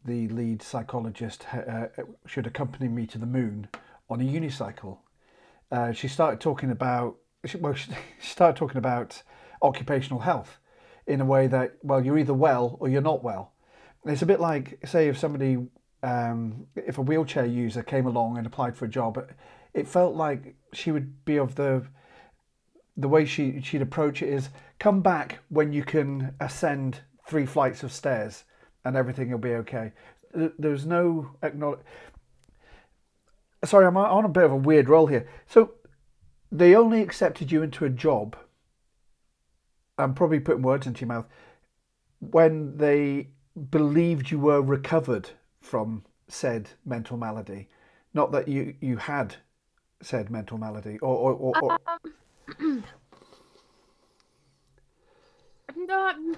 the 0.03 0.27
lead 0.29 0.61
psychologist 0.61 1.45
uh, 1.51 1.87
should 2.25 2.47
accompany 2.47 2.87
me 2.87 3.07
to 3.07 3.17
the 3.17 3.25
moon 3.25 3.67
on 4.09 4.21
a 4.21 4.23
unicycle. 4.23 4.99
She 5.93 6.07
started 6.07 6.39
talking 6.39 6.71
about 6.71 7.17
well, 7.59 7.73
she 7.73 7.91
started 8.21 8.57
talking 8.57 8.77
about 8.77 9.21
occupational 9.61 10.19
health 10.19 10.57
in 11.07 11.21
a 11.21 11.25
way 11.25 11.47
that 11.47 11.77
well, 11.83 12.03
you're 12.03 12.17
either 12.17 12.33
well 12.33 12.77
or 12.79 12.89
you're 12.89 13.01
not 13.01 13.23
well. 13.23 13.53
It's 14.05 14.21
a 14.21 14.25
bit 14.25 14.39
like 14.39 14.79
say 14.85 15.07
if 15.07 15.17
somebody 15.17 15.67
um, 16.03 16.67
if 16.75 16.97
a 16.97 17.01
wheelchair 17.01 17.45
user 17.45 17.81
came 17.81 18.05
along 18.05 18.37
and 18.37 18.45
applied 18.45 18.75
for 18.75 18.85
a 18.85 18.89
job, 18.89 19.23
it 19.73 19.87
felt 19.87 20.15
like 20.15 20.55
she 20.73 20.91
would 20.91 21.25
be 21.25 21.37
of 21.37 21.55
the 21.55 21.85
the 22.97 23.07
way 23.07 23.25
she 23.25 23.61
she'd 23.61 23.81
approach 23.81 24.21
it 24.21 24.29
is 24.29 24.49
come 24.79 25.01
back 25.01 25.39
when 25.49 25.73
you 25.73 25.83
can 25.83 26.33
ascend 26.39 26.99
three 27.27 27.45
flights 27.45 27.83
of 27.83 27.91
stairs 27.91 28.43
and 28.85 28.95
everything 28.95 29.31
will 29.31 29.37
be 29.37 29.55
okay. 29.55 29.91
There's 30.33 30.85
no 30.85 31.31
acknowledge. 31.41 31.79
Sorry, 33.63 33.85
I'm 33.87 33.97
on 33.97 34.25
a 34.25 34.29
bit 34.29 34.43
of 34.43 34.51
a 34.51 34.55
weird 34.55 34.89
roll 34.89 35.07
here. 35.07 35.27
So 35.47 35.71
they 36.57 36.75
only 36.75 37.01
accepted 37.01 37.51
you 37.51 37.63
into 37.63 37.85
a 37.85 37.89
job. 37.89 38.35
I'm 39.97 40.13
probably 40.13 40.39
putting 40.39 40.61
words 40.61 40.87
into 40.87 41.01
your 41.01 41.07
mouth 41.09 41.25
when 42.19 42.77
they 42.77 43.29
believed 43.69 44.31
you 44.31 44.39
were 44.39 44.61
recovered 44.61 45.29
from 45.61 46.03
said 46.27 46.69
mental 46.85 47.17
malady, 47.17 47.69
not 48.13 48.31
that 48.31 48.47
you 48.47 48.75
you 48.81 48.97
had 48.97 49.35
said 50.01 50.29
mental 50.29 50.57
malady 50.57 50.97
or 50.99 51.15
or, 51.15 51.33
or, 51.33 51.53
or... 51.63 51.77
Um 52.57 52.83
no, 55.75 56.35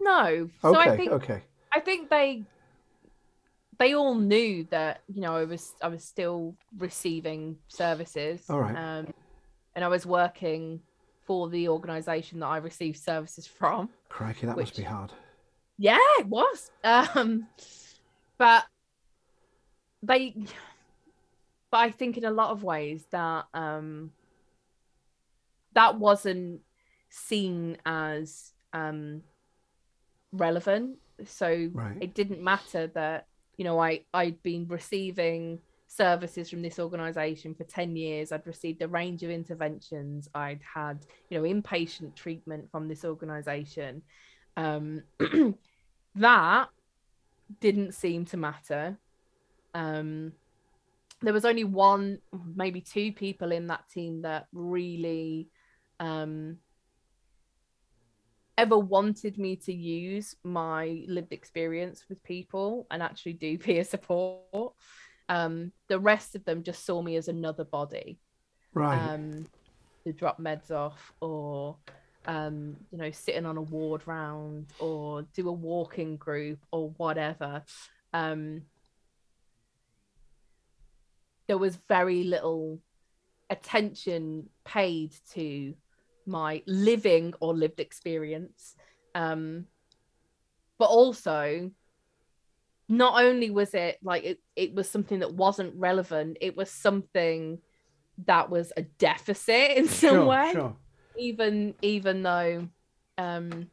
no. 0.00 0.50
So 0.62 0.68
okay, 0.68 0.90
I 0.90 0.96
think 0.96 1.12
okay. 1.12 1.42
I 1.72 1.80
think 1.80 2.10
they 2.10 2.44
they 3.80 3.94
all 3.94 4.14
knew 4.14 4.64
that 4.70 5.00
you 5.12 5.22
know 5.22 5.34
I 5.34 5.44
was 5.44 5.72
I 5.82 5.88
was 5.88 6.04
still 6.04 6.54
receiving 6.78 7.56
services. 7.66 8.44
All 8.48 8.60
right. 8.60 8.76
Um, 8.76 9.12
and 9.74 9.84
I 9.84 9.88
was 9.88 10.04
working 10.04 10.80
for 11.24 11.48
the 11.48 11.68
organisation 11.68 12.40
that 12.40 12.46
I 12.46 12.58
received 12.58 12.98
services 12.98 13.46
from. 13.46 13.88
Crikey, 14.08 14.46
that 14.46 14.56
which, 14.56 14.66
must 14.66 14.76
be 14.76 14.82
hard. 14.82 15.12
Yeah, 15.78 15.98
it 16.18 16.26
was. 16.26 16.70
Um, 16.84 17.46
but 18.36 18.66
they, 20.02 20.34
but 21.70 21.78
I 21.78 21.90
think 21.90 22.18
in 22.18 22.24
a 22.24 22.30
lot 22.30 22.50
of 22.50 22.62
ways 22.62 23.06
that 23.12 23.46
um, 23.54 24.10
that 25.72 25.98
wasn't 25.98 26.60
seen 27.08 27.78
as 27.86 28.52
um, 28.74 29.22
relevant. 30.32 30.98
So 31.24 31.70
right. 31.72 31.96
it 32.00 32.14
didn't 32.14 32.42
matter 32.42 32.88
that 32.88 33.26
you 33.60 33.64
know 33.64 33.78
I 33.78 34.00
I'd 34.14 34.42
been 34.42 34.66
receiving 34.68 35.58
services 35.86 36.48
from 36.48 36.62
this 36.62 36.78
organization 36.78 37.54
for 37.54 37.64
10 37.64 37.94
years. 37.94 38.32
I'd 38.32 38.46
received 38.46 38.80
a 38.80 38.88
range 38.88 39.22
of 39.22 39.28
interventions. 39.28 40.30
I'd 40.34 40.62
had 40.62 41.00
you 41.28 41.38
know 41.38 41.44
inpatient 41.46 42.14
treatment 42.14 42.70
from 42.70 42.88
this 42.88 43.04
organization. 43.04 44.00
Um, 44.56 45.02
that 46.14 46.68
didn't 47.60 47.92
seem 47.92 48.24
to 48.26 48.38
matter. 48.38 48.96
Um, 49.74 50.32
there 51.20 51.34
was 51.34 51.44
only 51.44 51.64
one 51.64 52.20
maybe 52.56 52.80
two 52.80 53.12
people 53.12 53.52
in 53.52 53.66
that 53.66 53.84
team 53.90 54.22
that 54.22 54.46
really 54.54 55.48
um, 55.98 56.56
ever 58.60 58.78
wanted 58.78 59.38
me 59.38 59.56
to 59.56 59.72
use 59.72 60.36
my 60.44 61.02
lived 61.06 61.32
experience 61.32 62.04
with 62.08 62.22
people 62.22 62.86
and 62.90 63.02
actually 63.02 63.32
do 63.34 63.58
peer 63.66 63.84
support. 63.84 64.74
Um, 65.28 65.72
the 65.88 65.98
rest 65.98 66.34
of 66.34 66.44
them 66.44 66.62
just 66.62 66.84
saw 66.84 67.02
me 67.02 67.16
as 67.16 67.28
another 67.28 67.64
body. 67.64 68.18
Right. 68.74 68.98
Um, 68.98 69.46
to 70.04 70.12
drop 70.12 70.38
meds 70.38 70.70
off 70.70 71.12
or 71.20 71.76
um, 72.26 72.76
you 72.90 72.98
know, 72.98 73.10
sitting 73.10 73.46
on 73.46 73.56
a 73.56 73.62
ward 73.62 74.02
round 74.06 74.66
or 74.78 75.22
do 75.34 75.48
a 75.48 75.52
walking 75.52 76.16
group 76.16 76.58
or 76.70 76.90
whatever. 76.96 77.62
Um, 78.12 78.62
there 81.46 81.58
was 81.58 81.76
very 81.88 82.24
little 82.24 82.78
attention 83.48 84.48
paid 84.64 85.12
to 85.32 85.74
my 86.26 86.62
living 86.66 87.34
or 87.40 87.54
lived 87.54 87.80
experience. 87.80 88.74
Um, 89.14 89.66
but 90.78 90.86
also, 90.86 91.70
not 92.88 93.22
only 93.22 93.50
was 93.50 93.74
it 93.74 93.98
like 94.02 94.24
it, 94.24 94.40
it 94.56 94.74
was 94.74 94.90
something 94.90 95.20
that 95.20 95.34
wasn't 95.34 95.74
relevant, 95.76 96.38
it 96.40 96.56
was 96.56 96.70
something 96.70 97.58
that 98.26 98.50
was 98.50 98.72
a 98.76 98.82
deficit 98.82 99.76
in 99.76 99.88
some 99.88 100.10
sure, 100.10 100.26
way. 100.26 100.50
Sure. 100.52 100.76
Even 101.18 101.74
even 101.82 102.22
though 102.22 102.68
um 103.18 103.68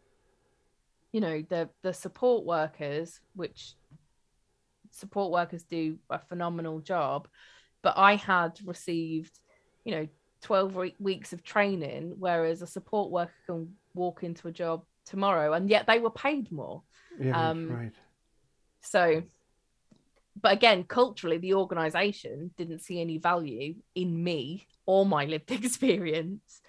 you 1.12 1.22
know 1.22 1.44
the 1.50 1.70
the 1.84 1.94
support 1.94 2.46
workers, 2.46 3.20
which 3.34 3.76
support 4.92 5.32
workers 5.32 5.64
do 5.64 5.98
a 6.10 6.20
phenomenal 6.20 6.80
job, 6.80 7.28
but 7.82 7.94
I 7.98 8.16
had 8.16 8.60
received, 8.66 9.40
you 9.84 9.96
know, 9.96 10.08
12 10.42 10.92
weeks 11.00 11.34
of 11.34 11.44
training, 11.44 12.16
whereas 12.18 12.62
a 12.62 12.68
support 12.68 13.12
worker 13.12 13.32
can 13.46 13.74
walk 13.94 14.24
into 14.24 14.48
a 14.48 14.52
job 14.52 14.84
tomorrow 15.06 15.54
and 15.54 15.70
yet 15.70 15.88
they 15.88 16.00
were 16.00 16.12
paid 16.12 16.52
more. 16.52 16.84
Yeah, 17.20 17.50
um, 17.50 17.72
right. 17.72 17.94
So, 18.82 19.24
but 20.40 20.54
again, 20.54 20.84
culturally, 20.84 21.38
the 21.38 21.56
organization 21.56 22.52
didn't 22.58 22.80
see 22.80 23.02
any 23.02 23.18
value 23.18 23.76
in 23.96 24.24
me 24.24 24.68
or 24.86 25.06
my 25.06 25.26
lived 25.26 25.52
experience. 25.64 26.62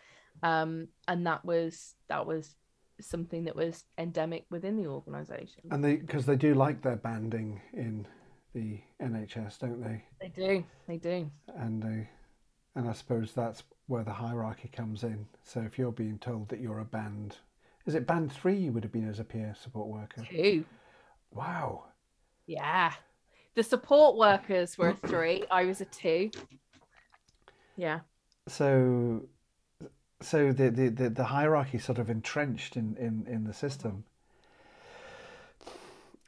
Um, 0.43 0.89
and 1.07 1.27
that 1.27 1.45
was 1.45 1.95
that 2.09 2.27
was 2.27 2.55
something 3.01 3.45
that 3.45 3.57
was 3.57 3.85
endemic 3.99 4.47
within 4.51 4.77
the 4.77 4.89
organization. 4.89 5.63
And 5.71 5.85
they 5.85 5.97
because 5.97 6.27
they 6.27 6.37
do 6.37 6.55
like 6.55 6.83
their 6.83 6.97
banding 6.97 7.61
in 7.73 8.07
the 8.55 8.81
NHS, 9.03 9.59
don't 9.59 9.83
they? 9.83 10.05
They 10.21 10.29
do. 10.29 10.65
They 10.87 10.97
do. 10.97 11.31
And 11.57 11.83
they 11.83 12.09
and 12.79 12.89
I 12.89 12.93
suppose 12.93 13.33
that's 13.33 13.65
where 13.89 14.05
the 14.05 14.13
hierarchy 14.13 14.69
comes 14.69 15.03
in. 15.03 15.27
So 15.43 15.61
if 15.61 15.81
you're 15.81 15.91
being 15.91 16.17
told 16.19 16.49
that 16.51 16.61
you're 16.61 16.79
a 16.79 16.85
band, 16.85 17.37
is 17.87 17.97
it 17.97 18.07
band 18.07 18.33
three 18.33 18.57
you 18.57 18.71
would 18.71 18.85
have 18.85 18.93
been 18.93 19.09
as 19.09 19.19
a 19.19 19.25
peer 19.25 19.57
support 19.61 19.89
worker? 19.89 20.23
Two. 20.31 20.65
Wow. 21.33 21.87
Yeah. 22.47 22.93
The 23.57 23.65
support 23.65 24.17
workers 24.17 24.79
were 24.79 24.91
a 24.91 24.95
three. 25.09 25.43
I 25.51 25.65
was 25.65 25.81
a 25.81 25.87
two. 25.87 26.31
Yeah. 27.77 28.01
So 28.47 29.25
so 30.21 30.53
the, 30.53 30.71
the, 30.71 30.89
the, 30.89 31.11
the 31.11 31.25
hierarchy 31.25 31.79
sort 31.79 31.99
of 31.99 32.09
entrenched 32.09 32.77
in, 32.77 32.97
in, 32.97 33.27
in 33.27 33.43
the 33.43 33.53
system. 33.53 34.05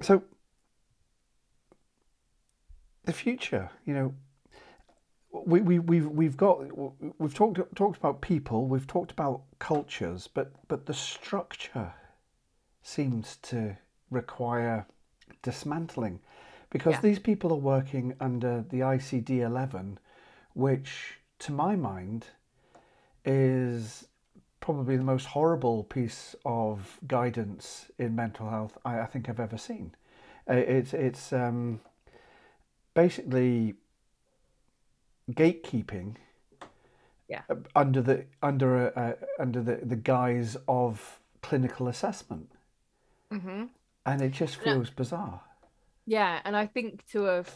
So 0.01 0.25
the 3.05 3.13
future, 3.13 3.71
you 3.85 3.95
know, 3.95 4.15
we, 5.33 5.61
we, 5.61 5.79
we've, 5.79 6.07
we've 6.07 6.37
got, 6.37 6.61
we've 7.19 7.35
talked, 7.35 7.59
talked 7.75 7.99
about 7.99 8.21
people, 8.21 8.67
we've 8.67 8.87
talked 8.87 9.13
about 9.13 9.43
cultures, 9.59 10.29
but, 10.33 10.53
but 10.69 10.87
the 10.87 10.95
structure 10.95 11.93
seems 12.83 13.37
to 13.43 13.77
require 14.11 14.87
dismantling 15.43 16.21
because 16.71 16.95
yeah. 16.95 17.01
these 17.01 17.19
people 17.19 17.53
are 17.53 17.57
working 17.57 18.15
under 18.21 18.65
the 18.71 18.81
ICD 18.81 19.41
11, 19.41 19.99
which 20.55 21.19
to 21.39 21.53
my 21.53 21.77
mind 21.77 22.27
is 23.25 24.07
probably 24.61 24.97
the 24.97 25.05
most 25.05 25.27
horrible 25.27 25.85
piece 25.85 26.35
of 26.45 26.99
guidance 27.07 27.87
in 27.99 28.15
mental 28.15 28.51
health 28.51 28.77
I, 28.85 29.01
I 29.01 29.07
think 29.07 29.29
I've 29.29 29.41
ever 29.41 29.59
seen. 29.59 29.95
Uh, 30.49 30.55
it's, 30.55 30.93
it's, 30.93 31.33
um, 31.33 31.81
basically 32.95 33.75
gatekeeping 35.31 36.17
yeah. 37.29 37.43
under 37.77 38.03
the 38.03 38.25
under 38.43 38.89
a, 38.89 39.01
uh, 39.01 39.13
under 39.39 39.63
the, 39.63 39.77
the 39.83 39.97
guise 39.97 40.57
of 40.67 41.21
clinical 41.43 41.89
assessment 41.89 42.51
mm-hmm. 43.33 43.65
and 44.07 44.23
it 44.23 44.33
just 44.33 44.57
feels 44.57 44.91
bizarre 44.91 45.41
yeah 46.07 46.41
and 46.45 46.57
i 46.57 46.67
think 46.67 47.07
to 47.07 47.23
have 47.23 47.51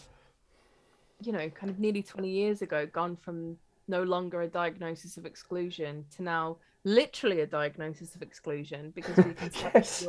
you 1.20 1.32
know 1.32 1.48
kind 1.50 1.70
of 1.70 1.78
nearly 1.78 2.02
20 2.02 2.28
years 2.28 2.62
ago 2.62 2.86
gone 2.86 3.16
from 3.16 3.56
no 3.88 4.02
longer 4.02 4.42
a 4.42 4.48
diagnosis 4.48 5.16
of 5.16 5.26
exclusion 5.26 6.04
to 6.16 6.22
now 6.22 6.56
literally 6.84 7.40
a 7.40 7.46
diagnosis 7.46 8.14
of 8.14 8.22
exclusion 8.22 8.92
because 8.94 9.16
we 9.16 9.34
can 9.34 9.50
yes 9.74 10.06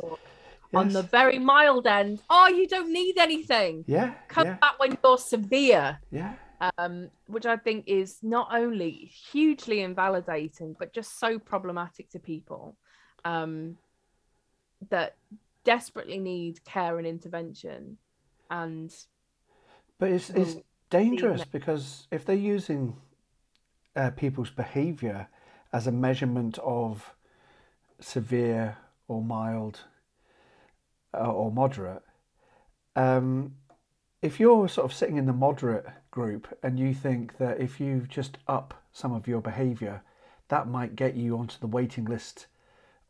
on 0.74 0.88
the 0.90 1.02
very 1.02 1.38
mild 1.38 1.86
end. 1.86 2.22
Oh, 2.28 2.48
you 2.48 2.66
don't 2.66 2.92
need 2.92 3.18
anything. 3.18 3.84
Yeah. 3.86 4.14
Come 4.28 4.46
yeah. 4.46 4.54
back 4.54 4.78
when 4.78 4.96
you're 5.02 5.18
severe. 5.18 5.98
Yeah. 6.10 6.34
Um, 6.78 7.10
which 7.26 7.44
I 7.44 7.58
think 7.58 7.84
is 7.86 8.18
not 8.22 8.48
only 8.50 9.10
hugely 9.30 9.80
invalidating, 9.82 10.74
but 10.78 10.94
just 10.94 11.20
so 11.20 11.38
problematic 11.38 12.08
to 12.10 12.18
people 12.18 12.76
um, 13.26 13.76
that 14.88 15.16
desperately 15.64 16.18
need 16.18 16.64
care 16.64 16.96
and 16.96 17.06
intervention. 17.06 17.98
And 18.50 18.94
but 19.98 20.10
it's 20.10 20.30
it's 20.30 20.56
dangerous 20.88 21.44
because 21.44 22.06
if 22.10 22.24
they're 22.24 22.36
using 22.36 22.96
uh, 23.94 24.10
people's 24.10 24.50
behaviour 24.50 25.28
as 25.72 25.86
a 25.86 25.92
measurement 25.92 26.58
of 26.62 27.14
severe 28.00 28.78
or 29.08 29.22
mild 29.22 29.80
uh, 31.12 31.30
or 31.30 31.50
moderate, 31.50 32.02
um, 32.94 33.56
if 34.22 34.38
you're 34.38 34.68
sort 34.68 34.84
of 34.84 34.96
sitting 34.96 35.16
in 35.16 35.26
the 35.26 35.32
moderate 35.32 35.86
group 36.16 36.48
and 36.62 36.78
you 36.78 36.94
think 36.94 37.36
that 37.36 37.60
if 37.60 37.78
you 37.78 38.06
just 38.08 38.38
up 38.48 38.82
some 38.90 39.12
of 39.12 39.28
your 39.28 39.42
behaviour, 39.42 40.00
that 40.48 40.66
might 40.66 40.96
get 40.96 41.14
you 41.14 41.36
onto 41.36 41.58
the 41.58 41.66
waiting 41.66 42.06
list 42.06 42.46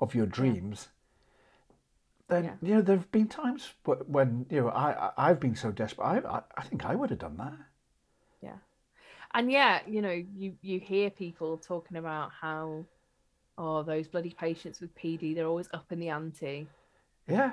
of 0.00 0.12
your 0.12 0.26
dreams, 0.26 0.88
yeah. 0.88 2.34
then 2.34 2.44
yeah. 2.44 2.54
you 2.68 2.74
know 2.74 2.82
there 2.82 2.96
have 2.96 3.12
been 3.12 3.28
times 3.28 3.74
when 3.84 4.44
you 4.50 4.60
know 4.60 4.70
I 4.70 5.12
I've 5.16 5.38
been 5.38 5.54
so 5.54 5.70
desperate. 5.70 6.04
I 6.04 6.42
I 6.56 6.62
think 6.62 6.84
I 6.84 6.96
would 6.96 7.10
have 7.10 7.20
done 7.20 7.36
that. 7.36 7.54
Yeah, 8.42 8.58
and 9.34 9.52
yeah, 9.52 9.80
you 9.86 10.02
know 10.02 10.24
you 10.36 10.54
you 10.60 10.80
hear 10.80 11.08
people 11.08 11.58
talking 11.58 11.98
about 11.98 12.32
how 12.40 12.84
oh 13.56 13.84
those 13.84 14.08
bloody 14.08 14.34
patients 14.46 14.80
with 14.80 14.92
PD 14.96 15.34
they're 15.36 15.46
always 15.46 15.68
up 15.72 15.92
in 15.92 16.00
the 16.00 16.08
ante. 16.08 16.66
Yeah. 17.28 17.52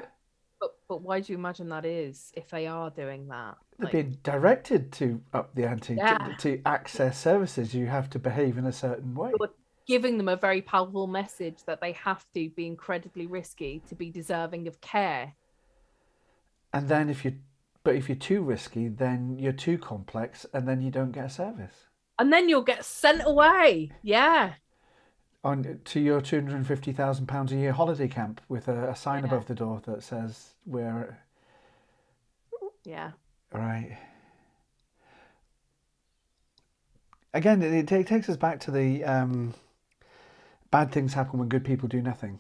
But 0.94 1.02
why 1.02 1.22
do 1.22 1.34
you 1.34 1.40
imagine 1.40 1.70
that 1.70 1.86
is 1.86 2.32
if 2.36 2.52
they 2.52 2.68
are 2.68 2.92
doing 2.92 3.28
that? 3.30 3.58
They're 3.80 3.86
like, 3.86 3.94
being 3.94 4.18
directed 4.22 4.92
to 4.92 5.20
up 5.34 5.56
the 5.56 5.68
ante 5.68 5.96
yeah. 5.96 6.20
to, 6.20 6.58
to, 6.58 6.62
access 6.68 7.18
services. 7.18 7.74
You 7.74 7.88
have 7.88 8.12
to 8.12 8.20
behave 8.20 8.60
in 8.60 8.68
a 8.68 8.72
certain 8.72 9.16
way. 9.16 9.32
You're 9.40 9.50
giving 9.88 10.20
them 10.20 10.30
a 10.30 10.36
very 10.36 10.62
powerful 10.62 11.08
message 11.08 11.64
that 11.66 11.82
they 11.82 11.94
have 11.94 12.28
to 12.36 12.48
be 12.52 12.68
incredibly 12.68 13.26
risky 13.26 13.82
to 13.90 13.96
be 13.96 14.12
deserving 14.12 14.68
of 14.68 14.82
care. 14.82 15.34
And 16.74 16.88
then 16.88 17.10
if 17.10 17.26
you, 17.26 17.38
but 17.84 17.96
if 17.96 18.08
you're 18.08 18.16
too 18.16 18.44
risky, 18.44 18.88
then 18.88 19.40
you're 19.40 19.52
too 19.52 19.80
complex, 19.80 20.46
and 20.54 20.68
then 20.68 20.80
you 20.80 20.92
don't 20.92 21.12
get 21.12 21.26
a 21.26 21.30
service. 21.30 21.88
And 22.20 22.32
then 22.32 22.50
you'll 22.50 22.62
get 22.62 22.86
sent 22.86 23.24
away. 23.26 23.90
Yeah 24.04 24.54
on 25.44 25.80
to 25.84 26.00
your 26.00 26.22
two 26.22 26.38
hundred 26.38 26.56
and 26.56 26.68
fifty 26.68 26.92
thousand 26.92 27.28
pounds 27.28 27.52
a 27.52 27.56
year 27.56 27.72
holiday 27.72 28.08
camp 28.08 28.42
with 28.48 28.68
a, 28.68 28.90
a 28.90 28.96
sign 28.96 29.24
yeah. 29.24 29.28
above 29.28 29.46
the 29.48 29.56
door 29.56 29.82
that 29.86 30.04
says 30.04 30.54
we're 30.66 31.18
yeah. 32.86 33.12
Right. 33.52 33.98
Again 37.34 37.62
it, 37.62 37.92
it 37.92 38.08
takes 38.08 38.30
us 38.30 38.38
back 38.38 38.60
to 38.62 38.72
the 38.72 39.04
um, 39.04 39.54
bad 40.72 40.92
things 40.92 41.14
happen 41.14 41.40
when 41.40 41.50
good 41.50 41.66
people 41.66 41.88
do 41.88 42.02
nothing. 42.02 42.40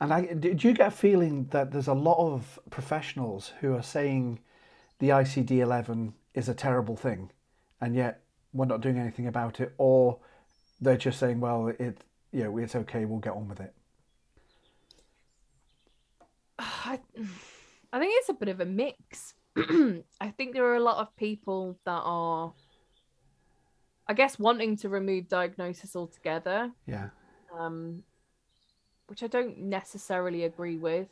And 0.00 0.14
I, 0.14 0.32
do 0.32 0.48
you 0.48 0.72
get 0.72 0.88
a 0.88 0.90
feeling 0.90 1.48
that 1.50 1.72
there's 1.72 1.88
a 1.88 1.92
lot 1.92 2.16
of 2.16 2.58
professionals 2.70 3.52
who 3.60 3.74
are 3.74 3.82
saying 3.82 4.40
the 4.98 5.10
ICD-11 5.10 6.14
is 6.34 6.48
a 6.48 6.54
terrible 6.54 6.96
thing 6.96 7.30
and 7.80 7.94
yet 7.94 8.22
we're 8.52 8.66
not 8.66 8.80
doing 8.80 8.98
anything 8.98 9.26
about 9.26 9.60
it 9.60 9.74
or 9.78 10.18
they're 10.80 10.96
just 10.96 11.18
saying 11.18 11.40
well 11.40 11.68
it 11.78 11.98
yeah, 12.32 12.48
it's 12.56 12.76
okay. 12.76 13.04
We'll 13.04 13.18
get 13.18 13.32
on 13.32 13.48
with 13.48 13.60
it. 13.60 13.74
I, 16.58 17.00
I 17.92 17.98
think 17.98 18.12
it's 18.18 18.28
a 18.28 18.34
bit 18.34 18.48
of 18.48 18.60
a 18.60 18.66
mix. 18.66 19.34
I 19.56 20.30
think 20.36 20.52
there 20.52 20.64
are 20.66 20.76
a 20.76 20.80
lot 20.80 20.98
of 20.98 21.14
people 21.16 21.78
that 21.84 22.02
are, 22.04 22.52
I 24.06 24.14
guess, 24.14 24.38
wanting 24.38 24.76
to 24.78 24.88
remove 24.88 25.28
diagnosis 25.28 25.96
altogether. 25.96 26.70
Yeah. 26.86 27.08
Um, 27.58 28.02
which 29.06 29.22
I 29.24 29.26
don't 29.26 29.58
necessarily 29.58 30.44
agree 30.44 30.76
with. 30.76 31.08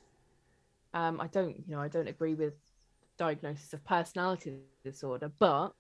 Um, 0.95 1.21
I 1.21 1.27
don't, 1.27 1.57
you 1.67 1.75
know, 1.75 1.81
I 1.81 1.89
don't 1.89 2.09
agree 2.09 2.35
with 2.35 2.55
diagnosis 3.19 3.73
of 3.73 3.85
personality 3.85 4.59
disorder, 4.85 5.31
but 5.39 5.75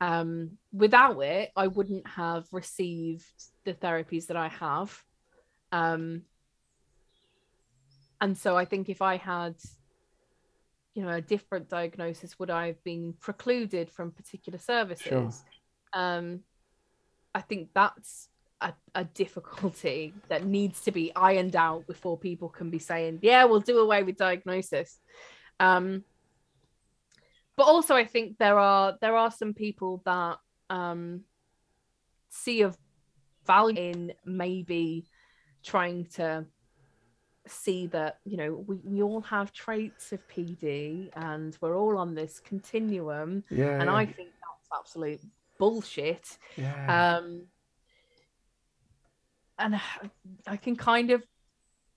um, 0.00 0.58
without 0.72 1.18
it, 1.20 1.52
I 1.56 1.68
wouldn't 1.68 2.06
have 2.06 2.46
received 2.52 3.24
the 3.64 3.74
therapies 3.74 4.26
that 4.26 4.36
I 4.36 4.48
have. 4.48 5.02
Um, 5.72 6.22
and 8.20 8.36
so 8.36 8.56
I 8.56 8.64
think 8.64 8.88
if 8.88 9.02
I 9.02 9.16
had, 9.16 9.54
you 10.94 11.02
know, 11.02 11.10
a 11.10 11.20
different 11.20 11.68
diagnosis, 11.68 12.38
would 12.38 12.50
I 12.50 12.68
have 12.68 12.82
been 12.84 13.14
precluded 13.20 13.90
from 13.90 14.10
particular 14.10 14.58
services? 14.58 15.06
Sure. 15.06 15.32
Um, 15.92 16.40
I 17.34 17.40
think 17.40 17.70
that's 17.74 18.28
a, 18.60 18.72
a 18.94 19.04
difficulty 19.04 20.14
that 20.28 20.44
needs 20.44 20.82
to 20.82 20.92
be 20.92 21.12
ironed 21.14 21.56
out 21.56 21.86
before 21.86 22.18
people 22.18 22.48
can 22.48 22.70
be 22.70 22.78
saying, 22.78 23.20
yeah, 23.22 23.44
we'll 23.44 23.60
do 23.60 23.78
away 23.78 24.02
with 24.02 24.16
diagnosis. 24.16 24.98
Um, 25.58 26.04
but 27.56 27.64
also 27.64 27.94
I 27.94 28.04
think 28.04 28.38
there 28.38 28.58
are 28.58 28.96
there 29.00 29.16
are 29.16 29.30
some 29.30 29.54
people 29.54 30.02
that 30.04 30.38
um, 30.70 31.22
see 32.28 32.62
a 32.62 32.72
value 33.46 33.78
in 33.78 34.12
maybe 34.24 35.06
trying 35.62 36.06
to 36.06 36.44
see 37.46 37.86
that 37.86 38.18
you 38.24 38.36
know 38.36 38.64
we, 38.66 38.76
we 38.84 39.02
all 39.02 39.20
have 39.20 39.52
traits 39.52 40.12
of 40.12 40.26
PD 40.28 41.10
and 41.14 41.56
we're 41.60 41.76
all 41.76 41.96
on 41.96 42.14
this 42.14 42.40
continuum 42.40 43.44
yeah, 43.50 43.80
and 43.80 43.84
yeah. 43.84 43.94
I 43.94 44.06
think 44.06 44.30
that's 44.30 44.80
absolute 44.80 45.20
bullshit 45.58 46.38
yeah. 46.56 47.18
um 47.18 47.46
and 49.58 49.80
I 50.46 50.56
can 50.56 50.76
kind 50.76 51.12
of 51.12 51.22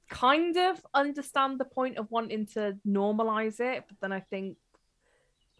kind 0.08 0.56
of 0.56 0.86
understand 0.94 1.60
the 1.60 1.66
point 1.66 1.98
of 1.98 2.10
wanting 2.12 2.46
to 2.46 2.78
normalize 2.88 3.60
it 3.60 3.86
but 3.88 3.98
then 4.02 4.12
I 4.12 4.20
think 4.20 4.58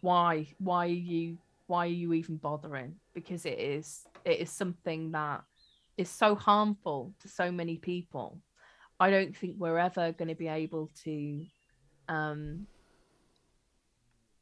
why 0.00 0.46
why 0.58 0.86
are 0.86 0.88
you 0.88 1.38
why 1.66 1.86
are 1.86 1.88
you 1.88 2.12
even 2.14 2.36
bothering? 2.36 2.96
Because 3.14 3.46
it 3.46 3.58
is 3.58 4.04
it 4.24 4.40
is 4.40 4.50
something 4.50 5.12
that 5.12 5.42
is 5.96 6.08
so 6.08 6.34
harmful 6.34 7.14
to 7.20 7.28
so 7.28 7.52
many 7.52 7.76
people. 7.76 8.40
I 8.98 9.10
don't 9.10 9.36
think 9.36 9.56
we're 9.58 9.78
ever 9.78 10.12
going 10.12 10.28
to 10.28 10.34
be 10.34 10.48
able 10.48 10.90
to 11.04 11.44
um 12.08 12.66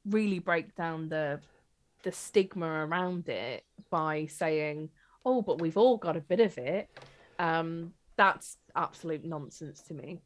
really 0.06 0.38
break 0.38 0.74
down 0.74 1.09
the 1.09 1.40
the 2.02 2.12
stigma 2.12 2.66
around 2.66 3.28
it 3.28 3.64
by 3.90 4.26
saying 4.26 4.88
oh 5.26 5.42
but 5.42 5.61
we've 5.61 5.76
all 5.76 5.96
got 5.96 6.16
a 6.16 6.20
bit 6.20 6.40
of 6.40 6.56
it. 6.59 6.88
Um 7.38 7.92
that's 8.16 8.56
absolute 8.74 9.24
nonsense 9.24 9.82
to 9.82 9.94
me. 9.94 10.20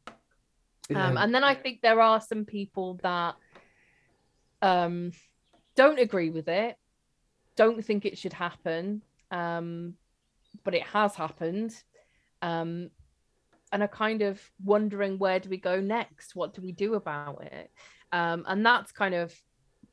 Um 0.95 1.17
and 1.17 1.33
then 1.33 1.43
i 1.43 1.55
think 1.55 1.81
there 1.81 2.01
are 2.01 2.19
some 2.21 2.45
people 2.45 2.99
that 3.03 3.35
um, 4.63 5.11
don't 5.75 5.99
agree 5.99 6.29
with 6.29 6.47
it, 6.47 6.75
don't 7.55 7.83
think 7.85 8.05
it 8.05 8.17
should 8.17 8.33
happen, 8.33 9.01
um, 9.31 9.93
but 10.63 10.73
it 10.73 10.83
has 10.83 11.15
happened. 11.15 11.75
Um, 12.41 12.89
and 13.71 13.81
are 13.81 13.87
kind 13.87 14.21
of 14.21 14.39
wondering 14.63 15.17
where 15.17 15.39
do 15.39 15.49
we 15.49 15.57
go 15.57 15.79
next? 15.79 16.35
What 16.35 16.53
do 16.53 16.61
we 16.61 16.71
do 16.71 16.93
about 16.93 17.41
it? 17.41 17.71
um, 18.13 18.45
and 18.47 18.65
that's 18.65 18.91
kind 18.91 19.15
of 19.15 19.33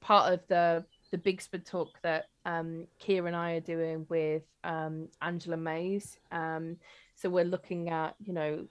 part 0.01 0.33
of 0.33 0.47
the 0.47 0.85
the 1.11 1.18
BIGSPD 1.18 1.64
talk 1.64 1.89
that 2.03 2.27
um, 2.45 2.87
Keir 3.01 3.27
and 3.27 3.35
I 3.35 3.55
are 3.55 3.61
doing 3.61 4.07
with 4.09 4.45
um, 4.62 5.09
Angela 5.21 5.57
Mays. 5.57 6.18
Um, 6.31 6.77
so 7.16 7.29
we're 7.29 7.45
looking 7.45 7.89
at, 7.91 8.14
you 8.23 8.33
know, 8.33 8.68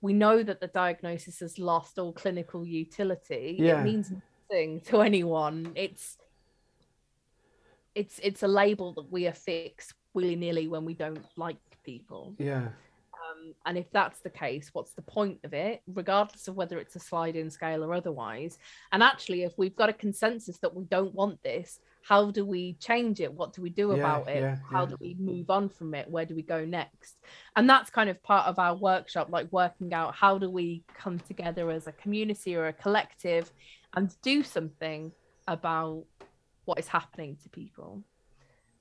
we 0.00 0.14
know 0.14 0.42
that 0.42 0.60
the 0.60 0.68
diagnosis 0.68 1.40
has 1.40 1.58
lost 1.58 1.98
all 1.98 2.14
clinical 2.14 2.64
utility. 2.64 3.56
Yeah. 3.58 3.80
It 3.80 3.84
means 3.84 4.12
nothing 4.50 4.80
to 4.86 5.00
anyone. 5.00 5.72
It's 5.74 6.18
it's 7.94 8.18
it's 8.22 8.42
a 8.42 8.48
label 8.48 8.92
that 8.94 9.10
we 9.10 9.26
affix 9.26 9.92
willy 10.14 10.36
nilly 10.36 10.68
when 10.68 10.84
we 10.84 10.94
don't 10.94 11.24
like 11.36 11.56
people. 11.84 12.34
Yeah. 12.38 12.68
Um, 13.12 13.54
and 13.66 13.78
if 13.78 13.90
that's 13.90 14.20
the 14.20 14.30
case, 14.30 14.70
what's 14.72 14.92
the 14.92 15.02
point 15.02 15.38
of 15.44 15.54
it, 15.54 15.82
regardless 15.86 16.46
of 16.46 16.56
whether 16.56 16.78
it's 16.78 16.94
a 16.96 17.00
sliding 17.00 17.50
scale 17.50 17.82
or 17.82 17.94
otherwise? 17.94 18.58
And 18.92 19.02
actually, 19.02 19.42
if 19.44 19.52
we've 19.56 19.74
got 19.74 19.88
a 19.88 19.94
consensus 19.94 20.58
that 20.58 20.74
we 20.74 20.84
don't 20.84 21.14
want 21.14 21.42
this, 21.42 21.80
how 22.02 22.30
do 22.30 22.44
we 22.44 22.74
change 22.74 23.20
it? 23.20 23.32
What 23.32 23.54
do 23.54 23.62
we 23.62 23.70
do 23.70 23.88
Yeah, 23.88 23.94
about 23.94 24.28
it? 24.28 24.42
yeah, 24.42 24.56
how 24.70 24.82
yeah. 24.82 24.90
do 24.90 24.96
we 25.00 25.16
move 25.18 25.48
on 25.48 25.70
from 25.70 25.94
it? 25.94 26.08
Where 26.08 26.26
do 26.26 26.34
we 26.34 26.42
go 26.42 26.64
next? 26.64 27.16
And 27.56 27.68
that's 27.68 27.88
kind 27.88 28.10
of 28.10 28.22
part 28.22 28.46
of 28.46 28.58
our 28.58 28.76
workshop, 28.76 29.28
like 29.30 29.50
working 29.50 29.94
out 29.94 30.14
how 30.14 30.36
do 30.36 30.50
we 30.50 30.84
come 30.94 31.18
together 31.18 31.70
as 31.70 31.86
a 31.86 31.92
community 31.92 32.54
or 32.56 32.66
a 32.66 32.72
collective 32.74 33.50
and 33.96 34.14
do 34.22 34.42
something 34.42 35.12
about 35.46 36.04
what 36.64 36.78
is 36.78 36.88
happening 36.88 37.36
to 37.42 37.48
people. 37.48 38.02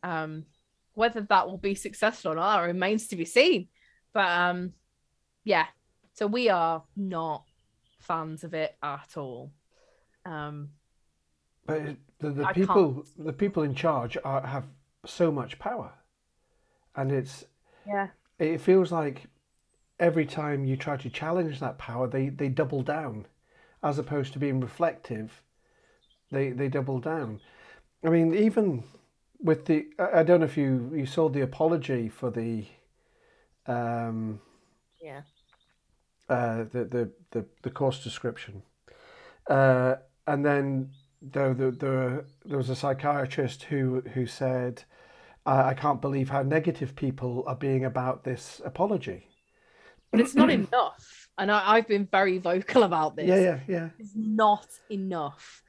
Um, 0.02 0.46
whether 0.94 1.22
that 1.22 1.48
will 1.48 1.58
be 1.58 1.76
successful 1.76 2.32
or 2.32 2.36
not 2.36 2.64
remains 2.64 3.08
to 3.08 3.16
be 3.16 3.26
seen. 3.26 3.68
But 4.14 4.30
um, 4.30 4.74
yeah, 5.44 5.66
so 6.14 6.28
we 6.28 6.50
are 6.50 6.84
not 6.96 7.44
fans 8.00 8.44
of 8.44 8.54
it 8.54 8.76
at 8.84 9.18
all. 9.18 9.52
Um, 10.26 10.70
But 11.66 11.96
the, 12.20 12.30
the 12.30 12.48
people 12.54 13.06
the 13.18 13.34
people 13.34 13.64
in 13.64 13.76
charge 13.76 14.18
are, 14.24 14.46
have 14.46 14.66
so 15.06 15.32
much 15.32 15.60
power, 15.60 15.92
and 16.96 17.12
it's 17.12 17.46
yeah, 17.88 18.10
it 18.40 18.62
feels 18.62 18.92
like 18.92 19.28
every 20.00 20.26
time 20.26 20.66
you 20.66 20.76
try 20.76 20.98
to 20.98 21.10
challenge 21.10 21.60
that 21.60 21.78
power, 21.78 22.08
they, 22.08 22.30
they 22.30 22.50
double 22.50 22.82
down, 22.82 23.26
as 23.84 24.00
opposed 24.00 24.34
to 24.34 24.40
being 24.40 24.60
reflective. 24.60 25.42
They 26.32 26.50
they 26.52 26.70
double 26.70 27.00
down. 27.00 27.42
I 28.06 28.10
mean, 28.10 28.34
even 28.34 28.84
with 29.40 29.66
the 29.66 29.88
I 30.00 30.24
don't 30.24 30.40
know 30.40 30.46
if 30.46 30.58
you 30.58 30.92
you 30.94 31.06
saw 31.06 31.30
the 31.30 31.42
apology 31.42 32.10
for 32.10 32.32
the 32.32 32.66
um 33.68 34.40
yeah, 35.02 35.22
uh, 36.30 36.64
the, 36.72 36.86
the, 36.86 37.12
the, 37.32 37.46
the 37.64 37.70
course 37.70 38.04
description. 38.04 38.64
Uh, 39.50 39.96
and 40.26 40.46
then 40.46 40.90
there, 41.22 41.54
there, 41.54 41.72
there, 41.72 42.26
there 42.46 42.58
was 42.58 42.70
a 42.70 42.76
psychiatrist 42.76 43.64
who, 43.64 44.02
who 44.14 44.26
said, 44.26 44.84
I, 45.46 45.70
I 45.70 45.74
can't 45.74 46.02
believe 46.02 46.30
how 46.30 46.42
negative 46.42 46.96
people 46.96 47.44
are 47.48 47.56
being 47.56 47.84
about 47.86 48.24
this 48.24 48.62
apology. 48.64 49.28
but 50.12 50.22
it's 50.22 50.36
not 50.36 50.50
enough. 50.50 51.23
And 51.38 51.52
I, 51.52 51.74
I've 51.74 51.88
been 51.88 52.06
very 52.06 52.38
vocal 52.38 52.84
about 52.84 53.16
this. 53.16 53.28
Yeah, 53.28 53.40
yeah, 53.40 53.60
yeah. 53.68 53.90
It's 54.00 54.16
not 54.16 54.68
enough. 54.90 55.64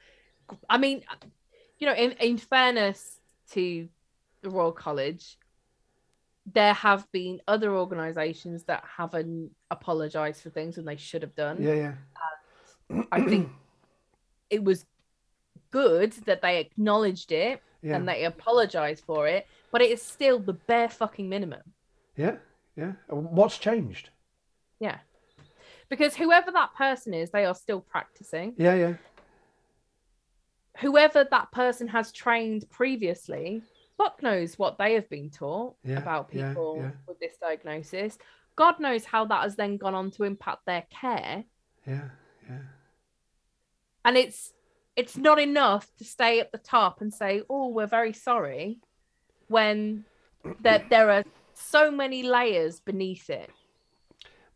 I 0.68 0.78
mean, 0.78 1.02
you 1.78 1.86
know, 1.86 1.94
in, 1.94 2.12
in 2.12 2.38
fairness 2.38 3.18
to 3.52 3.88
the 4.42 4.50
Royal 4.50 4.72
College, 4.72 5.38
there 6.52 6.74
have 6.74 7.10
been 7.12 7.40
other 7.48 7.74
organisations 7.74 8.64
that 8.64 8.84
haven't 8.98 9.50
apologised 9.70 10.42
for 10.42 10.50
things 10.50 10.76
when 10.76 10.84
they 10.84 10.96
should 10.96 11.22
have 11.22 11.34
done. 11.34 11.56
Yeah, 11.58 11.74
yeah. 11.74 11.94
Um, 12.90 13.08
I 13.10 13.22
think 13.22 13.48
it 14.50 14.62
was 14.62 14.84
good 15.70 16.12
that 16.26 16.42
they 16.42 16.58
acknowledged 16.60 17.32
it 17.32 17.62
Yeah, 17.82 17.96
and 17.96 18.06
they 18.06 18.24
apologized 18.26 19.04
for 19.06 19.26
it, 19.26 19.46
but 19.72 19.80
it 19.80 19.90
is 19.90 20.02
still 20.02 20.38
the 20.38 20.52
bare 20.52 20.90
fucking 20.90 21.28
minimum. 21.28 21.62
yeah, 22.16 22.36
yeah. 22.76 22.92
What's 23.08 23.56
changed? 23.56 24.10
Yeah. 24.78 24.98
Because 25.88 26.16
whoever 26.16 26.50
that 26.50 26.74
person 26.74 27.14
is, 27.14 27.30
they 27.30 27.44
are 27.44 27.54
still 27.54 27.80
practicing. 27.80 28.54
Yeah, 28.56 28.74
yeah. 28.74 28.94
Whoever 30.78 31.26
that 31.30 31.52
person 31.52 31.86
has 31.88 32.10
trained 32.10 32.68
previously, 32.70 33.62
fuck 33.96 34.22
knows 34.22 34.58
what 34.58 34.76
they 34.78 34.94
have 34.94 35.08
been 35.08 35.30
taught 35.30 35.76
Yeah, 35.84 35.98
about 35.98 36.30
yeah, 36.32 36.48
people 36.48 36.78
yeah. 36.80 36.90
with 37.06 37.20
this 37.20 37.36
diagnosis. 37.40 38.18
God 38.56 38.80
knows 38.80 39.04
how 39.04 39.24
that 39.26 39.42
has 39.42 39.56
then 39.56 39.76
gone 39.76 39.94
on 39.94 40.10
to 40.12 40.24
impact 40.24 40.66
their 40.66 40.84
care. 40.90 41.44
Yeah, 41.86 42.08
yeah. 42.48 42.58
and 44.04 44.16
it's 44.16 44.52
it's 44.96 45.16
not 45.16 45.38
enough 45.38 45.86
to 45.98 46.04
stay 46.04 46.40
at 46.40 46.50
the 46.52 46.58
top 46.58 47.00
and 47.00 47.12
say 47.12 47.42
oh 47.50 47.68
we're 47.68 47.86
very 47.86 48.12
sorry 48.14 48.78
when 49.48 50.04
that 50.62 50.88
there 50.88 51.10
are 51.10 51.24
so 51.52 51.90
many 51.90 52.22
layers 52.22 52.80
beneath 52.80 53.28
it 53.28 53.50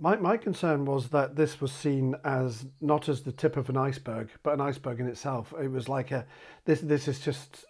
My, 0.01 0.17
my 0.17 0.37
concern 0.37 0.85
was 0.85 1.09
that 1.09 1.35
this 1.35 1.61
was 1.61 1.73
seen 1.73 2.15
as 2.25 2.67
not 2.81 3.09
as 3.09 3.23
the 3.23 3.33
tip 3.33 3.57
of 3.57 3.69
an 3.69 3.77
iceberg, 3.77 4.31
but 4.43 4.55
an 4.55 4.61
iceberg 4.61 5.01
in 5.01 5.09
itself. 5.09 5.53
It 5.61 5.69
was 5.71 5.89
like 5.89 6.13
a 6.13 6.25
this 6.65 6.81
this 6.81 7.09
is 7.09 7.19
just 7.21 7.65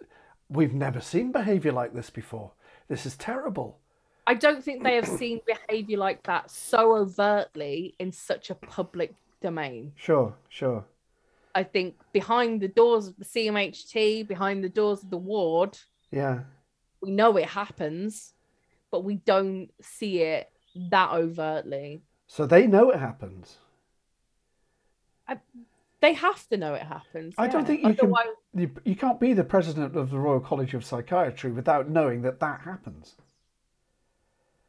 we've 0.51 0.75
never 0.75 1.01
seen 1.01 1.33
behavior 1.33 1.73
like 1.73 1.95
this 1.95 2.11
before. 2.11 2.53
This 2.89 3.07
is 3.07 3.17
terrible. 3.17 3.79
i 4.27 4.35
don't 4.35 4.63
think 4.63 4.83
they 4.83 4.95
have 4.97 5.09
seen 5.09 5.41
behavior 5.47 5.97
like 5.99 6.23
that 6.25 6.51
so 6.51 6.81
overtly 6.97 7.95
in 7.99 8.13
such 8.13 8.51
a 8.51 8.55
public 8.55 9.15
domain 9.41 9.93
Sure, 9.97 10.35
sure. 10.49 10.85
i 11.55 11.63
think 11.63 11.95
behind 12.13 12.61
the 12.61 12.69
doors 12.81 13.07
of 13.09 13.15
the 13.17 13.25
cmht 13.25 14.27
behind 14.29 14.63
the 14.65 14.69
doors 14.81 15.03
of 15.03 15.09
the 15.11 15.23
ward 15.33 15.73
Yeah. 16.11 16.41
we 17.03 17.11
know 17.11 17.37
it 17.39 17.47
happens 17.63 18.35
but 18.91 19.01
we 19.09 19.15
don't 19.33 19.69
see 19.81 20.15
it 20.35 20.45
that 20.91 21.11
overtly 21.13 22.03
So 22.29 22.47
they 22.47 22.67
know 22.67 22.91
it 22.91 23.01
happens. 23.01 23.57
they 26.01 26.13
have 26.13 26.49
to 26.49 26.57
know 26.57 26.75
it 26.75 26.83
happens 26.83 27.35
I 27.37 27.49
don't 27.49 27.67
think 27.67 27.83
you 27.83 27.93
can- 27.93 28.15
You, 28.55 28.71
you 28.85 28.95
can't 28.95 29.19
be 29.19 29.33
the 29.33 29.43
president 29.43 29.97
of 29.97 30.11
the 30.11 30.19
Royal 30.19 30.39
College 30.39 30.73
of 30.75 30.85
Psychiatry 30.85 31.51
without 31.51 31.89
knowing 31.91 32.23
that 32.23 32.39
that 32.39 32.61
happens. 32.61 33.17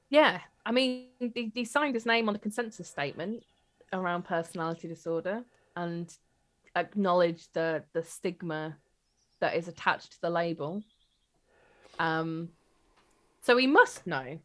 Yeah, 0.10 0.39
I 0.66 0.72
mean, 0.72 1.10
he, 1.20 1.51
he 1.53 1.66
signed 1.66 1.93
his 1.93 2.07
name 2.07 2.28
on 2.30 2.34
the 2.34 2.39
consensus 2.39 2.89
statement 2.89 3.43
around 3.93 4.24
personality 4.24 4.88
disorder 4.88 5.43
and 5.76 6.12
acknowledged 6.76 7.53
the 7.53 7.84
the 7.93 8.03
stigma 8.03 8.76
that 9.39 9.55
is 9.55 9.68
attached 9.68 10.14
to 10.14 10.22
the 10.22 10.30
label. 10.32 10.84
Um, 11.99 12.49
so 13.41 13.55
he 13.57 13.68
must 13.68 14.07
know. 14.07 14.39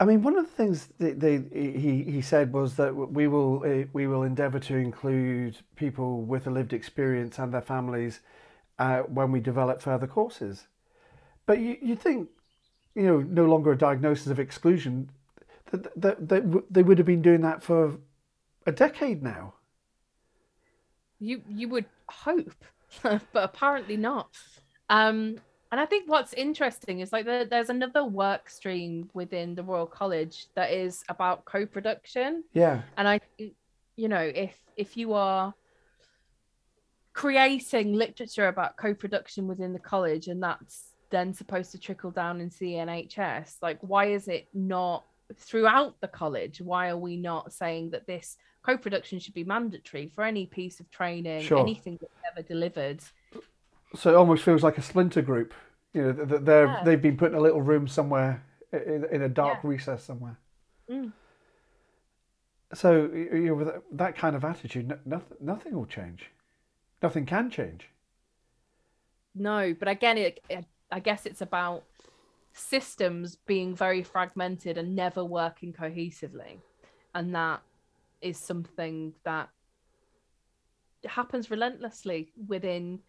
I 0.00 0.06
mean, 0.06 0.22
one 0.22 0.38
of 0.38 0.46
the 0.46 0.52
things 0.52 0.88
that 0.98 1.20
they, 1.20 1.42
he, 1.52 2.02
he 2.04 2.22
said 2.22 2.54
was 2.54 2.74
that 2.76 2.96
we 2.96 3.28
will 3.28 3.62
uh, 3.66 3.86
we 3.92 4.06
will 4.06 4.22
endeavour 4.22 4.58
to 4.60 4.76
include 4.76 5.58
people 5.76 6.22
with 6.22 6.46
a 6.46 6.50
lived 6.50 6.72
experience 6.72 7.38
and 7.38 7.52
their 7.52 7.60
families 7.60 8.20
uh, 8.78 9.00
when 9.00 9.30
we 9.30 9.40
develop 9.40 9.82
further 9.82 10.06
courses. 10.06 10.68
But 11.44 11.58
you 11.58 11.76
you 11.82 11.96
think, 11.96 12.30
you 12.94 13.02
know, 13.02 13.20
no 13.20 13.44
longer 13.44 13.72
a 13.72 13.78
diagnosis 13.78 14.28
of 14.28 14.40
exclusion, 14.40 15.10
that, 15.70 16.00
that, 16.00 16.28
that 16.30 16.64
they 16.70 16.82
would 16.82 16.96
have 16.96 17.06
been 17.06 17.22
doing 17.22 17.42
that 17.42 17.62
for 17.62 17.98
a 18.66 18.72
decade 18.72 19.22
now. 19.22 19.52
You 21.18 21.42
you 21.46 21.68
would 21.68 21.84
hope, 22.08 22.64
but 23.02 23.20
apparently 23.34 23.98
not. 23.98 24.30
Um, 24.88 25.36
and 25.70 25.80
I 25.80 25.86
think 25.86 26.10
what's 26.10 26.32
interesting 26.32 27.00
is 27.00 27.12
like 27.12 27.24
there, 27.24 27.44
there's 27.44 27.70
another 27.70 28.04
work 28.04 28.50
stream 28.50 29.08
within 29.14 29.54
the 29.54 29.62
Royal 29.62 29.86
College 29.86 30.46
that 30.54 30.72
is 30.72 31.04
about 31.08 31.44
co-production. 31.44 32.44
Yeah, 32.52 32.82
and 32.96 33.06
i 33.06 33.18
think 33.18 33.54
you 33.96 34.08
know 34.08 34.30
if 34.34 34.56
if 34.76 34.96
you 34.96 35.12
are 35.12 35.54
creating 37.12 37.92
literature 37.92 38.48
about 38.48 38.76
co-production 38.76 39.46
within 39.46 39.72
the 39.72 39.78
college 39.78 40.28
and 40.28 40.42
that's 40.42 40.92
then 41.10 41.34
supposed 41.34 41.72
to 41.72 41.78
trickle 41.78 42.10
down 42.10 42.40
into 42.40 42.58
the 42.60 42.72
nhs 42.74 43.56
like 43.60 43.78
why 43.80 44.06
is 44.06 44.28
it 44.28 44.48
not 44.54 45.04
throughout 45.36 46.00
the 46.00 46.08
college 46.08 46.60
why 46.60 46.88
are 46.88 46.96
we 46.96 47.16
not 47.16 47.52
saying 47.52 47.90
that 47.90 48.06
this 48.06 48.36
co-production 48.62 49.18
should 49.18 49.34
be 49.34 49.44
mandatory 49.44 50.10
for 50.14 50.22
any 50.24 50.46
piece 50.46 50.80
of 50.80 50.90
training 50.90 51.42
Sure. 51.42 51.58
anything 51.58 51.98
that's 52.00 52.12
ever 52.30 52.46
delivered 52.46 53.00
so 53.94 54.10
it 54.10 54.16
almost 54.16 54.42
feels 54.44 54.62
like 54.62 54.78
a 54.78 54.82
splinter 54.82 55.22
group. 55.22 55.54
You 55.92 56.02
know, 56.02 56.12
that 56.12 56.44
they're 56.44 56.66
Yeah. 56.66 56.82
they've 56.84 57.02
been 57.02 57.16
put 57.16 57.32
in 57.32 57.36
a 57.38 57.40
little 57.40 57.62
room 57.62 57.88
somewhere 57.88 58.44
in, 58.72 59.04
in 59.10 59.22
a 59.22 59.28
dark 59.28 59.60
Yeah. 59.64 59.70
recess 59.70 60.04
somewhere. 60.04 60.38
Mm. 60.88 61.12
So 62.72 63.10
you 63.12 63.46
know, 63.46 63.54
with 63.54 63.66
that- 63.66 63.82
that 63.92 64.16
kind 64.16 64.36
of 64.36 64.44
attitude, 64.44 65.00
nothing, 65.04 65.36
nothing 65.40 65.74
will 65.74 65.86
change. 65.86 66.30
Nothing 67.02 67.26
can 67.26 67.50
change. 67.50 67.88
No, 69.34 69.74
but 69.74 69.88
again, 69.88 70.18
it, 70.18 70.40
it, 70.48 70.66
I 70.90 71.00
guess 71.00 71.24
it's 71.26 71.40
about 71.40 71.84
systems 72.52 73.36
being 73.36 73.74
very 73.74 74.02
fragmented 74.02 74.76
and 74.76 74.94
never 74.94 75.24
working 75.24 75.72
cohesively, 75.72 76.60
and 77.14 77.34
that 77.34 77.62
is 78.20 78.36
something 78.38 79.14
that 79.24 79.48
happens 81.06 81.50
relentlessly 81.50 82.32
within 82.46 83.00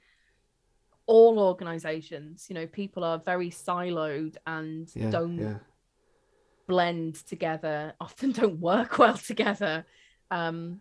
all 1.11 1.39
organizations. 1.39 2.45
You 2.49 2.55
know, 2.55 2.67
people 2.67 3.03
are 3.03 3.19
very 3.19 3.49
siloed 3.49 4.37
and 4.47 4.89
yeah, 4.95 5.09
don't 5.11 5.37
yeah. 5.37 5.57
blend 6.67 7.15
together, 7.27 7.93
often 7.99 8.31
don't 8.31 8.59
work 8.59 8.97
well 8.97 9.17
together. 9.17 9.85
Um, 10.31 10.79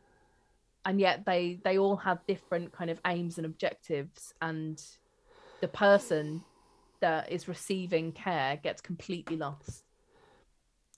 and 0.85 1.01
yet 1.01 1.25
they 1.27 1.61
they 1.65 1.77
all 1.79 1.97
have 1.97 2.25
different 2.27 2.73
kind 2.73 2.91
of 2.91 3.01
aims 3.07 3.37
and 3.39 3.45
objectives 3.45 4.33
and 4.41 4.83
the 5.61 5.69
person 5.69 6.43
that 7.01 7.31
is 7.31 7.49
receiving 7.49 8.13
care 8.13 8.57
gets 8.63 8.81
completely 8.81 9.37
lost 9.37 9.85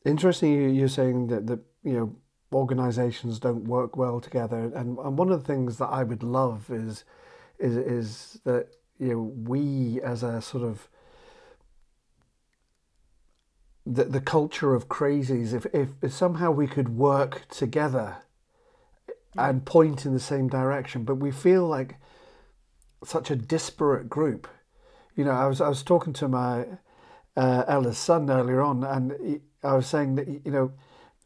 interesting 0.05 0.73
you're 0.73 0.87
saying 0.87 1.27
that 1.27 1.49
the 1.49 1.59
you 1.83 1.95
know 1.95 2.15
organizations 2.53 3.41
don't 3.41 3.65
work 3.65 3.97
well 3.97 4.21
together 4.21 4.71
and, 4.77 4.99
and 4.99 5.19
one 5.19 5.31
of 5.33 5.41
the 5.41 5.47
things 5.53 5.79
that 5.79 5.87
i 5.87 6.05
would 6.05 6.23
love 6.23 6.71
is 6.71 7.05
is 7.59 7.77
is 7.77 8.41
that 8.45 8.69
you 9.03 9.09
know 9.09 9.33
we 9.51 10.01
as 10.03 10.23
a 10.23 10.41
sort 10.41 10.63
of 10.63 10.89
the, 13.85 14.05
the 14.05 14.21
culture 14.21 14.75
of 14.75 14.89
crazies 14.89 15.53
if, 15.53 15.67
if, 15.75 15.91
if 16.01 16.13
somehow 16.13 16.51
we 16.51 16.69
could 16.69 16.91
work 16.91 17.49
together 17.49 18.19
and 19.37 19.65
point 19.65 20.07
in 20.07 20.13
the 20.13 20.21
same 20.21 20.49
direction 20.49 21.05
but 21.05 21.17
we 21.17 21.33
feel 21.33 21.67
like 21.67 21.97
such 23.05 23.31
a 23.31 23.37
disparate 23.37 24.09
group 24.09 24.47
you 25.17 25.25
know 25.25 25.33
i 25.33 25.47
was 25.47 25.61
i 25.61 25.69
was 25.69 25.83
talking 25.83 26.13
to 26.13 26.29
my 26.29 26.65
uh, 27.37 27.65
eldest 27.67 28.05
son 28.05 28.31
earlier 28.31 28.61
on 28.61 28.85
and 28.85 29.15
he, 29.25 29.41
i 29.65 29.75
was 29.75 29.87
saying 29.87 30.15
that 30.15 30.29
you 30.29 30.53
know 30.53 30.73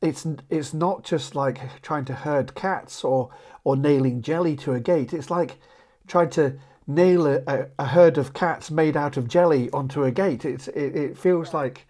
it's 0.00 0.26
it's 0.50 0.72
not 0.72 1.04
just 1.04 1.34
like 1.34 1.82
trying 1.82 2.04
to 2.04 2.14
herd 2.14 2.54
cats 2.54 3.02
or 3.04 3.30
or 3.64 3.76
nailing 3.76 4.22
jelly 4.22 4.54
to 4.54 4.72
a 4.72 4.80
gate. 4.80 5.12
It's 5.12 5.30
like 5.30 5.58
trying 6.06 6.30
to 6.30 6.58
nail 6.86 7.26
a, 7.26 7.68
a 7.78 7.86
herd 7.86 8.18
of 8.18 8.32
cats 8.32 8.70
made 8.70 8.96
out 8.96 9.16
of 9.16 9.28
jelly 9.28 9.70
onto 9.70 10.04
a 10.04 10.10
gate. 10.10 10.44
It's 10.44 10.68
it, 10.68 10.96
it 10.96 11.18
feels 11.18 11.52
like 11.52 11.86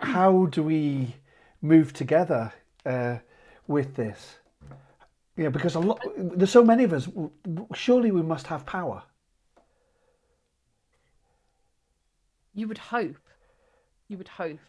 how 0.00 0.46
do 0.46 0.62
we 0.62 1.16
move 1.60 1.92
together 1.92 2.52
uh, 2.84 3.18
with 3.66 3.96
this? 3.96 4.36
Yeah, 5.36 5.50
because 5.50 5.74
a 5.74 5.80
lot 5.80 6.00
there's 6.16 6.50
so 6.50 6.64
many 6.64 6.84
of 6.84 6.92
us. 6.92 7.08
Surely 7.74 8.10
we 8.10 8.22
must 8.22 8.46
have 8.46 8.64
power. 8.64 9.02
You 12.54 12.68
would 12.68 12.78
hope. 12.78 13.18
You 14.08 14.16
would 14.16 14.28
hope 14.28 14.60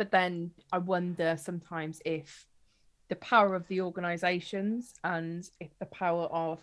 but 0.00 0.12
then 0.12 0.52
I 0.72 0.78
wonder 0.78 1.36
sometimes 1.38 2.00
if 2.06 2.46
the 3.10 3.16
power 3.16 3.54
of 3.54 3.68
the 3.68 3.82
organizations 3.82 4.94
and 5.04 5.46
if 5.60 5.78
the 5.78 5.84
power 5.84 6.24
of 6.24 6.58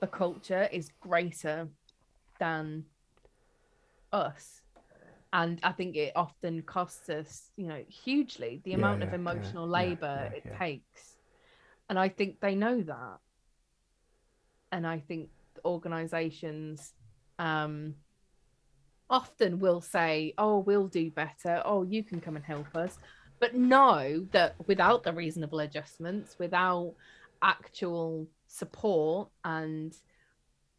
the 0.00 0.06
culture 0.06 0.68
is 0.72 0.90
greater 1.00 1.68
than 2.38 2.84
us 4.12 4.62
and 5.32 5.60
i 5.62 5.72
think 5.72 5.96
it 5.96 6.12
often 6.16 6.62
costs 6.62 7.08
us 7.08 7.50
you 7.56 7.66
know 7.66 7.82
hugely 7.88 8.60
the 8.64 8.70
yeah, 8.70 8.76
amount 8.76 9.02
yeah, 9.02 9.08
of 9.08 9.14
emotional 9.14 9.66
yeah, 9.66 9.72
labor 9.72 10.28
it 10.34 10.44
takes 10.58 11.16
and 11.90 11.98
i 11.98 12.08
think 12.08 12.40
they 12.40 12.54
know 12.54 12.80
that 12.80 13.18
and 14.72 14.86
i 14.86 14.98
think 14.98 15.28
organizations 15.64 16.94
um 17.38 17.94
often 19.10 19.58
will 19.58 19.80
say, 19.80 20.34
Oh, 20.38 20.58
we'll 20.58 20.88
do 20.88 21.10
better. 21.10 21.62
Oh, 21.64 21.82
you 21.82 22.02
can 22.02 22.20
come 22.20 22.36
and 22.36 22.44
help 22.44 22.74
us. 22.76 22.98
But 23.40 23.54
know 23.54 24.26
that 24.32 24.56
without 24.66 25.04
the 25.04 25.12
reasonable 25.12 25.60
adjustments, 25.60 26.36
without 26.38 26.94
actual 27.42 28.26
support 28.48 29.28
and 29.44 29.94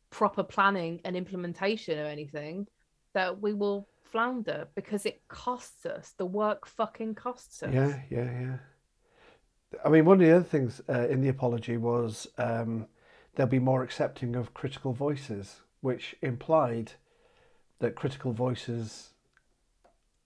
proper 0.10 0.44
planning 0.44 1.00
and 1.06 1.16
implementation 1.16 1.98
of 1.98 2.06
anything, 2.06 2.68
that 3.14 3.42
we 3.42 3.54
will 3.54 3.88
flounder 4.04 4.68
because 4.76 5.06
it 5.06 5.22
costs 5.28 5.86
us. 5.86 6.14
The 6.18 6.26
work 6.26 6.66
fucking 6.66 7.16
costs 7.16 7.64
us. 7.64 7.74
Yeah, 7.74 8.02
yeah, 8.10 8.32
yeah. 8.42 8.58
I 9.86 9.90
mean, 9.90 10.06
one 10.06 10.20
of 10.20 10.28
the 10.28 10.36
other 10.36 10.44
things 10.44 10.82
uh, 10.90 11.08
in 11.08 11.22
the 11.22 11.30
apology 11.30 11.78
was 11.78 12.28
um, 12.38 12.88
they'll 13.36 13.46
be 13.46 13.60
more 13.60 13.84
accepting 13.84 14.36
of 14.36 14.54
critical 14.54 14.94
voices, 14.94 15.62
which 15.82 16.16
implied 16.22 16.94
that 17.80 17.96
critical 17.96 18.34
voices 18.34 19.12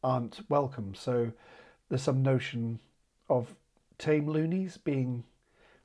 aren't 0.02 0.40
welcome. 0.50 0.96
So 0.96 1.34
there's 1.90 2.02
some 2.02 2.24
notion 2.24 2.80
of 3.30 3.56
tame 3.98 4.30
loonies 4.30 4.78
being 4.78 5.24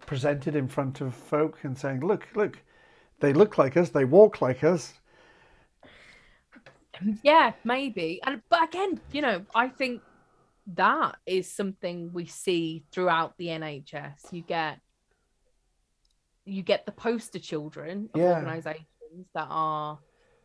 presented 0.08 0.56
in 0.56 0.66
front 0.66 1.02
of 1.02 1.14
folk 1.14 1.58
and 1.64 1.76
saying, 1.76 2.00
look, 2.00 2.26
look, 2.34 2.58
they 3.20 3.34
look 3.34 3.58
like 3.58 3.76
us, 3.76 3.90
they 3.90 4.06
walk 4.06 4.40
like 4.40 4.64
us. 4.64 4.94
Yeah, 7.22 7.52
maybe. 7.62 8.18
And 8.24 8.40
but 8.48 8.64
again, 8.64 9.00
you 9.12 9.20
know, 9.20 9.44
I 9.54 9.68
think 9.68 10.00
that 10.74 11.16
is 11.26 11.48
something 11.48 12.10
we 12.12 12.24
see 12.24 12.84
throughout 12.90 13.36
the 13.36 13.48
NHS. 13.48 14.32
You 14.32 14.42
get 14.42 14.80
you 16.46 16.62
get 16.62 16.86
the 16.86 16.92
poster 16.92 17.38
children 17.38 18.08
of 18.14 18.20
yeah. 18.20 18.32
organizations 18.32 19.26
that 19.34 19.46
are 19.50 19.98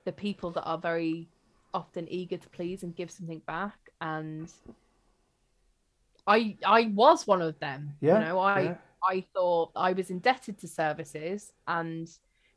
the 0.03 0.11
people 0.11 0.51
that 0.51 0.63
are 0.63 0.77
very 0.77 1.29
often 1.73 2.05
eager 2.09 2.37
to 2.37 2.49
please 2.49 2.83
and 2.83 2.93
give 2.95 3.09
something 3.09 3.41
back 3.47 3.77
and 4.01 4.51
I 6.27 6.57
I 6.65 6.91
was 6.93 7.25
one 7.25 7.41
of 7.41 7.57
them. 7.59 7.93
Yeah, 7.99 8.19
you 8.19 8.25
know, 8.25 8.39
I 8.39 8.61
yeah. 8.61 8.75
I 9.07 9.25
thought 9.33 9.71
I 9.75 9.93
was 9.93 10.09
indebted 10.09 10.57
to 10.59 10.67
services 10.67 11.53
and 11.67 12.09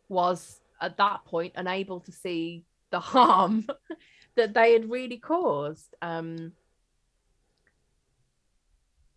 was 0.09 0.61
at 0.80 0.97
that 0.97 1.24
point 1.24 1.53
unable 1.57 2.01
to 2.01 2.12
see 2.12 2.64
the 2.90 3.01
harm 3.01 3.66
that 4.36 4.55
they 4.55 4.72
had 4.72 4.90
really 4.90 5.18
caused. 5.18 5.94
Um, 6.03 6.53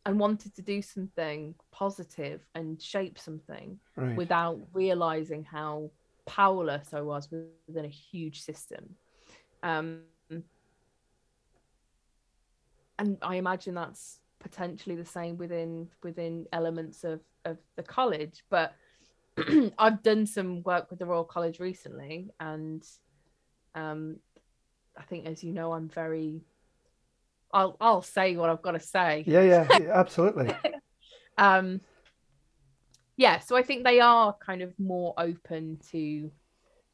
and 0.06 0.20
wanted 0.20 0.56
to 0.56 0.62
do 0.62 0.82
something 0.82 1.54
positive 1.72 2.42
and 2.56 2.82
shape 2.82 3.20
something 3.20 3.78
right. 3.96 4.16
without 4.16 4.60
realizing 4.74 5.44
how 5.44 5.92
powerless 6.26 6.94
I 6.94 7.02
was 7.02 7.30
within 7.68 7.86
a 7.86 7.90
huge 7.90 8.42
system. 8.42 8.96
Um, 9.62 10.02
and 12.98 13.18
I 13.22 13.36
imagine 13.36 13.76
that's 13.76 14.19
potentially 14.40 14.96
the 14.96 15.06
same 15.06 15.38
within 15.38 15.90
within 16.04 16.46
elements 16.52 17.04
of 17.04 17.22
of 17.46 17.58
the 17.76 17.84
college. 17.84 18.44
But 18.50 18.74
I've 19.78 20.04
done 20.04 20.26
some 20.26 20.64
work 20.64 20.90
with 20.90 21.00
the 21.00 21.06
Royal 21.06 21.24
College 21.24 21.60
recently, 21.60 22.30
and 22.40 22.84
um, 23.76 24.18
I 24.98 25.04
think, 25.04 25.26
as 25.26 25.44
you 25.44 25.54
know, 25.54 25.74
I'm 25.74 25.90
very. 25.90 26.42
I'll 27.52 27.76
I'll 27.82 28.02
say 28.02 28.36
what 28.36 28.50
I've 28.50 28.62
got 28.62 28.72
to 28.72 28.80
say. 28.80 29.24
Yeah, 29.26 29.42
yeah, 29.80 29.92
absolutely. 29.94 30.56
um, 31.38 31.82
yeah, 33.18 33.40
so 33.40 33.58
I 33.58 33.64
think 33.64 33.84
they 33.84 34.00
are 34.00 34.34
kind 34.34 34.62
of 34.62 34.74
more 34.80 35.14
open 35.18 35.80
to 35.92 36.32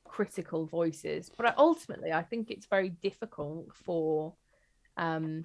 critical 0.06 0.66
voices, 0.66 1.30
but 1.38 1.56
ultimately, 1.58 2.12
I 2.12 2.24
think 2.24 2.50
it's 2.50 2.68
very 2.68 2.90
difficult 2.90 3.68
for 3.86 4.34
um, 4.98 5.44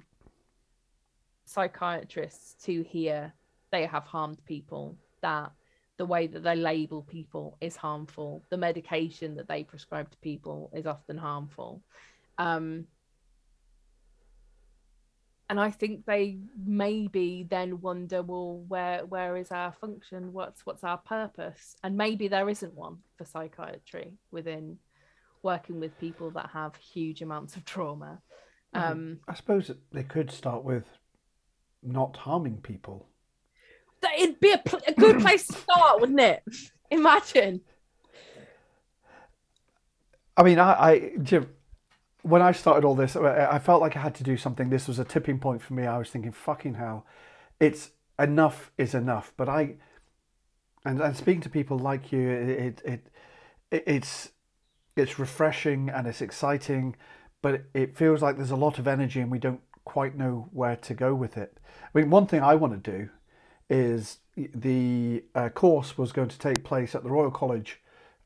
psychiatrists 1.51 2.55
to 2.64 2.82
hear 2.82 3.32
they 3.72 3.84
have 3.86 4.05
harmed 4.05 4.44
people, 4.44 4.96
that 5.20 5.53
the 5.98 6.07
way 6.07 6.26
that 6.26 6.42
they 6.42 6.57
label 6.57 7.03
people 7.03 7.59
is 7.61 7.76
harmful, 7.76 8.44
the 8.51 8.57
medication 8.57 9.34
that 9.36 9.48
they 9.48 9.64
prescribe 9.64 10.11
to 10.11 10.16
people 10.18 10.70
is 10.74 10.86
often 10.86 11.18
harmful. 11.18 11.82
Um, 12.38 12.86
and 15.48 15.59
I 15.61 15.70
think 15.72 16.07
they 16.07 16.38
maybe 16.64 17.44
then 17.51 17.80
wonder, 17.80 18.22
well, 18.22 18.64
where 18.68 19.05
where 19.05 19.36
is 19.36 19.51
our 19.51 19.72
function? 19.72 20.32
What's 20.32 20.64
what's 20.64 20.84
our 20.84 20.98
purpose? 20.98 21.74
And 21.82 21.96
maybe 21.96 22.28
there 22.28 22.48
isn't 22.48 22.74
one 22.74 22.98
for 23.18 23.24
psychiatry 23.24 24.14
within 24.30 24.78
working 25.42 25.80
with 25.80 25.98
people 25.98 26.30
that 26.30 26.51
have 26.53 26.76
huge 26.76 27.20
amounts 27.20 27.57
of 27.57 27.64
trauma. 27.64 28.22
Mm-hmm. 28.74 28.92
Um, 28.92 29.18
I 29.26 29.34
suppose 29.34 29.72
they 29.90 30.05
could 30.05 30.30
start 30.30 30.62
with 30.62 30.86
not 31.83 32.16
harming 32.16 32.59
people. 32.59 33.09
That 34.03 34.12
it'd 34.18 34.41
be 34.41 34.53
a, 34.53 34.59
pl- 34.59 34.81
a 34.87 34.95
good 34.95 35.20
place 35.20 35.47
to 35.47 35.53
start, 35.55 36.01
wouldn't 36.01 36.20
it? 36.20 36.43
Imagine. 36.91 37.61
I 40.37 40.43
mean, 40.43 40.59
I, 40.59 40.72
I 40.72 41.12
Jim, 41.22 41.49
when 42.22 42.43
I 42.43 42.53
started 42.53 42.85
all 42.85 42.95
this, 42.95 43.16
I 43.16 43.59
felt 43.59 43.81
like 43.81 43.97
I 43.97 44.01
had 44.01 44.14
to 44.16 44.24
do 44.24 44.37
something. 44.37 44.70
This 44.70 44.89
was 44.89 44.99
a 44.99 45.05
tipping 45.05 45.39
point 45.39 45.62
for 45.62 45.74
me. 45.74 45.87
I 45.87 45.99
was 45.99 46.11
thinking, 46.11 46.33
fucking 46.33 46.74
hell, 46.74 47.07
it's 47.59 47.91
enough 48.18 48.70
is 48.78 48.95
enough. 48.95 49.33
But 49.37 49.49
I, 49.49 49.74
and, 50.85 51.01
and 51.01 51.16
speaking 51.16 51.43
to 51.43 51.51
people 51.51 51.78
like 51.78 52.12
you, 52.12 52.28
it, 52.28 52.83
it, 52.85 53.07
it 53.70 53.83
it's 53.87 54.31
it's 54.97 55.18
refreshing 55.18 55.89
and 55.89 56.07
it's 56.07 56.20
exciting, 56.20 56.97
but 57.43 57.64
it 57.74 57.97
feels 57.97 58.22
like 58.22 58.37
there's 58.37 58.51
a 58.51 58.57
lot 58.57 58.78
of 58.78 58.89
energy 58.89 59.20
and 59.20 59.31
we 59.31 59.39
don't 59.39 59.61
quite 59.91 60.16
know 60.16 60.49
where 60.53 60.76
to 60.76 60.95
go 60.95 61.16
with 61.16 61.36
it. 61.36 61.59
I 61.82 61.99
mean, 61.99 62.11
one 62.11 62.28
thing 62.28 62.45
I 62.45 62.55
want 62.55 62.84
to 62.84 62.91
do 62.91 63.09
is 63.68 64.18
the 64.36 65.24
uh, 65.34 65.49
course 65.49 65.99
was 65.99 66.12
going 66.12 66.28
to 66.28 66.38
take 66.38 66.62
place 66.62 66.95
at 66.95 67.03
the 67.03 67.11
Royal 67.11 67.32
College 67.32 67.80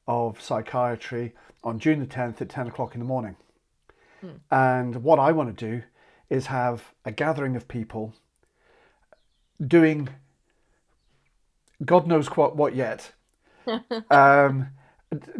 of 0.06 0.42
Psychiatry 0.42 1.32
on 1.62 1.78
June 1.78 2.00
the 2.00 2.06
10th 2.06 2.42
at 2.42 2.50
10 2.50 2.66
o'clock 2.66 2.94
in 2.94 3.00
the 3.00 3.06
morning. 3.06 3.36
Hmm. 4.20 4.28
And 4.50 4.96
what 5.02 5.18
I 5.18 5.32
want 5.32 5.56
to 5.56 5.70
do 5.70 5.82
is 6.28 6.46
have 6.46 6.92
a 7.06 7.10
gathering 7.10 7.56
of 7.56 7.66
people 7.66 8.12
doing 9.66 10.10
God 11.82 12.06
knows 12.06 12.26
what, 12.26 12.56
what 12.56 12.74
yet 12.74 13.12
um, 14.10 14.68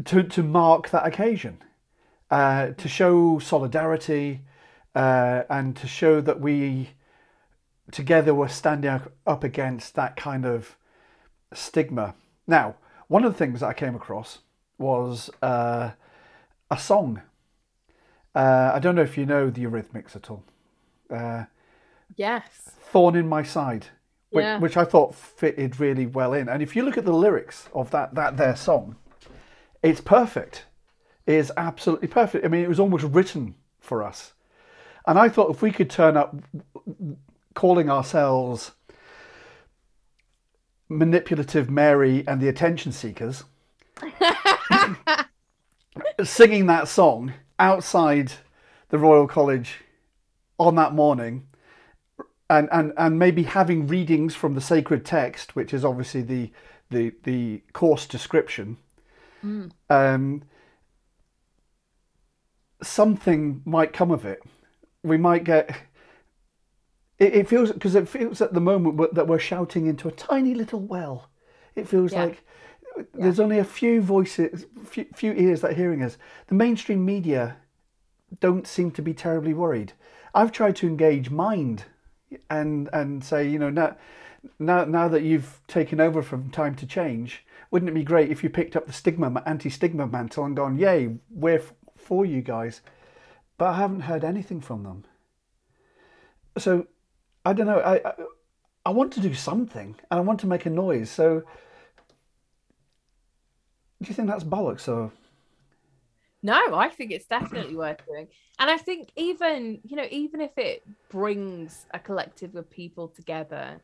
to, 0.07 0.23
to 0.23 0.43
mark 0.43 0.89
that 0.89 1.07
occasion, 1.07 1.59
uh, 2.31 2.69
to 2.69 2.89
show 2.89 3.39
solidarity 3.39 4.41
uh, 4.95 5.43
and 5.49 5.77
to 5.77 5.87
show 5.87 6.21
that 6.21 6.41
we 6.41 6.91
together 7.91 8.35
were 8.35 8.49
standing 8.49 9.01
up 9.27 9.45
against 9.45 9.95
that 9.95 10.17
kind 10.17 10.45
of 10.47 10.77
stigma. 11.53 12.15
Now, 12.47 12.77
one 13.09 13.25
of 13.25 13.33
the 13.33 13.39
things 13.39 13.61
that 13.61 13.67
I 13.67 13.75
came 13.75 13.95
across 13.95 14.39
was 14.79 15.31
uh, 15.43 15.91
a 16.71 16.79
song. 16.79 17.23
Uh, 18.35 18.73
I 18.75 18.79
don't 18.79 18.95
know 18.95 19.03
if 19.03 19.17
you 19.17 19.27
know 19.27 19.51
the 19.51 19.65
Eurythmics 19.65 20.17
at 20.17 20.31
all. 20.31 20.45
Uh, 21.11 21.45
yes. 22.17 22.43
Thorn 22.91 23.15
in 23.15 23.29
My 23.29 23.43
Side, 23.43 23.87
which, 24.31 24.43
yeah. 24.43 24.59
which 24.59 24.77
I 24.77 24.85
thought 24.85 25.15
fitted 25.15 25.79
really 25.79 26.07
well 26.07 26.33
in. 26.33 26.49
And 26.49 26.63
if 26.63 26.75
you 26.75 26.83
look 26.83 26.99
at 26.99 27.05
the 27.05 27.13
lyrics 27.13 27.69
of 27.75 27.91
that, 27.91 28.15
that 28.15 28.37
their 28.37 28.57
song, 28.57 28.97
it's 29.83 30.01
perfect. 30.01 30.65
It 31.27 31.35
is 31.35 31.53
absolutely 31.57 32.09
perfect. 32.09 32.45
I 32.45 32.49
mean, 32.49 32.65
it 32.65 32.69
was 32.69 32.81
almost 32.81 33.05
written 33.05 33.55
for 33.81 34.03
us. 34.03 34.33
And 35.07 35.19
I 35.19 35.29
thought 35.29 35.51
if 35.51 35.63
we 35.63 35.71
could 35.71 35.91
turn 35.91 36.17
up 36.17 36.35
calling 37.55 37.91
ourselves 37.91 38.73
manipulative 40.89 41.71
Mary 41.71 42.25
and 42.27 42.41
the 42.41 42.49
attention 42.49 42.93
seekers, 42.93 43.45
singing 46.25 46.67
that 46.67 46.89
song 46.89 47.33
outside 47.59 48.33
the 48.89 48.99
Royal 48.99 49.27
College 49.27 49.81
on 50.59 50.75
that 50.77 50.95
morning, 50.95 51.47
and, 52.49 52.69
and, 52.73 52.93
and 52.97 53.19
maybe 53.19 53.45
having 53.45 53.87
readings 53.87 54.35
from 54.35 54.55
the 54.55 54.61
sacred 54.61 55.05
text, 55.05 55.57
which 55.57 55.75
is 55.75 55.85
obviously 55.85 56.23
the 56.23 56.51
the, 56.91 57.13
the 57.25 57.63
course 57.73 58.07
description. 58.07 58.77
Mm. 59.45 59.71
Um, 59.91 60.43
something 62.83 63.63
might 63.65 63.93
come 63.93 64.11
of 64.11 64.25
it. 64.25 64.43
We 65.05 65.17
might 65.17 65.45
get 65.45 65.77
it, 67.19 67.35
it 67.35 67.49
feels 67.49 67.71
because 67.73 67.95
it 67.95 68.09
feels 68.09 68.41
at 68.41 68.55
the 68.55 68.61
moment 68.61 69.15
that 69.15 69.29
we're 69.29 69.39
shouting 69.39 69.87
into 69.87 70.09
a 70.09 70.13
tiny 70.13 70.55
little 70.55 70.81
well. 70.81 71.31
It 71.77 71.89
feels 71.89 72.13
yeah. 72.13 72.25
like 72.25 72.45
there's 73.13 73.41
only 73.41 73.59
a 73.59 73.65
few 73.65 74.01
voices, 74.01 74.67
few, 74.85 75.07
few 75.15 75.33
ears 75.33 75.61
that 75.61 75.73
are 75.73 75.75
hearing 75.75 76.03
us. 76.03 76.17
The 76.47 76.55
mainstream 76.55 77.05
media 77.05 77.57
don't 78.41 78.67
seem 78.67 78.91
to 78.93 79.03
be 79.03 79.15
terribly 79.15 79.55
worried. 79.55 79.93
I've 80.35 80.53
tried 80.53 80.77
to 80.77 80.87
engage 80.87 81.31
mind 81.31 81.85
and 82.51 82.89
and 82.93 83.25
say, 83.25 83.49
you 83.49 83.59
know, 83.59 83.71
now 83.71 83.97
now 84.59 84.85
now 84.85 85.09
that 85.09 85.23
you've 85.23 85.61
taken 85.69 86.01
over 86.01 86.23
from 86.23 86.51
time 86.51 86.75
to 86.77 86.87
change, 86.87 87.45
wouldn't 87.71 87.91
it 87.91 87.95
be 87.95 88.05
great 88.05 88.31
if 88.31 88.43
you 88.43 88.51
picked 88.51 88.77
up 88.77 88.87
the 88.87 88.93
stigma 88.93 89.43
anti-stigma 89.47 90.07
mantle 90.07 90.45
and 90.45 90.57
gone, 90.57 90.79
yay, 90.79 91.17
we're 91.31 91.59
f- 91.59 91.75
for 91.97 92.25
you 92.25 92.43
guys. 92.43 92.81
But 93.57 93.67
I 93.67 93.77
haven't 93.79 94.01
heard 94.01 94.25
anything 94.25 94.61
from 94.61 94.83
them. 94.83 95.05
So 96.59 96.87
I 97.45 97.53
don't 97.53 97.67
know. 97.67 97.79
I, 97.79 97.97
I, 98.09 98.13
I 98.87 98.91
want 98.91 99.13
to 99.15 99.21
do 99.21 99.35
something, 99.35 99.97
and 100.11 100.19
I 100.19 100.21
want 100.21 100.41
to 100.41 100.47
make 100.47 100.67
a 100.67 100.71
noise. 100.71 101.11
So, 101.11 101.41
do 104.03 104.09
you 104.09 104.15
think 104.15 104.29
that's 104.29 104.45
bollocks 104.45 104.89
or? 104.89 105.13
No, 106.43 106.75
I 106.75 106.91
think 106.91 107.11
it's 107.11 107.27
definitely 107.27 107.77
worth 107.77 108.05
doing, 108.07 108.29
and 108.59 108.71
I 108.71 108.77
think 108.77 109.11
even 109.17 109.81
you 109.85 109.97
know 109.97 110.07
even 110.11 110.41
if 110.41 110.57
it 110.59 110.83
brings 111.09 111.87
a 111.93 111.99
collective 111.99 112.55
of 112.57 112.71
people 112.71 113.09
together 113.09 113.81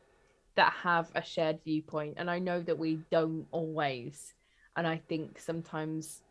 that 0.55 0.73
have 0.73 1.11
a 1.15 1.23
shared 1.23 1.59
viewpoint, 1.63 2.15
and 2.17 2.29
I 2.29 2.39
know 2.39 2.61
that 2.61 2.77
we 2.77 2.99
don't 3.09 3.47
always, 3.51 4.33
and 4.75 4.85
I 4.85 4.97
think 5.07 5.39
sometimes 5.39 6.21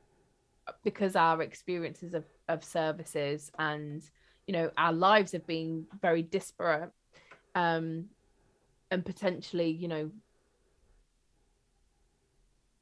because 0.84 1.16
our 1.16 1.42
experiences 1.42 2.14
of, 2.14 2.24
of 2.48 2.64
services 2.64 3.50
and 3.58 4.02
you 4.46 4.52
know 4.52 4.70
our 4.76 4.92
lives 4.92 5.32
have 5.32 5.46
been 5.46 5.86
very 6.00 6.22
disparate 6.22 6.90
um, 7.54 8.06
and 8.90 9.04
potentially, 9.04 9.70
you 9.70 9.88
know, 9.88 10.10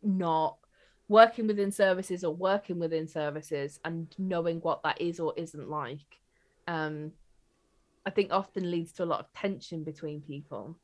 not 0.03 0.57
working 1.09 1.47
within 1.47 1.73
services 1.73 2.25
or 2.25 2.35
working 2.35 2.79
within 2.79 3.07
services 3.07 3.81
and 3.85 4.15
knowing 4.19 4.59
what 4.61 4.83
that 4.83 5.01
is 5.01 5.21
or 5.21 5.33
isn't 5.37 5.69
like, 5.69 6.21
um, 6.67 7.13
I 8.07 8.11
think 8.11 8.33
often 8.33 8.71
leads 8.71 8.93
to 8.93 9.05
a 9.05 9.07
lot 9.07 9.21
of 9.21 9.33
tension 9.33 9.85
between 9.85 10.21
people. 10.21 10.77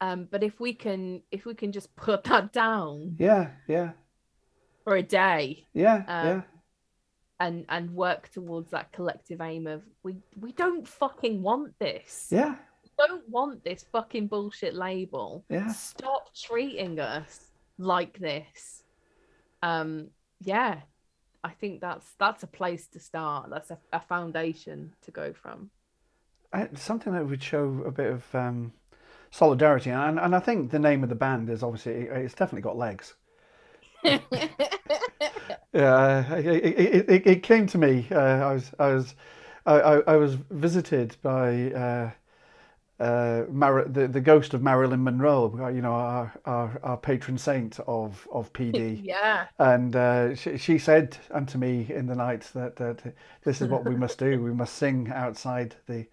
Um, 0.00 0.28
but 0.30 0.42
if 0.42 0.60
we 0.60 0.74
can, 0.74 1.22
if 1.30 1.44
we 1.44 1.54
can 1.54 1.72
just 1.72 1.94
put 1.96 2.24
that 2.24 2.52
down, 2.52 3.16
yeah, 3.18 3.50
yeah, 3.68 3.92
for 4.84 4.96
a 4.96 5.02
day, 5.02 5.66
yeah, 5.72 6.04
um, 6.06 6.26
yeah, 6.26 6.40
and 7.40 7.64
and 7.68 7.90
work 7.90 8.30
towards 8.30 8.70
that 8.70 8.92
collective 8.92 9.40
aim 9.40 9.66
of 9.66 9.82
we 10.02 10.16
we 10.40 10.52
don't 10.52 10.86
fucking 10.86 11.42
want 11.42 11.78
this. 11.78 12.28
Yeah. 12.30 12.54
We 12.82 12.90
don't 13.06 13.28
want 13.28 13.64
this 13.64 13.84
fucking 13.90 14.28
bullshit 14.28 14.74
label. 14.74 15.44
Yeah. 15.48 15.72
Stop 15.72 16.34
treating 16.34 17.00
us 17.00 17.50
like 17.78 18.18
this. 18.18 18.84
Um 19.62 20.08
yeah. 20.40 20.80
I 21.42 21.50
think 21.50 21.80
that's 21.80 22.14
that's 22.18 22.42
a 22.42 22.46
place 22.46 22.86
to 22.88 23.00
start. 23.00 23.50
That's 23.50 23.70
a, 23.70 23.78
a 23.92 24.00
foundation 24.00 24.94
to 25.02 25.10
go 25.10 25.34
from. 25.34 25.70
something 26.74 27.12
that 27.12 27.28
would 27.28 27.42
show 27.42 27.82
a 27.86 27.90
bit 27.90 28.10
of 28.10 28.34
um, 28.34 28.72
solidarity, 29.30 29.90
and 29.90 30.18
and 30.18 30.34
I 30.34 30.40
think 30.40 30.70
the 30.70 30.78
name 30.78 31.02
of 31.02 31.10
the 31.10 31.14
band 31.14 31.50
is 31.50 31.62
obviously 31.62 31.92
it's 32.04 32.32
definitely 32.32 32.62
got 32.62 32.78
legs. 32.78 33.14
Yeah, 34.04 34.18
it, 36.34 37.08
it, 37.08 37.26
it, 37.26 37.42
came 37.42 37.66
to 37.68 37.78
me. 37.78 38.06
Uh, 38.10 38.18
I 38.18 38.54
was 38.54 38.70
I 38.78 38.88
was 38.88 39.14
I, 39.66 40.02
I 40.06 40.16
was 40.16 40.34
visited 40.50 41.16
by 41.22 41.72
uh, 41.72 42.10
uh, 43.00 43.44
Mar- 43.50 43.86
the 43.86 44.06
the 44.06 44.20
ghost 44.20 44.54
of 44.54 44.62
Marilyn 44.62 45.02
Monroe. 45.02 45.70
You 45.70 45.82
know, 45.82 45.92
our 45.92 46.32
our, 46.44 46.80
our 46.82 46.96
patron 46.96 47.38
saint 47.38 47.80
of 47.86 48.26
of 48.30 48.52
PD. 48.52 49.00
yeah. 49.04 49.46
And 49.58 49.96
uh, 49.96 50.34
she, 50.34 50.58
she 50.58 50.78
said 50.78 51.16
unto 51.30 51.58
me 51.58 51.86
in 51.88 52.06
the 52.06 52.14
night 52.14 52.50
that 52.54 52.76
that 52.76 53.14
this 53.42 53.60
is 53.60 53.68
what 53.68 53.84
we 53.84 53.96
must 53.96 54.18
do. 54.18 54.42
We 54.42 54.52
must 54.52 54.74
sing 54.74 55.10
outside 55.12 55.74
the 55.86 56.06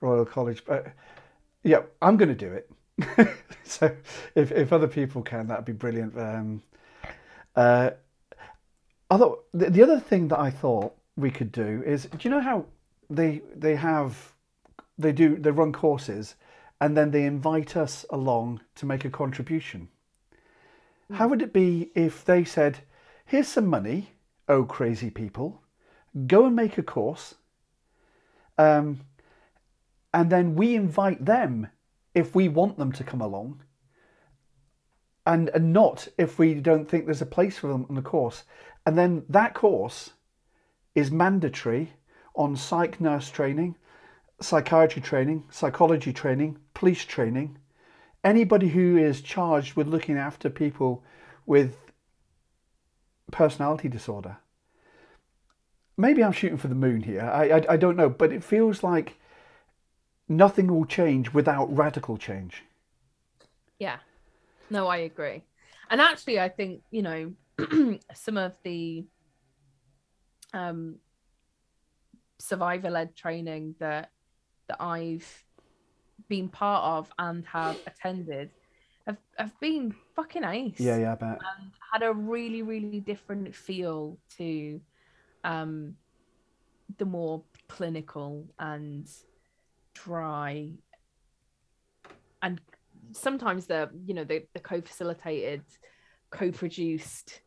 Royal 0.00 0.24
College. 0.24 0.64
But 0.64 0.88
yeah, 1.62 1.82
I'm 2.02 2.16
going 2.16 2.28
to 2.28 2.34
do 2.34 2.52
it. 2.52 2.70
so 3.64 3.94
if 4.34 4.52
if 4.52 4.72
other 4.72 4.88
people 4.88 5.22
can, 5.22 5.46
that'd 5.46 5.64
be 5.64 5.72
brilliant. 5.72 6.18
Um, 6.18 6.62
uh, 7.56 7.90
other 9.10 9.30
the, 9.52 9.70
the 9.70 9.82
other 9.82 9.98
thing 9.98 10.28
that 10.28 10.38
I 10.38 10.50
thought 10.50 10.94
we 11.16 11.30
could 11.30 11.50
do 11.50 11.82
is, 11.84 12.04
do 12.04 12.18
you 12.20 12.30
know 12.30 12.40
how 12.40 12.66
they 13.08 13.40
they 13.54 13.76
have 13.76 14.34
they 14.98 15.12
do 15.12 15.36
they 15.36 15.50
run 15.50 15.72
courses 15.72 16.34
and 16.80 16.96
then 16.96 17.10
they 17.10 17.24
invite 17.24 17.76
us 17.76 18.04
along 18.10 18.60
to 18.74 18.84
make 18.84 19.04
a 19.04 19.10
contribution. 19.10 19.88
Mm. 21.10 21.16
How 21.16 21.28
would 21.28 21.40
it 21.40 21.52
be 21.52 21.90
if 21.94 22.24
they 22.24 22.44
said, 22.44 22.80
"Here's 23.24 23.48
some 23.48 23.66
money, 23.66 24.10
oh 24.48 24.64
crazy 24.64 25.10
people, 25.10 25.62
go 26.26 26.46
and 26.46 26.54
make 26.54 26.76
a 26.76 26.82
course." 26.82 27.34
Um, 28.58 29.00
and 30.12 30.30
then 30.30 30.54
we 30.54 30.74
invite 30.74 31.24
them 31.24 31.68
if 32.14 32.34
we 32.34 32.48
want 32.48 32.78
them 32.78 32.92
to 32.92 33.04
come 33.04 33.20
along 33.20 33.62
and, 35.26 35.48
and 35.50 35.72
not 35.72 36.08
if 36.16 36.38
we 36.38 36.54
don't 36.54 36.88
think 36.88 37.04
there's 37.04 37.22
a 37.22 37.26
place 37.26 37.58
for 37.58 37.66
them 37.66 37.86
on 37.88 37.96
the 37.96 38.02
course. 38.02 38.44
And 38.86 38.96
then 38.96 39.24
that 39.28 39.54
course 39.54 40.10
is 40.94 41.10
mandatory 41.10 41.92
on 42.34 42.56
psych 42.56 43.00
nurse 43.00 43.28
training, 43.30 43.76
psychiatry 44.40 45.02
training, 45.02 45.44
psychology 45.50 46.12
training, 46.12 46.58
police 46.74 47.04
training. 47.04 47.58
Anybody 48.22 48.68
who 48.68 48.96
is 48.96 49.20
charged 49.20 49.74
with 49.74 49.88
looking 49.88 50.16
after 50.16 50.48
people 50.48 51.04
with 51.44 51.76
personality 53.30 53.88
disorder. 53.88 54.38
Maybe 55.96 56.22
I'm 56.22 56.32
shooting 56.32 56.58
for 56.58 56.68
the 56.68 56.74
moon 56.74 57.02
here. 57.02 57.22
I, 57.22 57.50
I, 57.50 57.62
I 57.70 57.76
don't 57.76 57.96
know, 57.96 58.10
but 58.10 58.32
it 58.32 58.44
feels 58.44 58.82
like 58.82 59.16
nothing 60.28 60.66
will 60.68 60.84
change 60.84 61.32
without 61.32 61.74
radical 61.74 62.18
change. 62.18 62.62
Yeah. 63.78 63.98
No, 64.70 64.86
I 64.88 64.98
agree. 64.98 65.42
And 65.90 66.00
actually, 66.00 66.40
I 66.40 66.48
think, 66.48 66.82
you 66.90 67.02
know, 67.02 67.32
some 68.14 68.36
of 68.36 68.52
the 68.64 69.04
um, 70.52 70.96
survivor 72.38 72.90
led 72.90 73.14
training 73.16 73.74
that 73.78 74.10
that 74.68 74.80
I've 74.80 75.44
been 76.28 76.48
part 76.48 76.84
of 76.84 77.12
and 77.18 77.46
have 77.46 77.78
attended 77.86 78.50
have, 79.06 79.18
have 79.38 79.58
been 79.60 79.94
fucking 80.16 80.44
ace. 80.44 80.80
Yeah, 80.80 80.98
yeah, 80.98 81.12
I 81.12 81.14
bet. 81.14 81.38
And 81.58 81.70
had 81.92 82.02
a 82.02 82.12
really, 82.12 82.62
really 82.62 83.00
different 83.00 83.54
feel 83.54 84.18
to 84.38 84.80
um, 85.44 85.94
the 86.98 87.04
more 87.04 87.42
clinical 87.68 88.44
and 88.58 89.08
dry 89.94 90.72
and 92.42 92.60
sometimes 93.12 93.66
the 93.66 93.90
you 94.04 94.14
know 94.14 94.24
the, 94.24 94.44
the 94.54 94.60
co-facilitated 94.60 95.62
co-produced 96.30 97.40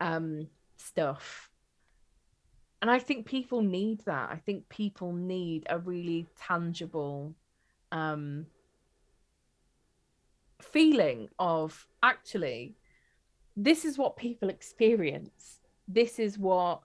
um 0.00 0.48
stuff. 0.76 1.48
And 2.80 2.90
i 2.90 2.98
think 2.98 3.26
people 3.26 3.62
need 3.62 4.00
that. 4.06 4.30
I 4.30 4.36
think 4.36 4.68
people 4.68 5.12
need 5.12 5.66
a 5.68 5.78
really 5.78 6.26
tangible 6.40 7.34
um 7.92 8.46
feeling 10.60 11.28
of 11.38 11.86
actually 12.02 12.76
this 13.56 13.84
is 13.84 13.98
what 13.98 14.16
people 14.16 14.48
experience. 14.48 15.58
This 15.86 16.18
is 16.18 16.38
what 16.38 16.80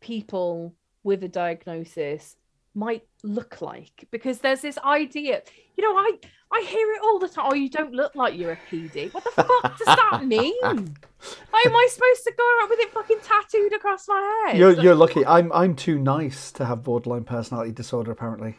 people 0.00 0.74
with 1.02 1.24
a 1.24 1.28
diagnosis 1.28 2.36
might 2.76 3.02
look 3.24 3.60
like 3.62 4.06
because 4.10 4.38
there's 4.38 4.60
this 4.60 4.78
idea 4.78 5.42
you 5.76 5.82
know 5.82 5.96
i 5.96 6.10
i 6.52 6.60
hear 6.68 6.92
it 6.92 7.00
all 7.02 7.18
the 7.18 7.28
time 7.28 7.46
oh 7.48 7.54
you 7.54 7.70
don't 7.70 7.92
look 7.92 8.14
like 8.14 8.36
you're 8.36 8.52
a 8.52 8.58
pd 8.70 9.12
what 9.12 9.24
the 9.24 9.30
fuck 9.30 9.78
does 9.78 9.86
that 9.86 10.24
mean? 10.26 10.54
How 10.62 10.74
am 10.74 11.76
i 11.76 11.88
supposed 11.90 12.24
to 12.24 12.32
go 12.36 12.44
around 12.58 12.70
with 12.70 12.80
it 12.80 12.92
fucking 12.92 13.18
tattooed 13.22 13.72
across 13.72 14.06
my 14.06 14.44
head? 14.46 14.58
You're, 14.58 14.72
you're 14.80 14.94
lucky. 14.94 15.24
I'm 15.26 15.50
i'm 15.52 15.74
too 15.74 15.98
nice 15.98 16.52
to 16.52 16.66
have 16.66 16.84
borderline 16.84 17.24
personality 17.24 17.72
disorder 17.72 18.12
apparently. 18.12 18.56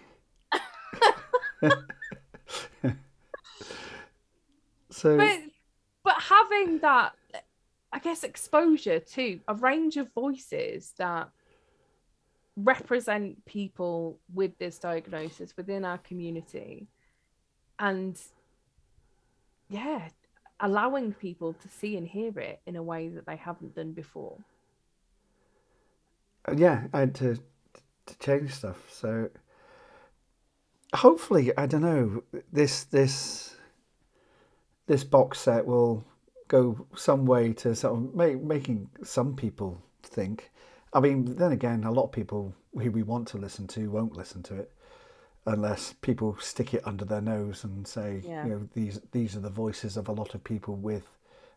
So 4.97 5.15
but 5.15 5.39
but 6.03 6.15
having 6.19 6.79
that 6.79 7.13
i 7.93 7.99
guess 7.99 8.23
exposure 8.23 8.99
to 8.99 9.39
a 9.47 9.53
range 9.53 9.95
of 9.97 10.11
voices 10.13 10.93
that 10.97 11.29
represent 12.57 13.45
people 13.45 14.19
with 14.33 14.57
this 14.57 14.79
diagnosis 14.79 15.55
within 15.55 15.85
our 15.85 15.99
community 15.99 16.87
and 17.79 18.19
yeah 19.69 20.09
allowing 20.59 21.13
people 21.13 21.53
to 21.53 21.67
see 21.69 21.95
and 21.97 22.07
hear 22.07 22.37
it 22.39 22.59
in 22.65 22.75
a 22.75 22.81
way 22.81 23.09
that 23.09 23.27
they 23.27 23.35
haven't 23.35 23.75
done 23.75 23.91
before. 23.91 24.37
Yeah 26.55 26.85
and 26.93 27.13
to 27.15 27.37
to 28.07 28.19
change 28.19 28.53
stuff. 28.53 28.77
So 28.91 29.29
hopefully 30.93 31.51
i 31.57 31.65
don't 31.65 31.81
know 31.81 32.23
this 32.53 32.85
this 32.85 33.57
this 34.85 35.03
box 35.03 35.37
set 35.39 35.65
will 35.65 36.05
go 36.47 36.87
some 36.95 37.25
way 37.25 37.51
to 37.51 37.75
sort 37.75 37.93
of 37.93 38.15
make, 38.15 38.41
making 38.41 38.89
some 39.03 39.35
people 39.35 39.81
think 40.01 40.49
I 40.93 40.99
mean, 40.99 41.35
then 41.35 41.51
again, 41.51 41.83
a 41.83 41.91
lot 41.91 42.05
of 42.05 42.11
people 42.11 42.53
who 42.73 42.91
we 42.91 43.03
want 43.03 43.27
to 43.29 43.37
listen 43.37 43.67
to 43.67 43.89
won't 43.89 44.15
listen 44.15 44.43
to 44.43 44.55
it 44.55 44.71
unless 45.45 45.93
people 46.01 46.37
stick 46.39 46.73
it 46.73 46.85
under 46.85 47.05
their 47.05 47.21
nose 47.21 47.63
and 47.63 47.87
say, 47.87 48.21
yeah. 48.25 48.43
you 48.45 48.49
know, 48.51 48.69
these 48.73 49.01
these 49.11 49.35
are 49.35 49.39
the 49.39 49.49
voices 49.49 49.97
of 49.97 50.07
a 50.07 50.11
lot 50.11 50.35
of 50.35 50.43
people 50.43 50.75
with 50.75 51.07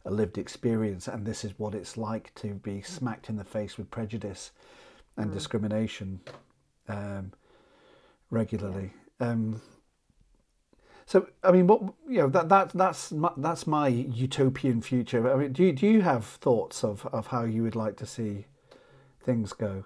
a 0.05 0.11
lived 0.11 0.39
experience, 0.39 1.09
and 1.09 1.27
this 1.27 1.45
is 1.45 1.59
what 1.59 1.75
it's 1.75 1.97
like 1.97 2.35
to 2.35 2.55
be 2.55 2.81
smacked 2.81 3.29
in 3.29 3.37
the 3.37 3.45
face 3.45 3.77
with 3.77 3.91
prejudice 3.91 4.53
and 5.17 5.31
mm. 5.31 5.35
discrimination 5.35 6.21
um, 6.89 7.33
regularly. 8.31 8.93
Yeah. 9.21 9.31
Um, 9.31 9.61
so, 11.05 11.27
I 11.43 11.51
mean, 11.51 11.67
what 11.67 11.83
you 12.09 12.19
know 12.19 12.29
that 12.29 12.49
that 12.49 12.71
that's 12.71 13.11
my, 13.11 13.33
that's 13.37 13.67
my 13.67 13.89
utopian 13.89 14.81
future. 14.81 15.31
I 15.31 15.37
mean, 15.37 15.53
do 15.53 15.65
you, 15.65 15.73
do 15.73 15.87
you 15.87 16.03
have 16.03 16.25
thoughts 16.25 16.85
of, 16.85 17.05
of 17.07 17.27
how 17.27 17.43
you 17.45 17.65
would 17.65 17.75
like 17.75 17.97
to 17.97 18.07
see 18.07 18.47
things 19.25 19.53
go? 19.53 19.85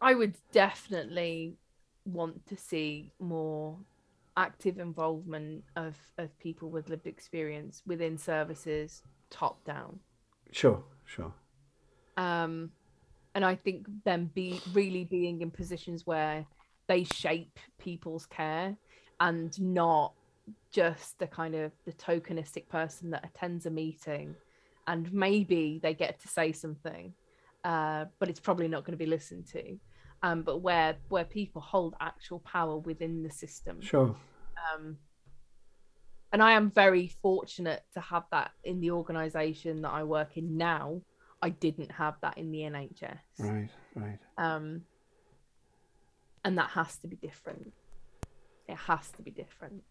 I 0.00 0.14
would 0.14 0.34
definitely 0.52 1.56
want 2.04 2.46
to 2.46 2.56
see 2.56 3.12
more 3.18 3.78
active 4.36 4.78
involvement 4.78 5.64
of, 5.76 5.96
of 6.18 6.38
people 6.38 6.70
with 6.70 6.88
lived 6.88 7.06
experience 7.06 7.82
within 7.86 8.18
services 8.18 9.02
top 9.30 9.64
down. 9.64 9.98
Sure, 10.52 10.82
sure. 11.04 11.32
Um, 12.16 12.70
and 13.34 13.44
I 13.44 13.54
think 13.54 13.86
them 14.04 14.30
be 14.34 14.60
really 14.72 15.04
being 15.04 15.40
in 15.40 15.50
positions 15.50 16.06
where 16.06 16.46
they 16.86 17.04
shape 17.04 17.58
people's 17.78 18.26
care 18.26 18.76
and 19.20 19.58
not 19.60 20.12
just 20.70 21.18
the 21.18 21.26
kind 21.26 21.54
of 21.54 21.72
the 21.84 21.92
tokenistic 21.92 22.68
person 22.68 23.10
that 23.10 23.24
attends 23.24 23.66
a 23.66 23.70
meeting 23.70 24.34
and 24.86 25.12
maybe 25.12 25.80
they 25.82 25.94
get 25.94 26.20
to 26.20 26.28
say 26.28 26.52
something, 26.52 27.12
uh, 27.64 28.06
but 28.18 28.28
it's 28.28 28.40
probably 28.40 28.68
not 28.68 28.84
going 28.84 28.92
to 28.92 29.04
be 29.04 29.06
listened 29.06 29.46
to. 29.48 29.78
Um, 30.22 30.42
but 30.42 30.58
where 30.58 30.96
where 31.08 31.24
people 31.24 31.60
hold 31.60 31.94
actual 32.00 32.40
power 32.40 32.78
within 32.78 33.22
the 33.22 33.30
system. 33.30 33.80
Sure. 33.82 34.16
Um, 34.74 34.96
and 36.32 36.42
I 36.42 36.52
am 36.52 36.70
very 36.70 37.08
fortunate 37.22 37.82
to 37.94 38.00
have 38.00 38.24
that 38.32 38.50
in 38.64 38.80
the 38.80 38.90
organisation 38.90 39.82
that 39.82 39.90
I 39.90 40.02
work 40.04 40.36
in 40.36 40.56
now. 40.56 41.02
I 41.42 41.50
didn't 41.50 41.92
have 41.92 42.14
that 42.22 42.38
in 42.38 42.50
the 42.50 42.60
NHS. 42.60 43.18
Right, 43.38 43.68
right. 43.94 44.18
Um, 44.38 44.82
and 46.44 46.56
that 46.58 46.70
has 46.70 46.96
to 46.98 47.08
be 47.08 47.16
different. 47.16 47.72
It 48.68 48.76
has 48.76 49.10
to 49.12 49.22
be 49.22 49.30
different 49.30 49.82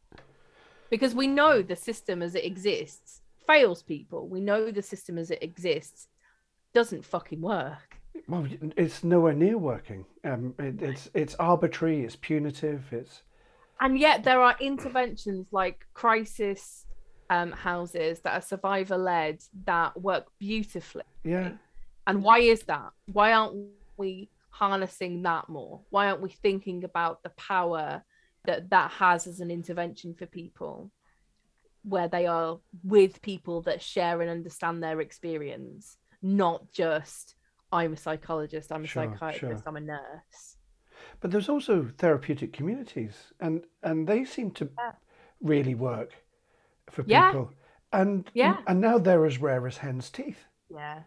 because 0.89 1.15
we 1.15 1.27
know 1.27 1.61
the 1.61 1.75
system 1.75 2.21
as 2.21 2.35
it 2.35 2.45
exists 2.45 3.21
fails 3.47 3.83
people. 3.83 4.27
We 4.27 4.41
know 4.41 4.71
the 4.71 4.81
system 4.81 5.17
as 5.17 5.31
it 5.31 5.43
exists 5.43 6.07
doesn't 6.73 7.05
fucking 7.05 7.41
work. 7.41 7.97
Well, 8.27 8.47
it's 8.77 9.03
nowhere 9.03 9.33
near 9.33 9.57
working. 9.57 10.05
Um, 10.23 10.55
it, 10.59 10.81
it's 10.81 11.09
it's 11.13 11.35
arbitrary. 11.35 12.03
It's 12.03 12.15
punitive. 12.15 12.83
It's 12.91 13.21
and 13.79 13.99
yet 13.99 14.23
there 14.23 14.41
are 14.41 14.55
interventions 14.59 15.47
like 15.51 15.85
crisis 15.93 16.85
um, 17.29 17.51
houses 17.51 18.19
that 18.21 18.33
are 18.33 18.41
survivor 18.41 18.97
led 18.97 19.41
that 19.65 19.99
work 19.99 20.27
beautifully. 20.39 21.03
Yeah. 21.23 21.51
And 22.07 22.23
why 22.23 22.39
is 22.39 22.61
that? 22.63 22.91
Why 23.11 23.33
aren't 23.33 23.67
we 23.97 24.29
harnessing 24.49 25.23
that 25.23 25.49
more? 25.49 25.81
Why 25.89 26.07
aren't 26.07 26.21
we 26.21 26.29
thinking 26.29 26.83
about 26.83 27.23
the 27.23 27.31
power 27.31 28.03
that 28.45 28.69
that 28.69 28.91
has 28.91 29.27
as 29.27 29.39
an 29.39 29.51
intervention 29.51 30.13
for 30.13 30.25
people? 30.25 30.91
Where 31.87 32.07
they 32.07 32.25
are 32.25 32.59
with 32.83 33.21
people 33.21 33.61
that 33.61 33.81
share 33.81 34.21
and 34.21 34.29
understand 34.29 34.81
their 34.81 34.99
experience, 35.01 35.97
not 36.21 36.71
just 36.71 37.35
I'm 37.71 37.93
a 37.93 37.97
psychologist, 37.97 38.71
I'm 38.71 38.83
a 38.83 38.87
sure, 38.87 39.03
psychiatrist, 39.03 39.63
sure. 39.63 39.69
I'm 39.69 39.77
a 39.77 39.81
nurse. 39.81 40.57
But 41.19 41.31
there's 41.31 41.49
also 41.49 41.89
therapeutic 41.97 42.53
communities, 42.53 43.15
and 43.39 43.63
and 43.83 44.07
they 44.07 44.25
seem 44.25 44.51
to 44.51 44.69
yeah. 44.77 44.91
really 45.41 45.75
work 45.75 46.11
for 46.89 47.03
people. 47.03 47.51
And 47.91 48.29
yeah. 48.33 48.57
and 48.67 48.81
now 48.81 48.97
they're 48.97 49.25
as 49.25 49.39
rare 49.39 49.67
as 49.67 49.77
hen's 49.77 50.09
teeth. 50.09 50.45
Yeah. 50.69 50.99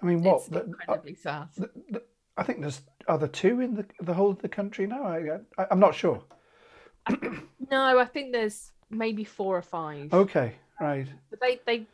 I 0.00 0.06
mean, 0.06 0.22
what? 0.22 0.36
It's 0.36 0.48
the, 0.48 0.64
incredibly 0.64 1.16
uh, 1.24 1.46
sad. 1.50 2.00
I 2.36 2.42
think 2.42 2.60
there's 2.60 2.82
other 3.08 3.26
two 3.26 3.60
in 3.60 3.74
the 3.74 3.86
the 4.00 4.14
whole 4.14 4.30
of 4.30 4.42
the 4.42 4.48
country 4.48 4.86
now. 4.86 5.02
I, 5.04 5.38
I 5.56 5.66
I'm 5.70 5.80
not 5.80 5.94
sure. 5.94 6.22
no, 7.70 7.98
I 7.98 8.04
think 8.04 8.32
there's 8.32 8.72
maybe 8.90 9.24
four 9.24 9.56
or 9.56 9.62
five. 9.62 10.12
Okay, 10.12 10.54
right. 10.80 11.08
But 11.30 11.40
they 11.40 11.60
they 11.66 11.86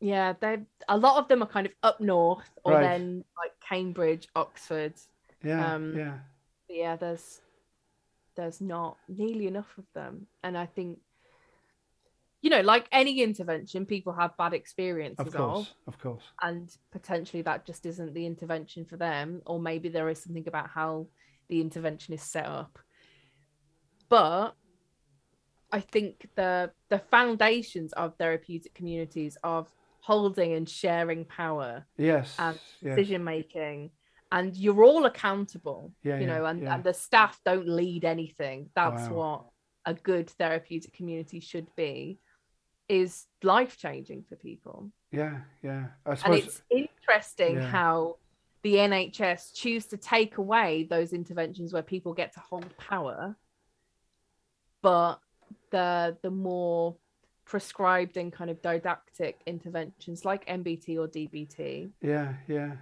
yeah, 0.00 0.34
they 0.40 0.58
a 0.88 0.96
lot 0.96 1.18
of 1.18 1.28
them 1.28 1.42
are 1.42 1.48
kind 1.48 1.66
of 1.66 1.72
up 1.82 2.00
north 2.00 2.50
or 2.64 2.72
right. 2.72 2.82
then 2.82 3.24
like 3.36 3.52
Cambridge, 3.66 4.28
Oxford. 4.36 4.94
Yeah, 5.42 5.74
um, 5.74 5.96
yeah. 5.96 6.18
yeah, 6.68 6.96
there's 6.96 7.40
there's 8.36 8.60
not 8.60 8.96
nearly 9.08 9.46
enough 9.46 9.76
of 9.78 9.84
them, 9.94 10.26
and 10.42 10.56
I 10.56 10.66
think 10.66 10.98
you 12.40 12.50
know, 12.50 12.60
like 12.60 12.86
any 12.92 13.20
intervention, 13.20 13.84
people 13.84 14.12
have 14.12 14.36
bad 14.36 14.54
experiences 14.54 15.26
of. 15.26 15.34
Course, 15.34 15.74
of, 15.86 15.94
of 15.94 16.00
course. 16.00 16.22
And 16.40 16.70
potentially 16.92 17.42
that 17.42 17.66
just 17.66 17.84
isn't 17.84 18.14
the 18.14 18.26
intervention 18.26 18.84
for 18.84 18.96
them, 18.96 19.42
or 19.46 19.58
maybe 19.58 19.88
there 19.88 20.08
is 20.08 20.22
something 20.22 20.46
about 20.46 20.68
how 20.68 21.08
the 21.48 21.60
intervention 21.60 22.14
is 22.14 22.22
set 22.22 22.46
up. 22.46 22.78
But 24.08 24.54
I 25.70 25.80
think 25.80 26.28
the 26.34 26.70
the 26.88 26.98
foundations 26.98 27.92
of 27.92 28.16
therapeutic 28.16 28.74
communities 28.74 29.36
of 29.44 29.70
holding 30.00 30.54
and 30.54 30.68
sharing 30.68 31.24
power, 31.24 31.86
yes, 31.96 32.34
and 32.38 32.58
yes. 32.80 32.96
decision 32.96 33.24
making, 33.24 33.90
and 34.32 34.56
you're 34.56 34.82
all 34.82 35.04
accountable, 35.04 35.92
yeah, 36.02 36.16
you 36.16 36.26
yeah, 36.26 36.38
know, 36.38 36.44
and, 36.46 36.62
yeah. 36.62 36.74
and 36.74 36.84
the 36.84 36.94
staff 36.94 37.40
don't 37.44 37.68
lead 37.68 38.04
anything. 38.04 38.70
That's 38.74 39.08
wow. 39.08 39.14
what 39.14 39.44
a 39.84 39.94
good 39.94 40.30
therapeutic 40.30 40.92
community 40.94 41.40
should 41.40 41.68
be, 41.76 42.20
is 42.88 43.26
life 43.42 43.78
changing 43.78 44.24
for 44.28 44.36
people. 44.36 44.90
Yeah, 45.10 45.40
yeah. 45.62 45.86
And 46.06 46.34
it's 46.34 46.62
interesting 46.70 47.60
how 47.60 48.16
the 48.62 48.74
NHS 48.74 49.54
choose 49.54 49.86
to 49.86 49.96
take 49.96 50.36
away 50.38 50.86
those 50.90 51.12
interventions 51.12 51.72
where 51.72 51.82
people 51.82 52.12
get 52.12 52.34
to 52.34 52.40
hold 52.40 52.76
power, 52.76 53.36
but 54.82 55.20
the 55.70 56.16
the 56.22 56.30
more 56.30 56.96
prescribed 57.44 58.16
and 58.16 58.32
kind 58.32 58.50
of 58.50 58.60
didactic 58.60 59.40
interventions 59.46 60.24
like 60.24 60.46
MBT 60.46 60.98
or 60.98 61.08
DBT, 61.08 61.90
yeah, 62.02 62.34
yeah, 62.46 62.72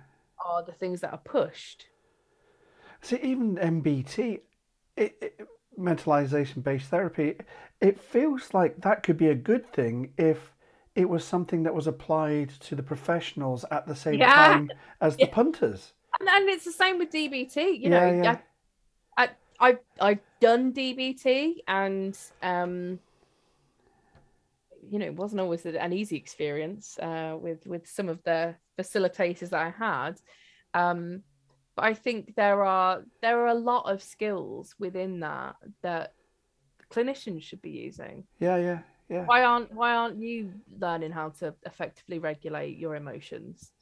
are 0.44 0.62
the 0.64 0.72
things 0.72 1.00
that 1.00 1.12
are 1.12 1.18
pushed. 1.18 1.86
See, 3.02 3.18
even 3.22 3.56
MBT, 3.56 4.40
it, 4.96 5.16
it, 5.20 5.48
mentalization 5.78 6.62
based 6.62 6.88
therapy, 6.88 7.36
it 7.80 8.00
feels 8.00 8.52
like 8.54 8.80
that 8.80 9.02
could 9.02 9.16
be 9.16 9.28
a 9.28 9.34
good 9.34 9.72
thing 9.72 10.12
if 10.16 10.52
it 10.94 11.08
was 11.08 11.24
something 11.24 11.62
that 11.62 11.74
was 11.74 11.86
applied 11.86 12.48
to 12.48 12.74
the 12.74 12.82
professionals 12.82 13.64
at 13.70 13.86
the 13.86 13.94
same 13.94 14.14
yeah. 14.14 14.34
time 14.34 14.70
as 15.00 15.16
yeah. 15.18 15.26
the 15.26 15.32
punters. 15.32 15.92
And, 16.18 16.28
and, 16.28 16.48
it's 16.48 16.64
the 16.64 16.72
same 16.72 16.98
with 16.98 17.10
DBT. 17.10 17.78
You 17.78 17.90
know, 17.90 18.22
yeah, 18.22 18.38
I, 19.18 19.28
I, 19.60 19.68
I, 19.68 19.78
I've 20.00 20.20
done 20.40 20.72
DBT 20.72 21.56
and, 21.68 22.16
um, 22.42 22.98
you 24.88 24.98
know, 24.98 25.06
it 25.06 25.16
wasn't 25.16 25.40
always 25.40 25.66
an 25.66 25.92
easy 25.92 26.16
experience 26.16 26.98
uh, 26.98 27.36
with 27.40 27.66
with 27.66 27.88
some 27.88 28.08
of 28.08 28.22
the 28.22 28.54
facilitators 28.78 29.50
that 29.50 29.60
I 29.60 29.70
had. 29.70 30.20
Um, 30.74 31.22
but 31.74 31.84
I 31.84 31.94
think 31.94 32.34
there 32.36 32.62
are 32.64 33.02
there 33.20 33.40
are 33.40 33.48
a 33.48 33.54
lot 33.54 33.90
of 33.90 34.02
skills 34.02 34.74
within 34.78 35.20
that 35.20 35.56
that 35.82 36.14
clinicians 36.90 37.42
should 37.42 37.62
be 37.62 37.70
using. 37.70 38.24
Yeah, 38.38 38.56
yeah, 38.56 38.78
yeah. 39.08 39.24
Why 39.24 39.42
aren't 39.42 39.72
why 39.72 39.94
aren't 39.94 40.18
you 40.18 40.52
learning 40.78 41.12
how 41.12 41.30
to 41.40 41.54
effectively 41.64 42.18
regulate 42.18 42.78
your 42.78 42.94
emotions? 42.96 43.72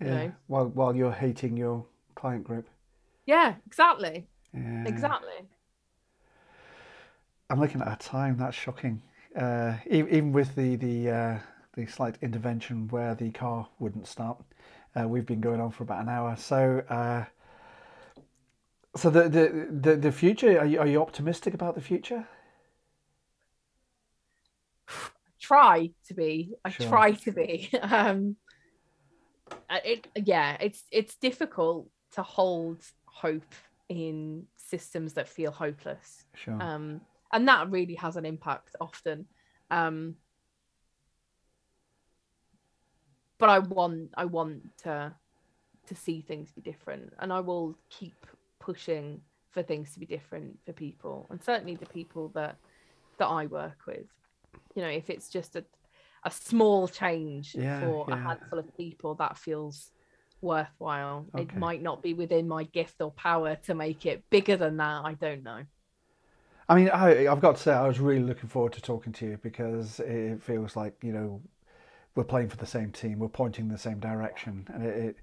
You 0.00 0.06
yeah. 0.06 0.14
Know? 0.14 0.32
While 0.46 0.66
while 0.68 0.96
you're 0.96 1.12
hating 1.12 1.56
your 1.56 1.84
client 2.14 2.44
group. 2.44 2.68
Yeah, 3.26 3.56
exactly. 3.66 4.26
Yeah. 4.54 4.84
Exactly. 4.86 5.48
I'm 7.50 7.60
looking 7.60 7.80
at 7.80 7.88
our 7.88 7.96
time. 7.96 8.36
That's 8.36 8.56
shocking. 8.56 9.02
Uh, 9.36 9.74
even 9.90 10.32
with 10.32 10.54
the 10.54 10.76
the 10.76 11.10
uh, 11.10 11.38
the 11.74 11.86
slight 11.86 12.18
intervention 12.20 12.88
where 12.88 13.14
the 13.14 13.30
car 13.30 13.68
wouldn't 13.78 14.06
start, 14.06 14.42
uh, 14.98 15.08
we've 15.08 15.26
been 15.26 15.40
going 15.40 15.60
on 15.60 15.70
for 15.70 15.84
about 15.84 16.02
an 16.02 16.08
hour. 16.08 16.36
So, 16.36 16.82
uh, 16.88 17.24
so 18.96 19.10
the, 19.10 19.28
the 19.28 19.68
the 19.70 19.96
the 19.96 20.12
future. 20.12 20.58
Are 20.58 20.66
you 20.66 20.80
are 20.80 20.86
you 20.86 21.00
optimistic 21.00 21.54
about 21.54 21.74
the 21.74 21.80
future? 21.80 22.26
I 24.88 25.10
try 25.40 25.90
to 26.08 26.14
be. 26.14 26.54
I 26.64 26.70
sure. 26.70 26.88
try 26.88 27.12
to 27.12 27.32
be. 27.32 27.70
Um, 27.82 28.36
it 29.70 30.06
yeah, 30.14 30.58
it's 30.60 30.84
it's 30.90 31.16
difficult 31.16 31.88
to 32.12 32.22
hold 32.22 32.84
hope 33.06 33.54
in 33.88 34.44
systems 34.56 35.14
that 35.14 35.26
feel 35.26 35.50
hopeless. 35.50 36.24
Sure. 36.34 36.58
Um, 36.60 37.00
and 37.32 37.48
that 37.48 37.70
really 37.70 37.94
has 37.94 38.16
an 38.16 38.24
impact 38.24 38.76
often. 38.80 39.26
Um, 39.70 40.16
but 43.38 43.48
I 43.48 43.58
want 43.60 44.10
I 44.16 44.24
want 44.24 44.62
to 44.84 45.12
to 45.86 45.94
see 45.94 46.20
things 46.20 46.50
be 46.52 46.60
different, 46.60 47.12
and 47.18 47.32
I 47.32 47.40
will 47.40 47.76
keep 47.90 48.26
pushing 48.58 49.20
for 49.50 49.62
things 49.62 49.92
to 49.92 50.00
be 50.00 50.06
different 50.06 50.58
for 50.66 50.72
people, 50.72 51.26
and 51.30 51.42
certainly 51.42 51.76
the 51.76 51.86
people 51.86 52.28
that 52.34 52.56
that 53.18 53.26
I 53.26 53.46
work 53.46 53.78
with 53.86 54.06
you 54.74 54.82
know 54.82 54.88
if 54.88 55.10
it's 55.10 55.28
just 55.28 55.56
a 55.56 55.64
a 56.24 56.30
small 56.30 56.88
change 56.88 57.54
yeah, 57.54 57.80
for 57.80 58.06
yeah. 58.08 58.14
a 58.14 58.18
handful 58.18 58.58
of 58.58 58.76
people 58.76 59.14
that 59.14 59.38
feels 59.38 59.92
worthwhile 60.40 61.26
okay. 61.34 61.44
it 61.44 61.56
might 61.56 61.82
not 61.82 62.02
be 62.02 62.14
within 62.14 62.46
my 62.46 62.64
gift 62.64 63.00
or 63.00 63.10
power 63.12 63.56
to 63.56 63.74
make 63.74 64.06
it 64.06 64.22
bigger 64.30 64.56
than 64.56 64.76
that 64.76 65.02
i 65.04 65.14
don't 65.14 65.42
know 65.42 65.62
i 66.68 66.74
mean 66.74 66.88
I, 66.90 67.26
i've 67.26 67.40
got 67.40 67.56
to 67.56 67.62
say 67.62 67.72
i 67.72 67.86
was 67.86 68.00
really 68.00 68.22
looking 68.22 68.48
forward 68.48 68.72
to 68.74 68.82
talking 68.82 69.12
to 69.14 69.26
you 69.26 69.38
because 69.42 70.00
it 70.00 70.42
feels 70.42 70.76
like 70.76 70.94
you 71.02 71.12
know 71.12 71.40
we're 72.14 72.24
playing 72.24 72.48
for 72.48 72.56
the 72.56 72.66
same 72.66 72.92
team 72.92 73.18
we're 73.18 73.28
pointing 73.28 73.66
in 73.66 73.72
the 73.72 73.78
same 73.78 74.00
direction 74.00 74.66
and 74.72 74.84
it, 74.84 74.96
it 74.96 75.16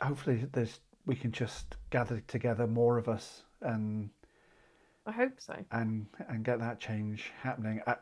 hopefully 0.00 0.46
there's 0.52 0.80
we 1.06 1.16
can 1.16 1.32
just 1.32 1.76
gather 1.90 2.22
together 2.26 2.66
more 2.66 2.98
of 2.98 3.08
us 3.08 3.42
and 3.62 4.10
I 5.08 5.12
hope 5.12 5.40
so. 5.40 5.54
And 5.72 6.06
and 6.28 6.44
get 6.44 6.60
that 6.60 6.78
change 6.78 7.32
happening. 7.42 7.80
Uh, 7.86 7.94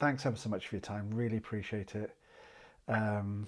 thanks 0.00 0.26
ever 0.26 0.36
so 0.36 0.50
much 0.50 0.66
for 0.66 0.74
your 0.74 0.80
time. 0.80 1.08
Really 1.14 1.36
appreciate 1.36 1.94
it. 1.94 2.16
Um, 2.88 3.46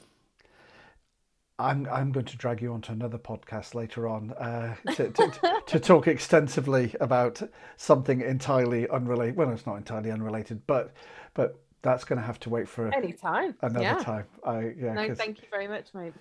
I'm 1.61 1.89
I'm 1.91 2.13
going 2.13 2.27
to 2.27 2.37
drag 2.37 2.63
you 2.63 2.73
onto 2.73 2.93
another 2.93 3.19
podcast 3.19 3.75
later 3.75 4.09
on 4.09 4.33
uh, 4.33 4.75
to, 4.95 5.11
to, 5.11 5.63
to, 5.67 5.81
talk 5.81 6.09
extensively 6.09 6.95
about 7.01 7.43
something 7.77 8.21
entirely 8.21 8.89
unrelated. 8.89 9.37
Well, 9.37 9.51
it's 9.51 9.67
not 9.67 9.77
entirely 9.77 10.11
unrelated, 10.11 10.67
but 10.67 10.95
but 11.35 11.61
that's 11.83 12.05
going 12.05 12.19
to 12.19 12.27
have 12.27 12.41
to 12.41 12.51
wait 12.51 12.69
for 12.69 12.93
any 12.95 13.13
time. 13.13 13.55
Another 13.63 13.83
yeah. 13.83 13.99
time. 13.99 14.25
I 14.45 14.73
yeah. 14.79 14.95
No, 14.95 15.15
thank 15.15 15.43
you 15.43 15.49
very 15.51 15.69
much, 15.69 15.95
mate. 15.95 16.15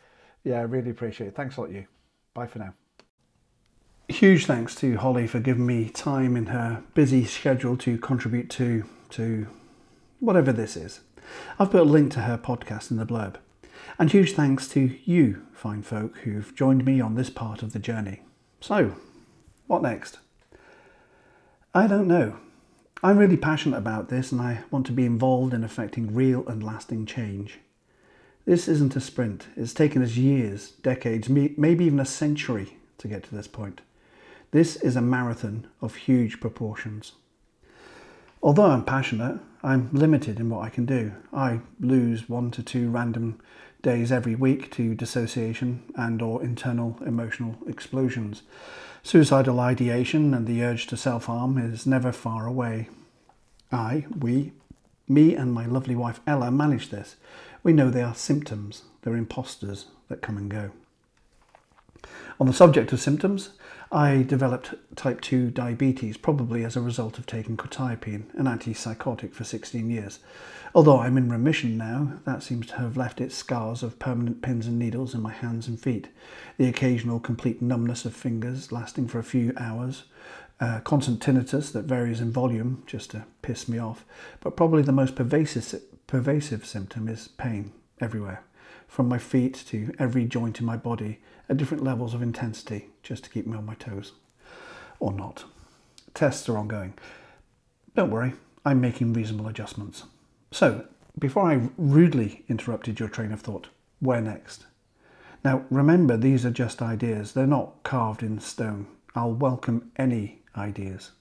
Yeah, 0.43 0.59
I 0.59 0.63
really 0.63 0.91
appreciate 0.91 1.27
it. 1.27 1.35
Thanks 1.35 1.57
a 1.57 1.61
lot, 1.61 1.71
you. 1.71 1.85
Bye 2.33 2.47
for 2.47 2.59
now 2.59 2.73
huge 4.09 4.47
thanks 4.47 4.73
to 4.73 4.97
Holly 4.97 5.27
for 5.27 5.39
giving 5.39 5.65
me 5.65 5.87
time 5.87 6.35
in 6.35 6.47
her 6.47 6.83
busy 6.95 7.25
schedule 7.25 7.77
to 7.77 7.97
contribute 7.97 8.49
to 8.51 8.83
to 9.11 9.47
whatever 10.19 10.51
this 10.51 10.75
is. 10.75 11.01
I've 11.59 11.71
put 11.71 11.81
a 11.81 11.83
link 11.83 12.11
to 12.13 12.21
her 12.21 12.37
podcast 12.37 12.91
in 12.91 12.97
the 12.97 13.05
blurb. 13.05 13.35
And 13.97 14.11
huge 14.11 14.33
thanks 14.33 14.67
to 14.69 14.97
you, 15.05 15.45
fine 15.53 15.81
folk, 15.81 16.17
who've 16.19 16.53
joined 16.55 16.85
me 16.85 17.01
on 17.01 17.15
this 17.15 17.29
part 17.29 17.63
of 17.63 17.73
the 17.73 17.79
journey. 17.79 18.21
So, 18.61 18.95
what 19.67 19.81
next? 19.81 20.19
I 21.73 21.87
don't 21.87 22.07
know. 22.07 22.37
I'm 23.01 23.17
really 23.17 23.37
passionate 23.37 23.77
about 23.77 24.09
this 24.09 24.31
and 24.31 24.41
I 24.41 24.63
want 24.71 24.85
to 24.87 24.91
be 24.91 25.05
involved 25.05 25.53
in 25.53 25.63
affecting 25.63 26.13
real 26.13 26.45
and 26.47 26.61
lasting 26.61 27.05
change. 27.05 27.59
This 28.45 28.67
isn't 28.67 28.95
a 28.95 29.01
sprint. 29.01 29.47
It's 29.55 29.73
taken 29.73 30.03
us 30.03 30.15
years, 30.15 30.71
decades, 30.71 31.29
maybe 31.29 31.85
even 31.85 31.99
a 31.99 32.05
century 32.05 32.77
to 32.97 33.07
get 33.07 33.23
to 33.23 33.35
this 33.35 33.47
point. 33.47 33.81
This 34.51 34.75
is 34.77 34.95
a 34.95 35.01
marathon 35.01 35.67
of 35.81 35.95
huge 35.95 36.39
proportions. 36.39 37.13
Although 38.41 38.71
I'm 38.71 38.83
passionate, 38.83 39.39
I'm 39.61 39.89
limited 39.91 40.39
in 40.39 40.49
what 40.49 40.65
I 40.65 40.69
can 40.69 40.85
do. 40.85 41.11
I 41.31 41.59
lose 41.79 42.27
one 42.27 42.51
to 42.51 42.63
two 42.63 42.89
random 42.89 43.39
days 43.81 44.11
every 44.11 44.35
week 44.35 44.72
to 44.72 44.93
dissociation 44.95 45.84
and 45.95 46.22
or 46.22 46.43
internal 46.43 46.97
emotional 47.06 47.56
explosions. 47.68 48.43
Suicidal 49.03 49.60
ideation 49.60 50.34
and 50.34 50.45
the 50.45 50.61
urge 50.61 50.88
to 50.88 50.97
self-harm 50.97 51.57
is 51.57 51.88
never 51.88 52.11
far 52.11 52.45
away. 52.45 52.89
I, 53.72 54.06
we, 54.18 54.51
me 55.07 55.35
and 55.35 55.53
my 55.53 55.65
lovely 55.65 55.95
wife 55.95 56.19
Ella 56.27 56.51
manage 56.51 56.89
this. 56.89 57.15
We 57.64 57.73
know 57.73 57.89
they 57.89 58.03
are 58.03 58.15
symptoms, 58.15 58.84
they're 59.01 59.15
imposters 59.15 59.85
that 60.10 60.22
come 60.22 60.38
and 60.38 60.49
go. 60.49 60.72
On 62.39 62.47
the 62.47 62.53
subject 62.53 62.91
of 62.93 62.99
symptoms, 62.99 63.51
I 63.91 64.21
developed 64.21 64.75
type 64.95 65.19
2 65.21 65.49
diabetes, 65.49 66.15
probably 66.15 66.63
as 66.63 66.75
a 66.75 66.81
result 66.81 67.17
of 67.17 67.25
taking 67.25 67.57
quetiapine, 67.57 68.31
an 68.35 68.45
antipsychotic, 68.45 69.33
for 69.33 69.43
16 69.43 69.89
years. 69.89 70.19
Although 70.75 70.99
I'm 70.99 71.17
in 71.17 71.31
remission 71.31 71.75
now, 71.75 72.19
that 72.25 72.43
seems 72.43 72.67
to 72.67 72.75
have 72.75 72.97
left 72.97 73.19
its 73.19 73.33
scars 73.33 73.81
of 73.81 73.97
permanent 73.97 74.43
pins 74.43 74.67
and 74.67 74.77
needles 74.77 75.15
in 75.15 75.21
my 75.21 75.31
hands 75.31 75.67
and 75.67 75.79
feet, 75.79 76.09
the 76.57 76.67
occasional 76.67 77.19
complete 77.19 77.63
numbness 77.63 78.05
of 78.05 78.15
fingers 78.15 78.71
lasting 78.71 79.07
for 79.07 79.17
a 79.17 79.23
few 79.23 79.53
hours, 79.57 80.03
uh, 80.59 80.81
constant 80.81 81.19
tinnitus 81.19 81.71
that 81.71 81.85
varies 81.85 82.21
in 82.21 82.31
volume 82.31 82.83
just 82.85 83.09
to 83.09 83.25
piss 83.41 83.67
me 83.67 83.79
off, 83.79 84.05
but 84.39 84.55
probably 84.55 84.83
the 84.83 84.91
most 84.91 85.15
pervasive, 85.15 85.81
pervasive 86.05 86.63
symptom 86.63 87.07
is 87.07 87.29
pain 87.29 87.71
everywhere, 87.99 88.43
from 88.87 89.09
my 89.09 89.17
feet 89.17 89.55
to 89.55 89.95
every 89.97 90.25
joint 90.25 90.59
in 90.59 90.65
my 90.67 90.77
body 90.77 91.19
at 91.49 91.57
different 91.57 91.84
levels 91.84 92.13
of 92.13 92.21
intensity 92.21 92.89
just 93.03 93.23
to 93.23 93.30
keep 93.30 93.47
me 93.47 93.57
on 93.57 93.65
my 93.65 93.76
toes. 93.76 94.13
Or 94.99 95.11
not. 95.11 95.45
Tests 96.13 96.47
are 96.47 96.57
ongoing. 96.57 96.93
Don't 97.95 98.11
worry, 98.11 98.34
I'm 98.65 98.80
making 98.80 99.13
reasonable 99.13 99.47
adjustments. 99.47 100.03
So, 100.51 100.85
before 101.17 101.51
I 101.51 101.69
rudely 101.77 102.43
interrupted 102.47 102.99
your 102.99 103.09
train 103.09 103.31
of 103.31 103.41
thought, 103.41 103.67
where 103.99 104.21
next? 104.21 104.65
Now, 105.43 105.65
remember, 105.69 106.17
these 106.17 106.45
are 106.45 106.51
just 106.51 106.81
ideas. 106.81 107.34
They're 107.34 107.47
not 107.47 107.84
carved 107.84 108.23
in 108.23 108.39
stone. 108.39 108.88
I'll 109.15 109.34
welcome 109.34 109.91
any 109.97 110.41
ideas. 110.55 111.11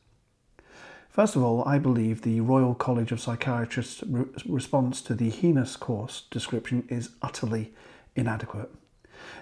First 1.09 1.37
of 1.37 1.43
all, 1.43 1.67
I 1.67 1.79
believe 1.79 2.23
the 2.23 2.41
Royal 2.41 2.75
College 2.75 3.13
of 3.13 3.21
Psychiatrists' 3.21 4.05
re- 4.07 4.27
response 4.47 5.01
to 5.03 5.15
the 5.15 5.31
heinous 5.31 5.77
course 5.77 6.25
description 6.31 6.85
is 6.89 7.11
utterly 7.23 7.73
inadequate. 8.15 8.71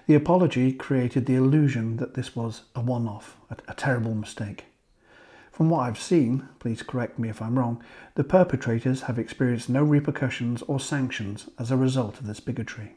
The 0.07 0.15
apology 0.15 0.73
created 0.73 1.25
the 1.25 1.35
illusion 1.35 1.97
that 1.97 2.13
this 2.13 2.35
was 2.35 2.63
a 2.75 2.81
one 2.81 3.07
off, 3.07 3.37
a, 3.49 3.57
a 3.67 3.73
terrible 3.73 4.15
mistake. 4.15 4.65
From 5.51 5.69
what 5.69 5.79
I've 5.79 5.99
seen, 5.99 6.47
please 6.59 6.83
correct 6.83 7.17
me 7.17 7.29
if 7.29 7.41
I'm 7.41 7.57
wrong, 7.57 7.83
the 8.15 8.23
perpetrators 8.23 9.01
have 9.03 9.17
experienced 9.17 9.69
no 9.69 9.83
repercussions 9.83 10.61
or 10.63 10.79
sanctions 10.79 11.49
as 11.57 11.71
a 11.71 11.77
result 11.77 12.19
of 12.19 12.27
this 12.27 12.39
bigotry. 12.39 12.95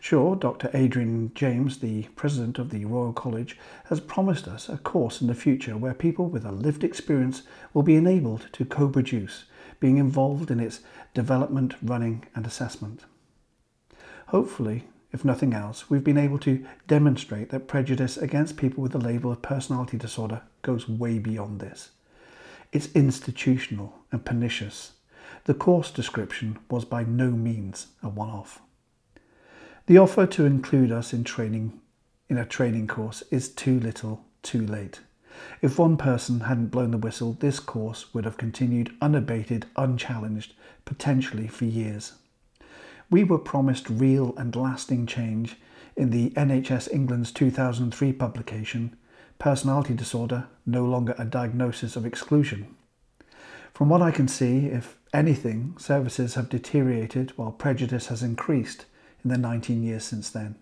Sure, 0.00 0.34
Dr. 0.34 0.70
Adrian 0.72 1.30
James, 1.34 1.80
the 1.80 2.04
president 2.16 2.58
of 2.58 2.70
the 2.70 2.86
Royal 2.86 3.12
College, 3.12 3.58
has 3.90 4.00
promised 4.00 4.48
us 4.48 4.70
a 4.70 4.78
course 4.78 5.20
in 5.20 5.26
the 5.26 5.34
future 5.34 5.76
where 5.76 5.92
people 5.92 6.26
with 6.26 6.46
a 6.46 6.52
lived 6.52 6.82
experience 6.82 7.42
will 7.74 7.82
be 7.82 7.96
enabled 7.96 8.46
to 8.52 8.64
co 8.64 8.88
produce, 8.88 9.44
being 9.78 9.98
involved 9.98 10.50
in 10.50 10.58
its 10.58 10.80
development, 11.12 11.74
running, 11.82 12.24
and 12.34 12.46
assessment. 12.46 13.04
Hopefully, 14.28 14.84
if 15.12 15.24
nothing 15.24 15.52
else, 15.52 15.90
we've 15.90 16.04
been 16.04 16.18
able 16.18 16.38
to 16.40 16.64
demonstrate 16.86 17.50
that 17.50 17.66
prejudice 17.66 18.16
against 18.16 18.56
people 18.56 18.82
with 18.82 18.92
the 18.92 18.98
label 18.98 19.32
of 19.32 19.42
personality 19.42 19.96
disorder 19.96 20.42
goes 20.62 20.88
way 20.88 21.18
beyond 21.18 21.60
this. 21.60 21.90
It's 22.72 22.92
institutional 22.94 23.94
and 24.12 24.24
pernicious. 24.24 24.92
The 25.44 25.54
course 25.54 25.90
description 25.90 26.58
was 26.70 26.84
by 26.84 27.02
no 27.04 27.30
means 27.30 27.88
a 28.02 28.08
one 28.08 28.30
off. 28.30 28.60
The 29.86 29.98
offer 29.98 30.26
to 30.26 30.46
include 30.46 30.92
us 30.92 31.12
in 31.12 31.24
training 31.24 31.80
in 32.28 32.38
a 32.38 32.44
training 32.44 32.86
course 32.86 33.24
is 33.32 33.48
too 33.48 33.80
little, 33.80 34.24
too 34.42 34.64
late. 34.64 35.00
If 35.60 35.80
one 35.80 35.96
person 35.96 36.40
hadn't 36.40 36.68
blown 36.68 36.92
the 36.92 36.98
whistle, 36.98 37.36
this 37.40 37.58
course 37.58 38.14
would 38.14 38.24
have 38.24 38.36
continued 38.36 38.94
unabated, 39.00 39.66
unchallenged, 39.74 40.54
potentially 40.84 41.48
for 41.48 41.64
years. 41.64 42.12
We 43.10 43.24
were 43.24 43.38
promised 43.38 43.90
real 43.90 44.34
and 44.36 44.54
lasting 44.54 45.06
change 45.06 45.56
in 45.96 46.10
the 46.10 46.30
NHS 46.30 46.92
England's 46.92 47.32
2003 47.32 48.12
publication, 48.12 48.96
Personality 49.40 49.94
Disorder 49.94 50.46
No 50.64 50.84
Longer 50.84 51.16
a 51.18 51.24
Diagnosis 51.24 51.96
of 51.96 52.06
Exclusion. 52.06 52.76
From 53.74 53.88
what 53.88 54.00
I 54.00 54.12
can 54.12 54.28
see, 54.28 54.66
if 54.66 54.96
anything, 55.12 55.74
services 55.76 56.34
have 56.34 56.48
deteriorated 56.48 57.36
while 57.36 57.50
prejudice 57.50 58.06
has 58.06 58.22
increased 58.22 58.86
in 59.24 59.30
the 59.30 59.38
19 59.38 59.82
years 59.82 60.04
since 60.04 60.30
then. 60.30 60.54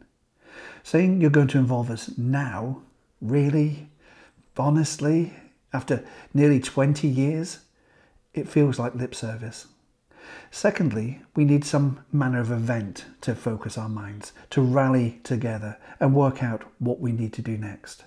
Saying 0.83 1.21
you're 1.21 1.29
going 1.29 1.49
to 1.49 1.59
involve 1.59 1.91
us 1.91 2.17
now, 2.17 2.81
really, 3.21 3.91
honestly, 4.57 5.35
after 5.75 6.03
nearly 6.33 6.61
20 6.61 7.07
years, 7.07 7.59
it 8.33 8.49
feels 8.49 8.79
like 8.79 8.95
lip 8.95 9.15
service. 9.15 9.67
Secondly, 10.51 11.23
we 11.37 11.45
need 11.45 11.65
some 11.65 12.01
manner 12.13 12.41
of 12.41 12.51
event 12.51 13.05
to 13.21 13.35
focus 13.35 13.77
our 13.77 13.89
minds, 13.89 14.33
to 14.51 14.63
rally 14.63 15.21
together 15.25 15.79
and 16.01 16.15
work 16.15 16.43
out 16.43 16.65
what 16.79 17.01
we 17.01 17.13
need 17.13 17.33
to 17.35 17.43
do 17.43 17.57
next. 17.57 18.05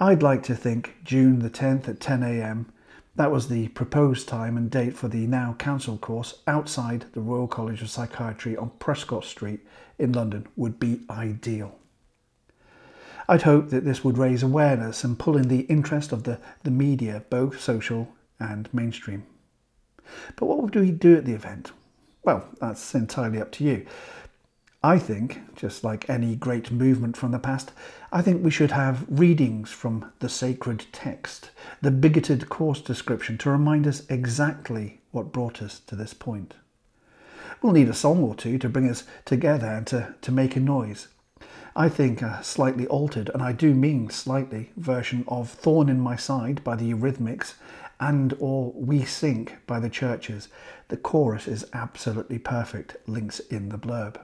I'd 0.00 0.22
like 0.22 0.42
to 0.44 0.54
think 0.54 0.96
June 1.04 1.38
the 1.38 1.50
10th 1.50 1.88
at 1.88 2.00
10am, 2.00 2.66
that 3.14 3.30
was 3.30 3.48
the 3.48 3.68
proposed 3.68 4.26
time 4.26 4.56
and 4.56 4.70
date 4.70 4.96
for 4.96 5.08
the 5.08 5.26
now 5.26 5.54
cancelled 5.58 6.00
course 6.00 6.40
outside 6.46 7.04
the 7.12 7.20
Royal 7.20 7.46
College 7.46 7.82
of 7.82 7.90
Psychiatry 7.90 8.56
on 8.56 8.70
Prescot 8.78 9.24
Street 9.24 9.60
in 9.98 10.12
London 10.12 10.46
would 10.56 10.80
be 10.80 11.00
ideal. 11.10 11.78
I'd 13.28 13.42
hope 13.42 13.68
that 13.68 13.84
this 13.84 14.02
would 14.02 14.18
raise 14.18 14.42
awareness 14.42 15.04
and 15.04 15.18
pull 15.18 15.36
in 15.36 15.48
the 15.48 15.60
interest 15.60 16.10
of 16.10 16.24
the, 16.24 16.40
the 16.64 16.70
media, 16.70 17.24
both 17.28 17.60
social 17.60 18.08
and 18.40 18.72
mainstream. 18.72 19.24
But 20.36 20.46
what 20.46 20.72
do 20.72 20.80
we 20.80 20.90
do 20.90 21.16
at 21.16 21.24
the 21.24 21.34
event? 21.34 21.72
Well, 22.22 22.48
that's 22.60 22.94
entirely 22.94 23.40
up 23.40 23.50
to 23.52 23.64
you. 23.64 23.86
I 24.84 24.98
think, 24.98 25.40
just 25.54 25.84
like 25.84 26.10
any 26.10 26.34
great 26.34 26.72
movement 26.72 27.16
from 27.16 27.30
the 27.30 27.38
past, 27.38 27.70
I 28.10 28.20
think 28.20 28.42
we 28.42 28.50
should 28.50 28.72
have 28.72 29.06
readings 29.08 29.70
from 29.70 30.10
the 30.18 30.28
sacred 30.28 30.86
text, 30.90 31.50
the 31.80 31.92
bigoted 31.92 32.48
course 32.48 32.80
description 32.80 33.38
to 33.38 33.50
remind 33.50 33.86
us 33.86 34.02
exactly 34.08 35.00
what 35.12 35.30
brought 35.30 35.62
us 35.62 35.78
to 35.86 35.94
this 35.94 36.14
point. 36.14 36.54
We'll 37.60 37.72
need 37.72 37.88
a 37.88 37.94
song 37.94 38.24
or 38.24 38.34
two 38.34 38.58
to 38.58 38.68
bring 38.68 38.90
us 38.90 39.04
together 39.24 39.68
and 39.68 39.86
to, 39.86 40.16
to 40.20 40.32
make 40.32 40.56
a 40.56 40.60
noise. 40.60 41.06
I 41.76 41.88
think 41.88 42.20
a 42.20 42.40
slightly 42.42 42.86
altered, 42.88 43.30
and 43.32 43.40
I 43.40 43.52
do 43.52 43.74
mean 43.74 44.10
slightly, 44.10 44.72
version 44.76 45.24
of 45.28 45.48
Thorn 45.48 45.88
in 45.88 46.00
My 46.00 46.16
Side 46.16 46.64
by 46.64 46.74
the 46.74 46.92
Eurythmics 46.92 47.54
and 48.02 48.34
or 48.40 48.72
We 48.74 49.04
Sink 49.04 49.58
by 49.64 49.78
the 49.78 49.88
CHVRCHES. 49.88 50.48
The 50.88 50.96
chorus 50.96 51.46
is 51.46 51.64
absolutely 51.72 52.38
perfect, 52.38 52.96
links 53.06 53.38
in 53.38 53.68
the 53.68 53.78
blurb. 53.78 54.20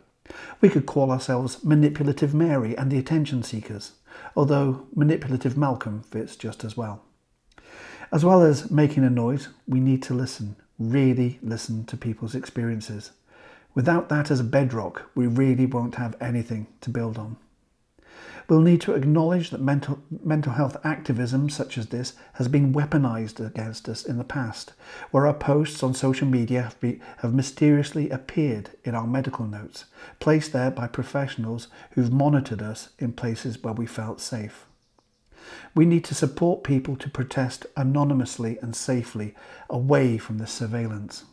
We 0.60 0.68
could 0.68 0.84
call 0.84 1.12
ourselves 1.12 1.64
Manipulative 1.64 2.34
Mary 2.34 2.76
and 2.76 2.90
the 2.90 2.98
Attention 2.98 3.44
Seekers, 3.44 3.92
although 4.34 4.88
Manipulative 4.96 5.56
Malcolm 5.56 6.02
fits 6.02 6.34
just 6.34 6.64
as 6.64 6.76
well. 6.76 7.04
As 8.10 8.24
well 8.24 8.42
as 8.42 8.68
making 8.68 9.04
a 9.04 9.10
noise, 9.10 9.48
we 9.68 9.78
need 9.78 10.02
to 10.02 10.14
listen, 10.14 10.56
really 10.80 11.38
listen 11.40 11.84
to 11.84 11.96
people's 11.96 12.34
experiences. 12.34 13.12
Without 13.76 14.08
that 14.08 14.28
as 14.28 14.40
a 14.40 14.44
bedrock, 14.44 15.08
we 15.14 15.28
really 15.28 15.66
won't 15.66 15.94
have 15.94 16.16
anything 16.20 16.66
to 16.80 16.90
build 16.90 17.16
on. 17.16 17.36
We'll 18.48 18.60
need 18.60 18.80
to 18.82 18.94
acknowledge 18.94 19.50
that 19.50 19.60
mental, 19.60 19.98
mental 20.24 20.54
health 20.54 20.78
activism 20.82 21.50
such 21.50 21.76
as 21.76 21.88
this 21.88 22.14
has 22.34 22.48
been 22.48 22.72
weaponized 22.72 23.44
against 23.44 23.90
us 23.90 24.06
in 24.06 24.16
the 24.16 24.24
past, 24.24 24.72
where 25.10 25.26
our 25.26 25.34
posts 25.34 25.82
on 25.82 25.92
social 25.92 26.26
media 26.26 26.62
have, 26.62 26.80
be, 26.80 26.98
have 27.18 27.34
mysteriously 27.34 28.08
appeared 28.08 28.70
in 28.84 28.94
our 28.94 29.06
medical 29.06 29.44
notes, 29.44 29.84
placed 30.18 30.54
there 30.54 30.70
by 30.70 30.86
professionals 30.86 31.68
who've 31.90 32.10
monitored 32.10 32.62
us 32.62 32.88
in 32.98 33.12
places 33.12 33.62
where 33.62 33.74
we 33.74 33.84
felt 33.84 34.18
safe. 34.18 34.64
We 35.74 35.84
need 35.84 36.04
to 36.04 36.14
support 36.14 36.64
people 36.64 36.96
to 36.96 37.10
protest 37.10 37.66
anonymously 37.76 38.58
and 38.62 38.74
safely 38.74 39.34
away 39.68 40.16
from 40.16 40.38
this 40.38 40.52
surveillance. 40.52 41.26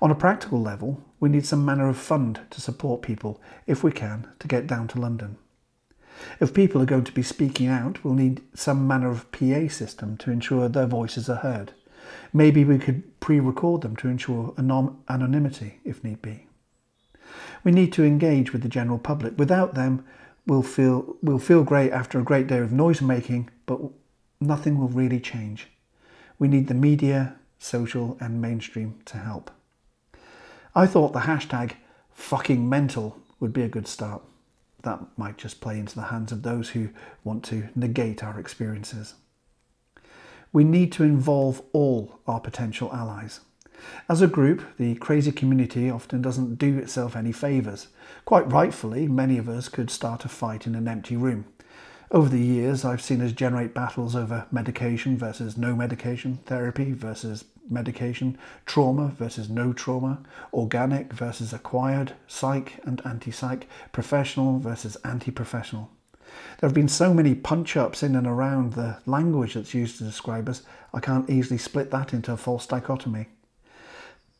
On 0.00 0.10
a 0.10 0.14
practical 0.14 0.62
level, 0.62 1.04
we 1.20 1.28
need 1.28 1.44
some 1.44 1.64
manner 1.64 1.90
of 1.90 1.98
fund 1.98 2.40
to 2.50 2.60
support 2.62 3.02
people, 3.02 3.38
if 3.66 3.84
we 3.84 3.92
can, 3.92 4.28
to 4.38 4.48
get 4.48 4.66
down 4.66 4.88
to 4.88 5.00
London. 5.00 5.36
If 6.40 6.54
people 6.54 6.82
are 6.82 6.86
going 6.86 7.04
to 7.04 7.12
be 7.12 7.22
speaking 7.22 7.68
out, 7.68 8.02
we'll 8.04 8.14
need 8.14 8.42
some 8.54 8.86
manner 8.86 9.10
of 9.10 9.30
PA 9.32 9.68
system 9.68 10.16
to 10.18 10.30
ensure 10.30 10.68
their 10.68 10.86
voices 10.86 11.28
are 11.28 11.36
heard. 11.36 11.72
Maybe 12.32 12.64
we 12.64 12.78
could 12.78 13.20
pre-record 13.20 13.82
them 13.82 13.96
to 13.96 14.08
ensure 14.08 14.54
anon- 14.58 14.98
anonymity 15.08 15.80
if 15.84 16.02
need 16.04 16.20
be. 16.22 16.46
We 17.62 17.72
need 17.72 17.92
to 17.94 18.04
engage 18.04 18.52
with 18.52 18.62
the 18.62 18.68
general 18.68 18.98
public. 18.98 19.38
Without 19.38 19.74
them, 19.74 20.04
we'll 20.46 20.62
feel, 20.62 21.16
we'll 21.22 21.38
feel 21.38 21.64
great 21.64 21.92
after 21.92 22.18
a 22.18 22.24
great 22.24 22.46
day 22.46 22.58
of 22.58 22.72
noise 22.72 23.00
making, 23.00 23.50
but 23.66 23.80
nothing 24.40 24.78
will 24.78 24.88
really 24.88 25.20
change. 25.20 25.68
We 26.38 26.48
need 26.48 26.68
the 26.68 26.74
media, 26.74 27.36
social 27.58 28.18
and 28.20 28.42
mainstream 28.42 29.00
to 29.06 29.18
help. 29.18 29.50
I 30.74 30.86
thought 30.86 31.12
the 31.12 31.20
hashtag 31.20 31.72
fucking 32.12 32.68
mental 32.68 33.18
would 33.40 33.52
be 33.52 33.62
a 33.62 33.68
good 33.68 33.88
start 33.88 34.22
that 34.84 35.00
might 35.16 35.36
just 35.36 35.60
play 35.60 35.78
into 35.78 35.94
the 35.94 36.02
hands 36.02 36.32
of 36.32 36.42
those 36.42 36.70
who 36.70 36.90
want 37.24 37.44
to 37.44 37.68
negate 37.74 38.22
our 38.22 38.38
experiences. 38.38 39.14
We 40.52 40.64
need 40.64 40.92
to 40.92 41.02
involve 41.02 41.62
all 41.72 42.20
our 42.26 42.40
potential 42.40 42.92
allies. 42.94 43.40
As 44.08 44.22
a 44.22 44.28
group, 44.28 44.62
the 44.78 44.94
crazy 44.94 45.32
community 45.32 45.90
often 45.90 46.22
doesn't 46.22 46.54
do 46.56 46.78
itself 46.78 47.16
any 47.16 47.32
favours. 47.32 47.88
Quite 48.24 48.50
rightfully, 48.50 49.08
many 49.08 49.36
of 49.36 49.48
us 49.48 49.68
could 49.68 49.90
start 49.90 50.24
a 50.24 50.28
fight 50.28 50.66
in 50.66 50.74
an 50.74 50.88
empty 50.88 51.16
room. 51.16 51.46
Over 52.10 52.28
the 52.28 52.40
years, 52.40 52.84
I've 52.84 53.02
seen 53.02 53.20
us 53.20 53.32
generate 53.32 53.74
battles 53.74 54.14
over 54.14 54.46
medication 54.52 55.18
versus 55.18 55.56
no 55.56 55.74
medication, 55.74 56.38
therapy 56.46 56.92
versus 56.92 57.44
medication, 57.68 58.38
trauma 58.66 59.08
versus 59.08 59.48
no 59.48 59.72
trauma, 59.72 60.20
organic 60.52 61.12
versus 61.12 61.52
acquired, 61.52 62.12
psych 62.26 62.80
and 62.84 63.00
anti 63.04 63.30
psych, 63.30 63.66
professional 63.92 64.58
versus 64.58 64.96
anti 65.04 65.30
professional. 65.30 65.90
There 66.58 66.68
have 66.68 66.74
been 66.74 66.88
so 66.88 67.14
many 67.14 67.34
punch 67.34 67.76
ups 67.76 68.02
in 68.02 68.16
and 68.16 68.26
around 68.26 68.72
the 68.72 68.98
language 69.06 69.54
that's 69.54 69.74
used 69.74 69.98
to 69.98 70.04
describe 70.04 70.48
us, 70.48 70.62
I 70.92 71.00
can't 71.00 71.28
easily 71.28 71.58
split 71.58 71.90
that 71.90 72.12
into 72.12 72.32
a 72.32 72.36
false 72.36 72.66
dichotomy. 72.66 73.26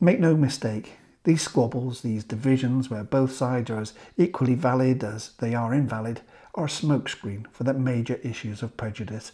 Make 0.01 0.21
no 0.21 0.37
mistake, 0.37 0.95
these 1.25 1.43
squabbles, 1.43 2.03
these 2.03 2.25
divisions 2.25 2.91
where 2.91 3.05
both 3.05 3.33
sides 3.33 3.71
are 3.71 3.81
as 3.81 3.95
equally 4.17 4.55
valid 4.55 5.03
as 5.03 5.31
they 5.39 5.55
are 5.55 5.73
invalid, 5.75 6.21
are 6.55 6.67
a 6.67 6.69
smokescreen 6.69 7.47
for 7.51 7.65
the 7.65 7.75
major 7.75 8.21
issues 8.23 8.63
of 8.63 8.77
prejudice 8.77 9.33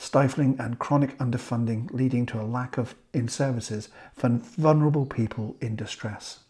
stifling 0.00 0.56
and 0.58 0.78
chronic 0.78 1.16
underfunding 1.18 1.90
leading 1.92 2.24
to 2.26 2.40
a 2.40 2.42
lack 2.42 2.78
of 2.78 2.94
in 3.12 3.28
services 3.28 3.88
for 4.14 4.28
vulnerable 4.28 5.04
people 5.06 5.56
in 5.60 5.76
distress. 5.76 6.40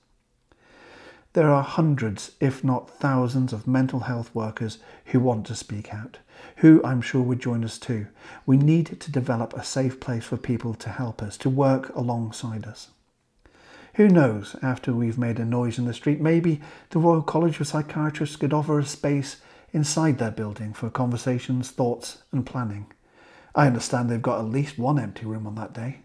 There 1.34 1.50
are 1.50 1.62
hundreds, 1.62 2.32
if 2.40 2.64
not 2.64 2.90
thousands, 2.90 3.52
of 3.52 3.66
mental 3.66 4.00
health 4.00 4.34
workers 4.34 4.78
who 5.06 5.20
want 5.20 5.46
to 5.46 5.54
speak 5.54 5.92
out, 5.92 6.18
who 6.56 6.82
I'm 6.82 7.00
sure 7.00 7.22
would 7.22 7.40
join 7.40 7.64
us 7.64 7.78
too. 7.78 8.06
We 8.46 8.56
need 8.56 8.98
to 9.00 9.12
develop 9.12 9.52
a 9.54 9.64
safe 9.64 10.00
place 10.00 10.24
for 10.24 10.36
people 10.36 10.74
to 10.74 10.88
help 10.88 11.22
us, 11.22 11.36
to 11.38 11.50
work 11.50 11.94
alongside 11.94 12.66
us. 12.66 12.88
Who 13.94 14.08
knows, 14.08 14.56
after 14.62 14.92
we've 14.92 15.18
made 15.18 15.38
a 15.38 15.44
noise 15.44 15.78
in 15.78 15.84
the 15.84 15.94
street, 15.94 16.20
maybe 16.20 16.60
the 16.90 16.98
Royal 16.98 17.22
College 17.22 17.60
of 17.60 17.66
Psychiatrists 17.66 18.36
could 18.36 18.52
offer 18.52 18.78
a 18.78 18.84
space 18.84 19.36
inside 19.72 20.18
their 20.18 20.30
building 20.30 20.72
for 20.72 20.88
conversations, 20.88 21.70
thoughts, 21.70 22.22
and 22.32 22.46
planning. 22.46 22.86
I 23.58 23.66
understand 23.66 24.08
they've 24.08 24.22
got 24.22 24.38
at 24.38 24.52
least 24.52 24.78
one 24.78 25.00
empty 25.00 25.26
room 25.26 25.44
on 25.44 25.56
that 25.56 25.72
day. 25.72 25.98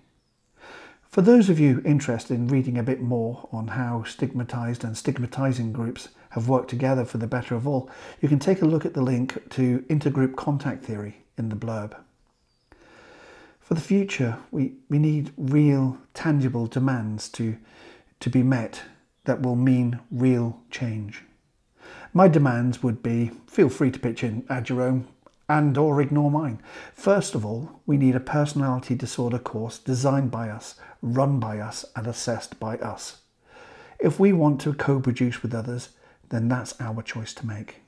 For 1.04 1.22
those 1.22 1.52
of 1.52 1.60
you 1.60 1.84
interested 1.86 2.34
in 2.34 2.48
reading 2.48 2.80
a 2.80 2.84
bit 2.84 3.00
more 3.00 3.48
on 3.52 3.68
how 3.68 4.04
stigmatised 4.08 4.84
and 4.84 4.96
stigmatising 4.96 5.72
groups 5.72 6.10
have 6.32 6.50
worked 6.50 6.72
together 6.72 7.06
for 7.06 7.20
the 7.20 7.28
better 7.28 7.54
of 7.54 7.68
all, 7.68 7.92
you 8.22 8.28
can 8.28 8.40
take 8.40 8.64
a 8.64 8.66
look 8.66 8.88
at 8.88 8.96
the 8.96 9.04
link 9.04 9.52
to 9.52 9.86
intergroup 9.88 10.36
contact 10.36 10.84
theory 10.84 11.18
in 11.38 11.50
the 11.50 11.56
blurb. 11.56 11.96
For 13.60 13.76
the 13.76 13.82
future, 13.82 14.40
we, 14.50 14.74
we 14.90 14.98
need 14.98 15.32
real, 15.38 16.00
tangible 16.16 16.66
demands 16.66 17.30
to, 17.34 17.56
to 18.20 18.32
be 18.32 18.42
met 18.42 18.82
that 19.26 19.44
will 19.44 19.56
mean 19.56 20.00
real 20.10 20.60
change. 20.72 21.22
My 22.14 22.28
demands 22.28 22.82
would 22.82 23.04
be 23.04 23.30
feel 23.46 23.70
free 23.70 23.92
to 23.92 24.00
pitch 24.00 24.24
in, 24.24 24.44
add 24.50 24.70
your 24.70 24.82
own, 24.82 25.08
and 25.50 25.78
or 25.78 26.02
ignore 26.02 26.32
mine. 26.32 26.62
First 26.94 27.36
of 27.36 27.46
all, 27.46 27.82
we 27.86 27.98
need 27.98 28.16
a 28.16 28.20
personality 28.20 28.96
disorder 28.96 29.40
course 29.40 29.78
designed 29.78 30.32
by 30.32 30.50
us, 30.50 30.76
run 31.02 31.40
by 31.40 31.60
us, 31.60 31.86
and 31.96 32.08
assessed 32.08 32.60
by 32.60 32.78
us. 32.78 33.22
If 34.00 34.20
we 34.20 34.34
want 34.34 34.62
to 34.62 34.74
co-produce 34.74 35.42
with 35.42 35.54
others, 35.54 35.90
then 36.30 36.48
that's 36.48 36.80
our 36.80 37.02
choice 37.02 37.34
to 37.36 37.48
make. 37.48 37.82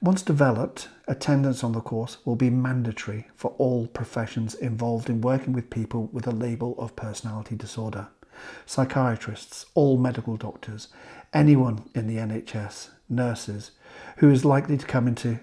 Once 0.00 0.22
developed, 0.22 0.88
attendance 1.06 1.62
on 1.62 1.72
the 1.72 1.80
course 1.80 2.18
will 2.24 2.34
be 2.34 2.50
mandatory 2.50 3.28
for 3.36 3.54
all 3.58 3.86
professions 3.86 4.54
involved 4.54 5.08
in 5.08 5.20
working 5.20 5.52
with 5.52 5.70
people 5.70 6.08
with 6.12 6.26
a 6.26 6.32
label 6.32 6.74
of 6.76 6.96
personality 6.96 7.54
disorder. 7.54 8.08
Psychiatrists, 8.66 9.66
all 9.74 9.96
medical 9.98 10.36
doctors, 10.36 10.88
anyone 11.32 11.84
in 11.94 12.08
the 12.08 12.16
NHS, 12.16 12.88
nurses, 13.08 13.70
who 14.16 14.28
is 14.30 14.44
likely 14.44 14.76
to 14.76 14.86
come 14.86 15.06
into 15.06 15.38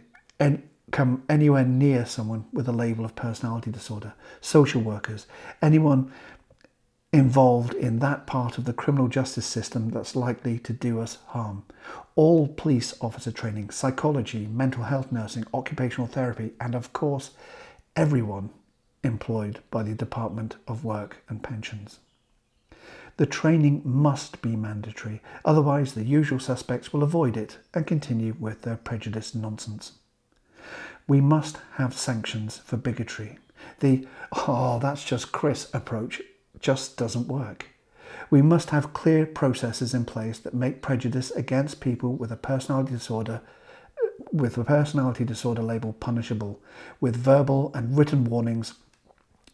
come 0.91 1.23
anywhere 1.29 1.65
near 1.65 2.05
someone 2.05 2.45
with 2.51 2.67
a 2.67 2.73
label 2.73 3.05
of 3.05 3.15
personality 3.15 3.71
disorder, 3.71 4.13
social 4.41 4.81
workers, 4.81 5.27
anyone 5.61 6.11
involved 7.11 7.73
in 7.73 7.99
that 7.99 8.27
part 8.27 8.57
of 8.57 8.65
the 8.65 8.73
criminal 8.73 9.07
justice 9.07 9.45
system 9.45 9.89
that's 9.89 10.15
likely 10.15 10.59
to 10.59 10.73
do 10.73 10.99
us 10.99 11.17
harm. 11.27 11.63
All 12.15 12.47
police 12.47 12.93
officer 13.01 13.31
training, 13.31 13.71
psychology, 13.71 14.47
mental 14.47 14.83
health 14.83 15.11
nursing, 15.11 15.45
occupational 15.53 16.07
therapy, 16.07 16.51
and 16.59 16.75
of 16.75 16.93
course, 16.93 17.31
everyone 17.95 18.51
employed 19.03 19.59
by 19.71 19.83
the 19.83 19.95
Department 19.95 20.57
of 20.67 20.85
Work 20.85 21.23
and 21.29 21.41
Pensions. 21.41 21.99
The 23.17 23.25
training 23.25 23.81
must 23.83 24.41
be 24.41 24.55
mandatory, 24.55 25.21
otherwise, 25.43 25.93
the 25.93 26.05
usual 26.05 26.39
suspects 26.39 26.93
will 26.93 27.03
avoid 27.03 27.35
it 27.35 27.57
and 27.73 27.87
continue 27.87 28.35
with 28.39 28.61
their 28.61 28.77
prejudice 28.77 29.33
nonsense. 29.33 29.98
We 31.09 31.21
must 31.21 31.57
have 31.77 31.95
sanctions 31.95 32.59
for 32.59 32.77
bigotry. 32.77 33.39
The, 33.79 34.07
oh, 34.31 34.77
that's 34.79 35.03
just 35.03 35.31
Chris 35.31 35.67
approach 35.73 36.21
just 36.59 36.97
doesn't 36.97 37.27
work. 37.27 37.65
We 38.29 38.43
must 38.43 38.69
have 38.69 38.93
clear 38.93 39.25
processes 39.25 39.95
in 39.95 40.05
place 40.05 40.37
that 40.37 40.53
make 40.53 40.83
prejudice 40.83 41.31
against 41.31 41.81
people 41.81 42.13
with 42.13 42.31
a 42.31 42.35
personality 42.37 42.91
disorder 42.91 43.41
uh, 43.97 44.07
with 44.31 44.55
a 44.55 44.63
personality 44.63 45.25
disorder 45.25 45.63
label 45.63 45.93
punishable, 45.93 46.61
with 47.01 47.15
verbal 47.15 47.71
and 47.73 47.97
written 47.97 48.25
warnings, 48.25 48.75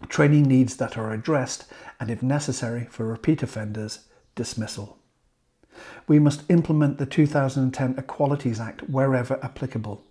training 0.10 0.44
needs 0.44 0.76
that 0.76 0.98
are 0.98 1.14
addressed, 1.14 1.64
and 2.02 2.12
if 2.12 2.22
necessary 2.22 2.86
for 2.92 3.06
repeat 3.06 3.42
offenders, 3.42 4.00
dismissal. 4.36 4.98
We 6.06 6.20
must 6.20 6.44
implement 6.50 6.98
the 6.98 7.06
2010 7.06 7.96
Equalities 7.98 8.60
Act 8.60 8.90
wherever 8.90 9.40
applicable. 9.42 10.05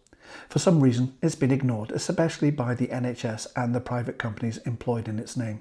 For 0.49 0.59
some 0.59 0.81
reason, 0.81 1.17
it's 1.23 1.35
been 1.35 1.51
ignored, 1.51 1.91
especially 1.91 2.51
by 2.51 2.75
the 2.75 2.89
NHS 2.89 3.49
and 3.57 3.75
the 3.75 3.81
private 3.81 4.19
companies 4.19 4.59
employed 4.59 5.09
in 5.09 5.19
its 5.19 5.37
name. 5.37 5.61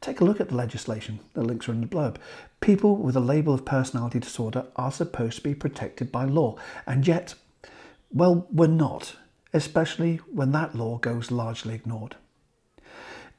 Take 0.00 0.20
a 0.20 0.24
look 0.24 0.40
at 0.40 0.48
the 0.48 0.56
legislation. 0.56 1.20
The 1.34 1.42
links 1.42 1.68
are 1.68 1.72
in 1.72 1.82
the 1.82 1.86
blurb. 1.86 2.16
People 2.60 2.96
with 2.96 3.16
a 3.16 3.20
label 3.20 3.52
of 3.52 3.64
personality 3.64 4.18
disorder 4.18 4.66
are 4.76 4.92
supposed 4.92 5.36
to 5.36 5.42
be 5.42 5.54
protected 5.54 6.10
by 6.10 6.24
law, 6.24 6.56
and 6.86 7.06
yet, 7.06 7.34
well, 8.10 8.46
we're 8.50 8.66
not, 8.66 9.16
especially 9.52 10.16
when 10.32 10.52
that 10.52 10.74
law 10.74 10.98
goes 10.98 11.30
largely 11.30 11.74
ignored. 11.74 12.16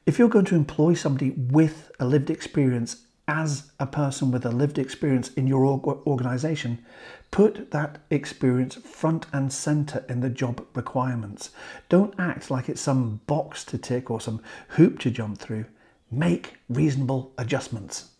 If 0.06 0.18
you're 0.18 0.28
going 0.28 0.46
to 0.46 0.56
employ 0.56 0.94
somebody 0.94 1.30
with 1.30 1.90
a 1.98 2.04
lived 2.04 2.30
experience 2.30 3.06
as 3.28 3.70
a 3.78 3.86
person 3.86 4.30
with 4.30 4.44
a 4.44 4.50
lived 4.50 4.78
experience 4.78 5.32
in 5.34 5.46
your 5.46 5.64
organization, 5.64 6.84
put 7.32 7.72
that 7.72 7.98
experience 8.10 8.76
front 8.76 9.26
and 9.32 9.52
center 9.52 10.04
in 10.08 10.20
the 10.20 10.30
job 10.30 10.64
requirements. 10.74 11.50
Don't 11.88 12.14
act 12.18 12.50
like 12.50 12.68
it's 12.68 12.80
some 12.80 13.20
box 13.26 13.64
to 13.64 13.78
tick 13.78 14.10
or 14.10 14.20
some 14.20 14.40
hoop 14.68 15.00
to 15.00 15.10
jump 15.10 15.38
through. 15.38 15.64
Make 16.10 16.54
reasonable 16.68 17.32
adjustments. 17.36 18.10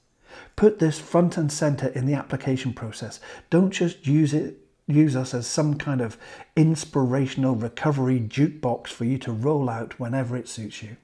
Put 0.57 0.81
this 0.81 0.99
front 0.99 1.37
and 1.37 1.53
center 1.53 1.89
in 1.89 2.07
the 2.07 2.15
application 2.15 2.73
process. 2.73 3.21
Don't 3.51 3.71
just 3.71 4.07
use 4.07 4.35
it 4.35 4.59
use 4.89 5.15
us 5.15 5.33
as 5.33 5.47
some 5.47 5.75
kind 5.77 6.01
of 6.01 6.19
inspirational 6.57 7.55
recovery 7.55 8.19
jukebox 8.19 8.89
for 8.89 9.05
you 9.05 9.17
to 9.17 9.33
roll 9.33 9.71
out 9.71 9.99
whenever 10.01 10.37
it 10.37 10.49
suits 10.49 10.83
you. 10.83 10.97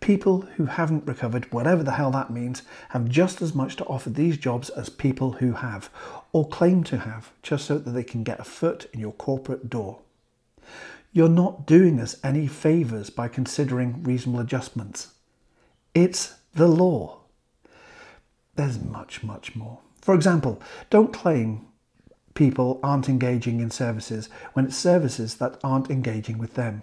People 0.00 0.42
who 0.56 0.66
haven't 0.66 1.06
recovered, 1.06 1.52
whatever 1.52 1.82
the 1.82 1.92
hell 1.92 2.10
that 2.10 2.30
means, 2.30 2.62
have 2.90 3.08
just 3.08 3.40
as 3.40 3.54
much 3.54 3.76
to 3.76 3.84
offer 3.86 4.10
these 4.10 4.36
jobs 4.36 4.68
as 4.70 4.88
people 4.88 5.32
who 5.32 5.52
have, 5.52 5.90
or 6.36 6.46
claim 6.46 6.84
to 6.84 6.98
have, 6.98 7.32
just 7.42 7.64
so 7.64 7.78
that 7.78 7.92
they 7.92 8.04
can 8.04 8.22
get 8.22 8.38
a 8.38 8.44
foot 8.44 8.90
in 8.92 9.00
your 9.00 9.12
corporate 9.12 9.70
door. 9.70 10.00
You're 11.10 11.30
not 11.30 11.66
doing 11.66 11.98
us 11.98 12.20
any 12.22 12.46
favours 12.46 13.08
by 13.08 13.26
considering 13.28 14.02
reasonable 14.02 14.40
adjustments. 14.40 15.14
It's 15.94 16.34
the 16.52 16.68
law. 16.68 17.20
There's 18.54 18.78
much, 18.78 19.22
much 19.22 19.56
more. 19.56 19.78
For 20.02 20.14
example, 20.14 20.60
don't 20.90 21.10
claim 21.10 21.64
people 22.34 22.80
aren't 22.82 23.08
engaging 23.08 23.60
in 23.60 23.70
services 23.70 24.28
when 24.52 24.66
it's 24.66 24.76
services 24.76 25.36
that 25.36 25.58
aren't 25.64 25.90
engaging 25.90 26.36
with 26.36 26.52
them. 26.52 26.82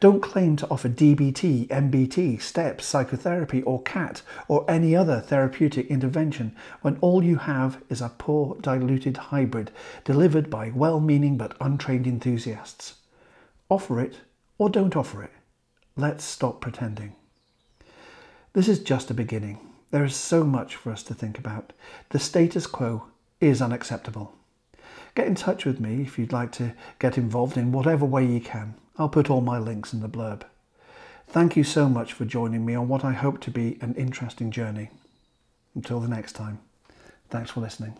Don't 0.00 0.20
claim 0.20 0.56
to 0.56 0.68
offer 0.68 0.88
DBT, 0.88 1.68
MBT, 1.68 2.40
STEPPS, 2.40 2.82
psychotherapy, 2.82 3.62
or 3.62 3.82
CAT, 3.82 4.22
or 4.48 4.64
any 4.70 4.94
other 4.94 5.20
therapeutic 5.20 5.86
intervention 5.86 6.54
when 6.82 6.98
all 7.00 7.22
you 7.22 7.36
have 7.36 7.82
is 7.88 8.00
a 8.00 8.12
poor, 8.18 8.56
diluted 8.60 9.16
hybrid 9.16 9.70
delivered 10.04 10.50
by 10.50 10.70
well 10.74 11.00
meaning 11.00 11.36
but 11.36 11.56
untrained 11.60 12.06
enthusiasts. 12.06 12.94
Offer 13.68 14.00
it 14.00 14.20
or 14.58 14.68
don't 14.68 14.96
offer 14.96 15.22
it. 15.22 15.32
Let's 15.96 16.24
stop 16.24 16.60
pretending. 16.60 17.14
This 18.52 18.68
is 18.68 18.78
just 18.78 19.10
a 19.10 19.14
beginning. 19.14 19.58
There 19.90 20.04
is 20.04 20.16
so 20.16 20.44
much 20.44 20.76
for 20.76 20.90
us 20.90 21.02
to 21.04 21.14
think 21.14 21.38
about. 21.38 21.72
The 22.10 22.18
status 22.18 22.66
quo 22.66 23.06
is 23.40 23.62
unacceptable. 23.62 24.34
Get 25.14 25.26
in 25.26 25.34
touch 25.34 25.64
with 25.64 25.80
me 25.80 26.02
if 26.02 26.18
you'd 26.18 26.32
like 26.32 26.52
to 26.52 26.74
get 26.98 27.16
involved 27.16 27.56
in 27.56 27.72
whatever 27.72 28.04
way 28.04 28.24
you 28.24 28.40
can. 28.40 28.74
I'll 28.98 29.08
put 29.08 29.30
all 29.30 29.40
my 29.40 29.58
links 29.58 29.92
in 29.92 30.00
the 30.00 30.08
blurb. 30.08 30.42
Thank 31.28 31.56
you 31.56 31.64
so 31.64 31.88
much 31.88 32.12
for 32.12 32.24
joining 32.24 32.64
me 32.64 32.74
on 32.74 32.88
what 32.88 33.04
I 33.04 33.12
hope 33.12 33.40
to 33.42 33.50
be 33.50 33.78
an 33.80 33.94
interesting 33.94 34.50
journey. 34.50 34.90
Until 35.74 36.00
the 36.00 36.08
next 36.08 36.32
time, 36.32 36.60
thanks 37.28 37.50
for 37.50 37.60
listening. 37.60 37.94